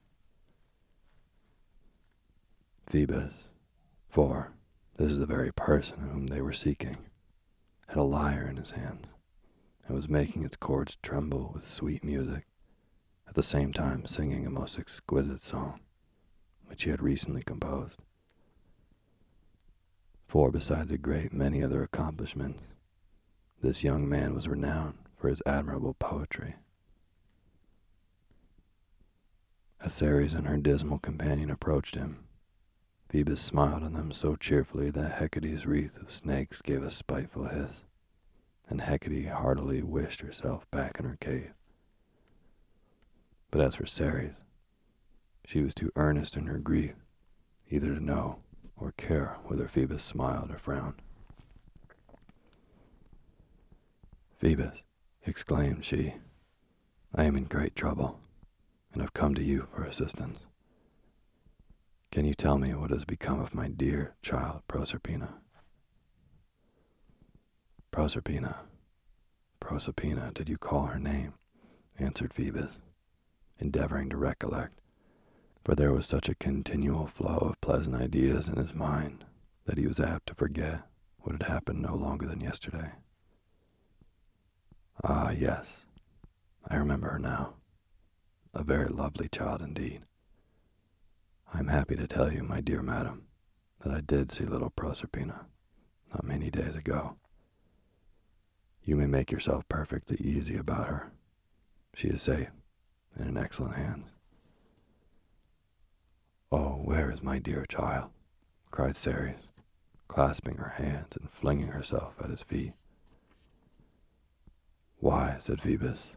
Phoebus, 2.85 3.33
for 4.07 4.53
this 4.97 5.11
is 5.11 5.19
the 5.19 5.25
very 5.25 5.51
person 5.51 5.99
whom 5.99 6.27
they 6.27 6.41
were 6.41 6.53
seeking, 6.53 6.97
had 7.87 7.97
a 7.97 8.03
lyre 8.03 8.47
in 8.47 8.57
his 8.57 8.71
hand 8.71 9.07
and 9.85 9.95
was 9.95 10.09
making 10.09 10.43
its 10.43 10.55
chords 10.55 10.97
tremble 11.01 11.51
with 11.53 11.65
sweet 11.65 12.03
music, 12.03 12.45
at 13.27 13.35
the 13.35 13.43
same 13.43 13.71
time 13.73 14.05
singing 14.05 14.45
a 14.45 14.49
most 14.49 14.77
exquisite 14.77 15.41
song, 15.41 15.79
which 16.65 16.83
he 16.83 16.89
had 16.89 17.01
recently 17.01 17.41
composed. 17.41 18.01
For 20.27 20.51
besides 20.51 20.91
a 20.91 20.97
great 20.97 21.31
many 21.31 21.63
other 21.63 21.81
accomplishments, 21.83 22.63
this 23.61 23.83
young 23.83 24.07
man 24.07 24.35
was 24.35 24.47
renowned 24.47 24.97
for 25.15 25.29
his 25.29 25.41
admirable 25.45 25.93
poetry. 25.93 26.55
As 29.79 29.93
Ceres 29.93 30.33
and 30.33 30.47
her 30.47 30.57
dismal 30.57 30.99
companion 30.99 31.49
approached 31.49 31.95
him, 31.95 32.25
Phoebus 33.09 33.39
smiled 33.39 33.83
on 33.83 33.93
them 33.93 34.11
so 34.11 34.35
cheerfully 34.35 34.89
that 34.91 35.13
Hecate's 35.13 35.65
wreath 35.65 35.97
of 35.97 36.11
snakes 36.11 36.61
gave 36.61 36.83
a 36.83 36.91
spiteful 36.91 37.45
hiss, 37.45 37.85
and 38.67 38.81
Hecate 38.81 39.29
heartily 39.29 39.81
wished 39.81 40.21
herself 40.21 40.69
back 40.71 40.99
in 40.99 41.05
her 41.05 41.17
cave. 41.21 41.53
But 43.49 43.61
as 43.61 43.75
for 43.75 43.85
Ceres, 43.85 44.35
she 45.45 45.63
was 45.63 45.73
too 45.73 45.91
earnest 45.95 46.35
in 46.35 46.47
her 46.47 46.59
grief 46.59 46.95
either 47.69 47.93
to 47.95 48.03
know 48.03 48.39
or 48.79 48.91
care 48.93 49.37
whether 49.45 49.67
Phoebus 49.67 50.03
smiled 50.03 50.51
or 50.51 50.57
frowned. 50.57 51.01
Phoebus, 54.37 54.83
exclaimed 55.25 55.83
she, 55.83 56.15
I 57.13 57.23
am 57.23 57.35
in 57.35 57.45
great 57.45 57.75
trouble, 57.75 58.19
and 58.93 59.01
have 59.01 59.13
come 59.13 59.33
to 59.35 59.43
you 59.43 59.67
for 59.73 59.83
assistance. 59.83 60.39
Can 62.11 62.25
you 62.25 62.33
tell 62.33 62.57
me 62.57 62.73
what 62.73 62.91
has 62.91 63.03
become 63.03 63.39
of 63.39 63.55
my 63.55 63.67
dear 63.67 64.15
child 64.21 64.61
Proserpina? 64.67 65.33
Proserpina, 67.91 68.57
Proserpina, 69.59 70.33
did 70.33 70.47
you 70.49 70.57
call 70.57 70.85
her 70.85 70.99
name? 70.99 71.33
answered 71.99 72.33
Phoebus, 72.33 72.77
endeavoring 73.59 74.09
to 74.09 74.17
recollect 74.17 74.79
For 75.67 75.75
there 75.75 75.91
was 75.91 76.05
such 76.05 76.29
a 76.29 76.35
continual 76.35 77.07
flow 77.07 77.39
of 77.39 77.59
pleasant 77.59 77.93
ideas 77.93 78.47
in 78.47 78.55
his 78.55 78.73
mind 78.73 79.25
that 79.65 79.77
he 79.77 79.85
was 79.85 79.99
apt 79.99 80.27
to 80.27 80.33
forget 80.33 80.83
what 81.17 81.33
had 81.33 81.51
happened 81.51 81.81
no 81.81 81.93
longer 81.93 82.25
than 82.25 82.39
yesterday. 82.39 82.91
Ah, 85.03 85.31
yes, 85.31 85.79
I 86.69 86.77
remember 86.77 87.09
her 87.09 87.19
now. 87.19 87.55
A 88.53 88.63
very 88.63 88.87
lovely 88.87 89.27
child 89.27 89.61
indeed. 89.61 90.03
I 91.53 91.59
am 91.59 91.67
happy 91.67 91.97
to 91.97 92.07
tell 92.07 92.31
you, 92.31 92.43
my 92.43 92.61
dear 92.61 92.81
madam, 92.81 93.27
that 93.83 93.93
I 93.93 93.99
did 93.99 94.31
see 94.31 94.45
little 94.45 94.69
Proserpina 94.71 95.47
not 96.13 96.23
many 96.23 96.49
days 96.49 96.77
ago. 96.77 97.17
You 98.85 98.95
may 98.95 99.05
make 99.05 99.33
yourself 99.33 99.67
perfectly 99.67 100.15
easy 100.21 100.55
about 100.55 100.87
her. 100.87 101.11
She 101.93 102.07
is 102.07 102.21
safe 102.21 102.51
and 103.17 103.27
in 103.27 103.35
excellent 103.35 103.75
hands. 103.75 104.16
Oh, 106.49 106.79
where 106.83 107.11
is 107.11 107.21
my 107.21 107.39
dear 107.39 107.65
child? 107.65 108.09
cried 108.71 108.95
Ceres, 108.95 109.49
clasping 110.07 110.55
her 110.55 110.69
hands 110.77 111.17
and 111.17 111.29
flinging 111.29 111.69
herself 111.69 112.15
at 112.21 112.29
his 112.29 112.41
feet. 112.41 112.71
Why, 114.99 115.37
said 115.39 115.61
Phoebus, 115.61 116.11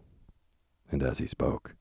and 0.89 1.03
as 1.03 1.18
he 1.18 1.26
spoke, 1.26 1.74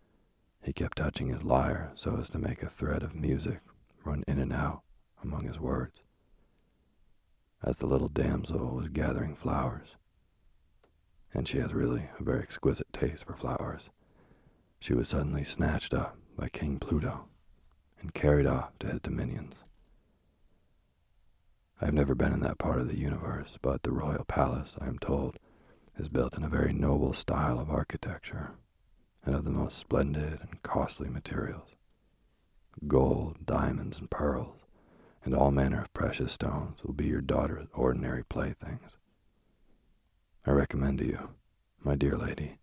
he 0.64 0.74
kept 0.74 0.98
touching 0.98 1.28
his 1.28 1.44
lyre 1.44 1.92
so 1.94 2.18
as 2.18 2.30
to 2.32 2.40
make 2.40 2.64
a 2.64 2.70
thread 2.70 3.04
of 3.04 3.16
music 3.16 3.60
run 4.04 4.24
in 4.28 4.40
and 4.40 4.52
out 4.52 4.82
among 5.22 5.46
his 5.46 5.60
words. 5.60 6.02
As 7.64 7.78
the 7.78 7.86
little 7.88 8.10
damsel 8.10 8.76
was 8.76 8.88
gathering 8.88 9.36
flowers, 9.36 9.96
and 11.36 11.48
she 11.48 11.60
has 11.60 11.74
really 11.74 12.10
a 12.20 12.24
very 12.24 12.42
exquisite 12.42 12.92
taste 12.92 13.26
for 13.26 13.36
flowers, 13.36 13.92
she 14.80 14.96
was 14.96 15.08
suddenly 15.08 15.44
snatched 15.44 15.94
up 15.94 16.18
by 16.36 16.50
King 16.50 16.80
Pluto 16.80 17.28
and 18.02 18.14
carried 18.14 18.46
off 18.46 18.78
to 18.80 18.88
his 18.88 19.02
dominions. 19.02 19.64
I 21.82 21.86
have 21.86 21.94
never 21.94 22.16
been 22.16 22.34
in 22.34 22.42
that 22.42 22.58
part 22.58 22.80
of 22.80 22.88
the 22.88 22.98
universe, 22.98 23.58
but 23.62 23.84
the 23.84 23.92
royal 23.92 24.26
palace, 24.26 24.76
I 24.82 24.88
am 24.88 25.00
told, 25.00 25.38
is 25.98 26.10
built 26.10 26.38
in 26.38 26.44
a 26.44 26.50
very 26.50 26.74
noble 26.74 27.14
style 27.14 27.60
of 27.60 27.70
architecture 27.70 28.52
and 29.26 29.36
of 29.36 29.46
the 29.46 29.52
most 29.52 29.78
splendid 29.78 30.40
and 30.42 30.62
costly 30.64 31.10
materials 31.10 31.76
gold, 32.88 33.46
diamonds, 33.46 34.00
and 34.00 34.10
pearls, 34.10 34.62
and 35.26 35.36
all 35.36 35.52
manner 35.52 35.82
of 35.82 35.94
precious 35.94 36.32
stones 36.32 36.84
will 36.84 36.94
be 36.94 37.06
your 37.06 37.22
daughter's 37.22 37.68
ordinary 37.74 38.24
playthings. 38.24 38.96
I 40.46 40.52
recommend 40.52 41.00
to 41.00 41.06
you, 41.06 41.30
my 41.84 41.96
dear 41.96 42.16
lady, 42.18 42.60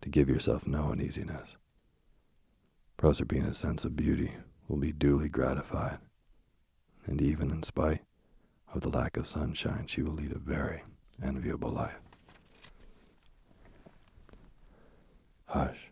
to 0.00 0.08
give 0.08 0.28
yourself 0.28 0.66
no 0.66 0.92
uneasiness. 0.92 1.56
Proserpina's 2.96 3.58
sense 3.58 3.84
of 3.84 3.94
beauty 3.94 4.32
will 4.72 4.78
be 4.78 4.90
duly 4.90 5.28
gratified, 5.28 5.98
and 7.04 7.20
even 7.20 7.50
in 7.50 7.62
spite 7.62 8.00
of 8.72 8.80
the 8.80 8.88
lack 8.88 9.18
of 9.18 9.26
sunshine, 9.26 9.84
she 9.86 10.02
will 10.02 10.14
lead 10.14 10.32
a 10.32 10.38
very 10.38 10.82
enviable 11.22 11.68
life. 11.68 12.00
Hush, 15.44 15.90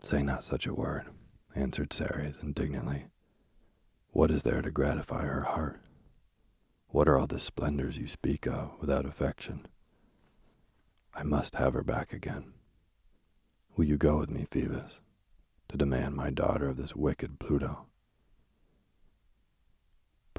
say 0.00 0.22
not 0.22 0.42
such 0.42 0.66
a 0.66 0.72
word, 0.72 1.04
answered 1.54 1.92
Ceres 1.92 2.38
indignantly. 2.42 3.08
What 4.12 4.30
is 4.30 4.42
there 4.42 4.62
to 4.62 4.70
gratify 4.70 5.26
her 5.26 5.42
heart? 5.42 5.82
What 6.86 7.08
are 7.08 7.18
all 7.18 7.26
the 7.26 7.38
splendors 7.38 7.98
you 7.98 8.08
speak 8.08 8.46
of 8.46 8.70
without 8.80 9.04
affection? 9.04 9.66
I 11.12 11.24
must 11.24 11.56
have 11.56 11.74
her 11.74 11.84
back 11.84 12.14
again. 12.14 12.54
Will 13.76 13.84
you 13.84 13.98
go 13.98 14.16
with 14.16 14.30
me, 14.30 14.46
Phoebus, 14.50 15.00
to 15.68 15.76
demand 15.76 16.16
my 16.16 16.30
daughter 16.30 16.70
of 16.70 16.78
this 16.78 16.96
wicked 16.96 17.38
Pluto? 17.38 17.87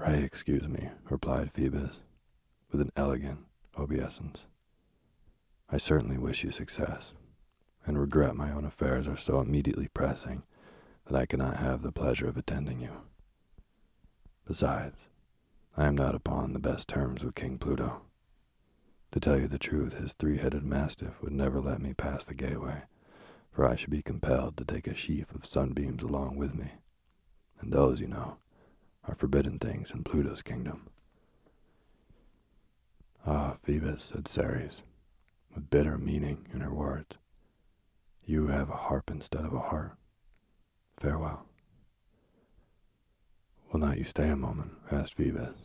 Pray 0.02 0.24
excuse 0.24 0.66
me, 0.66 0.88
replied 1.10 1.52
Phoebus, 1.52 2.00
with 2.72 2.80
an 2.80 2.90
elegant 2.96 3.40
obeisance. 3.78 4.46
I 5.70 5.76
certainly 5.76 6.18
wish 6.18 6.42
you 6.46 6.52
success, 6.52 7.12
and 7.86 8.00
regret 8.00 8.34
my 8.34 8.50
own 8.50 8.64
affairs 8.64 9.10
are 9.10 9.18
so 9.18 9.42
immediately 9.42 9.90
pressing 9.94 10.44
that 11.08 11.18
I 11.18 11.26
cannot 11.26 11.58
have 11.58 11.82
the 11.82 11.92
pleasure 11.92 12.30
of 12.30 12.38
attending 12.38 12.80
you. 12.80 12.92
Besides, 14.48 14.96
I 15.76 15.88
am 15.88 15.98
not 15.98 16.16
upon 16.16 16.54
the 16.54 16.60
best 16.60 16.88
terms 16.88 17.22
with 17.22 17.36
King 17.36 17.58
Pluto. 17.58 18.04
To 19.12 19.20
tell 19.20 19.38
you 19.38 19.50
the 19.50 19.60
truth, 19.60 19.96
his 19.96 20.14
three-headed 20.14 20.64
mastiff 20.64 21.22
would 21.22 21.34
never 21.34 21.60
let 21.60 21.82
me 21.82 21.94
pass 21.94 22.24
the 22.24 22.34
gateway, 22.34 22.84
for 23.52 23.68
I 23.68 23.76
should 23.76 23.90
be 23.90 24.02
compelled 24.02 24.56
to 24.56 24.64
take 24.64 24.88
a 24.88 24.96
sheaf 24.96 25.36
of 25.36 25.46
sunbeams 25.46 26.04
along 26.04 26.38
with 26.38 26.56
me, 26.56 26.72
and 27.60 27.74
those, 27.74 28.00
you 28.00 28.08
know, 28.08 28.38
are 29.10 29.16
forbidden 29.16 29.58
things 29.58 29.92
in 29.92 30.04
Pluto's 30.04 30.44
kingdom. 30.44 30.88
Ah, 33.26 33.58
Phoebus, 33.64 34.04
said 34.04 34.28
Ceres, 34.28 34.84
with 35.56 35.70
bitter 35.72 35.98
meaning 35.98 36.48
in 36.54 36.62
her 36.62 36.74
words, 36.74 37.18
you 38.24 38.48
have 38.48 38.70
a 38.70 38.76
harp 38.76 39.10
instead 39.10 39.44
of 39.44 39.54
a 39.54 39.60
heart. 39.60 39.98
Farewell. 40.98 41.46
Will 43.72 43.80
not 43.80 43.98
you 43.98 44.04
stay 44.04 44.30
a 44.30 44.36
moment? 44.36 44.74
asked 44.92 45.16
Phoebus, 45.16 45.56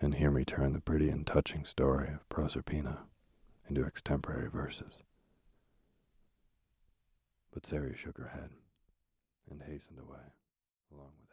and 0.00 0.16
hear 0.16 0.32
me 0.32 0.44
turn 0.44 0.72
the 0.72 0.80
pretty 0.80 1.10
and 1.10 1.24
touching 1.24 1.64
story 1.64 2.08
of 2.08 2.28
Proserpina 2.28 3.02
into 3.68 3.84
extemporary 3.84 4.50
verses. 4.50 4.94
But 7.52 7.66
Ceres 7.66 7.98
shook 7.98 8.18
her 8.18 8.28
head 8.34 8.50
and 9.48 9.62
hastened 9.62 10.00
away 10.00 10.32
along 10.92 11.12
with 11.20 11.23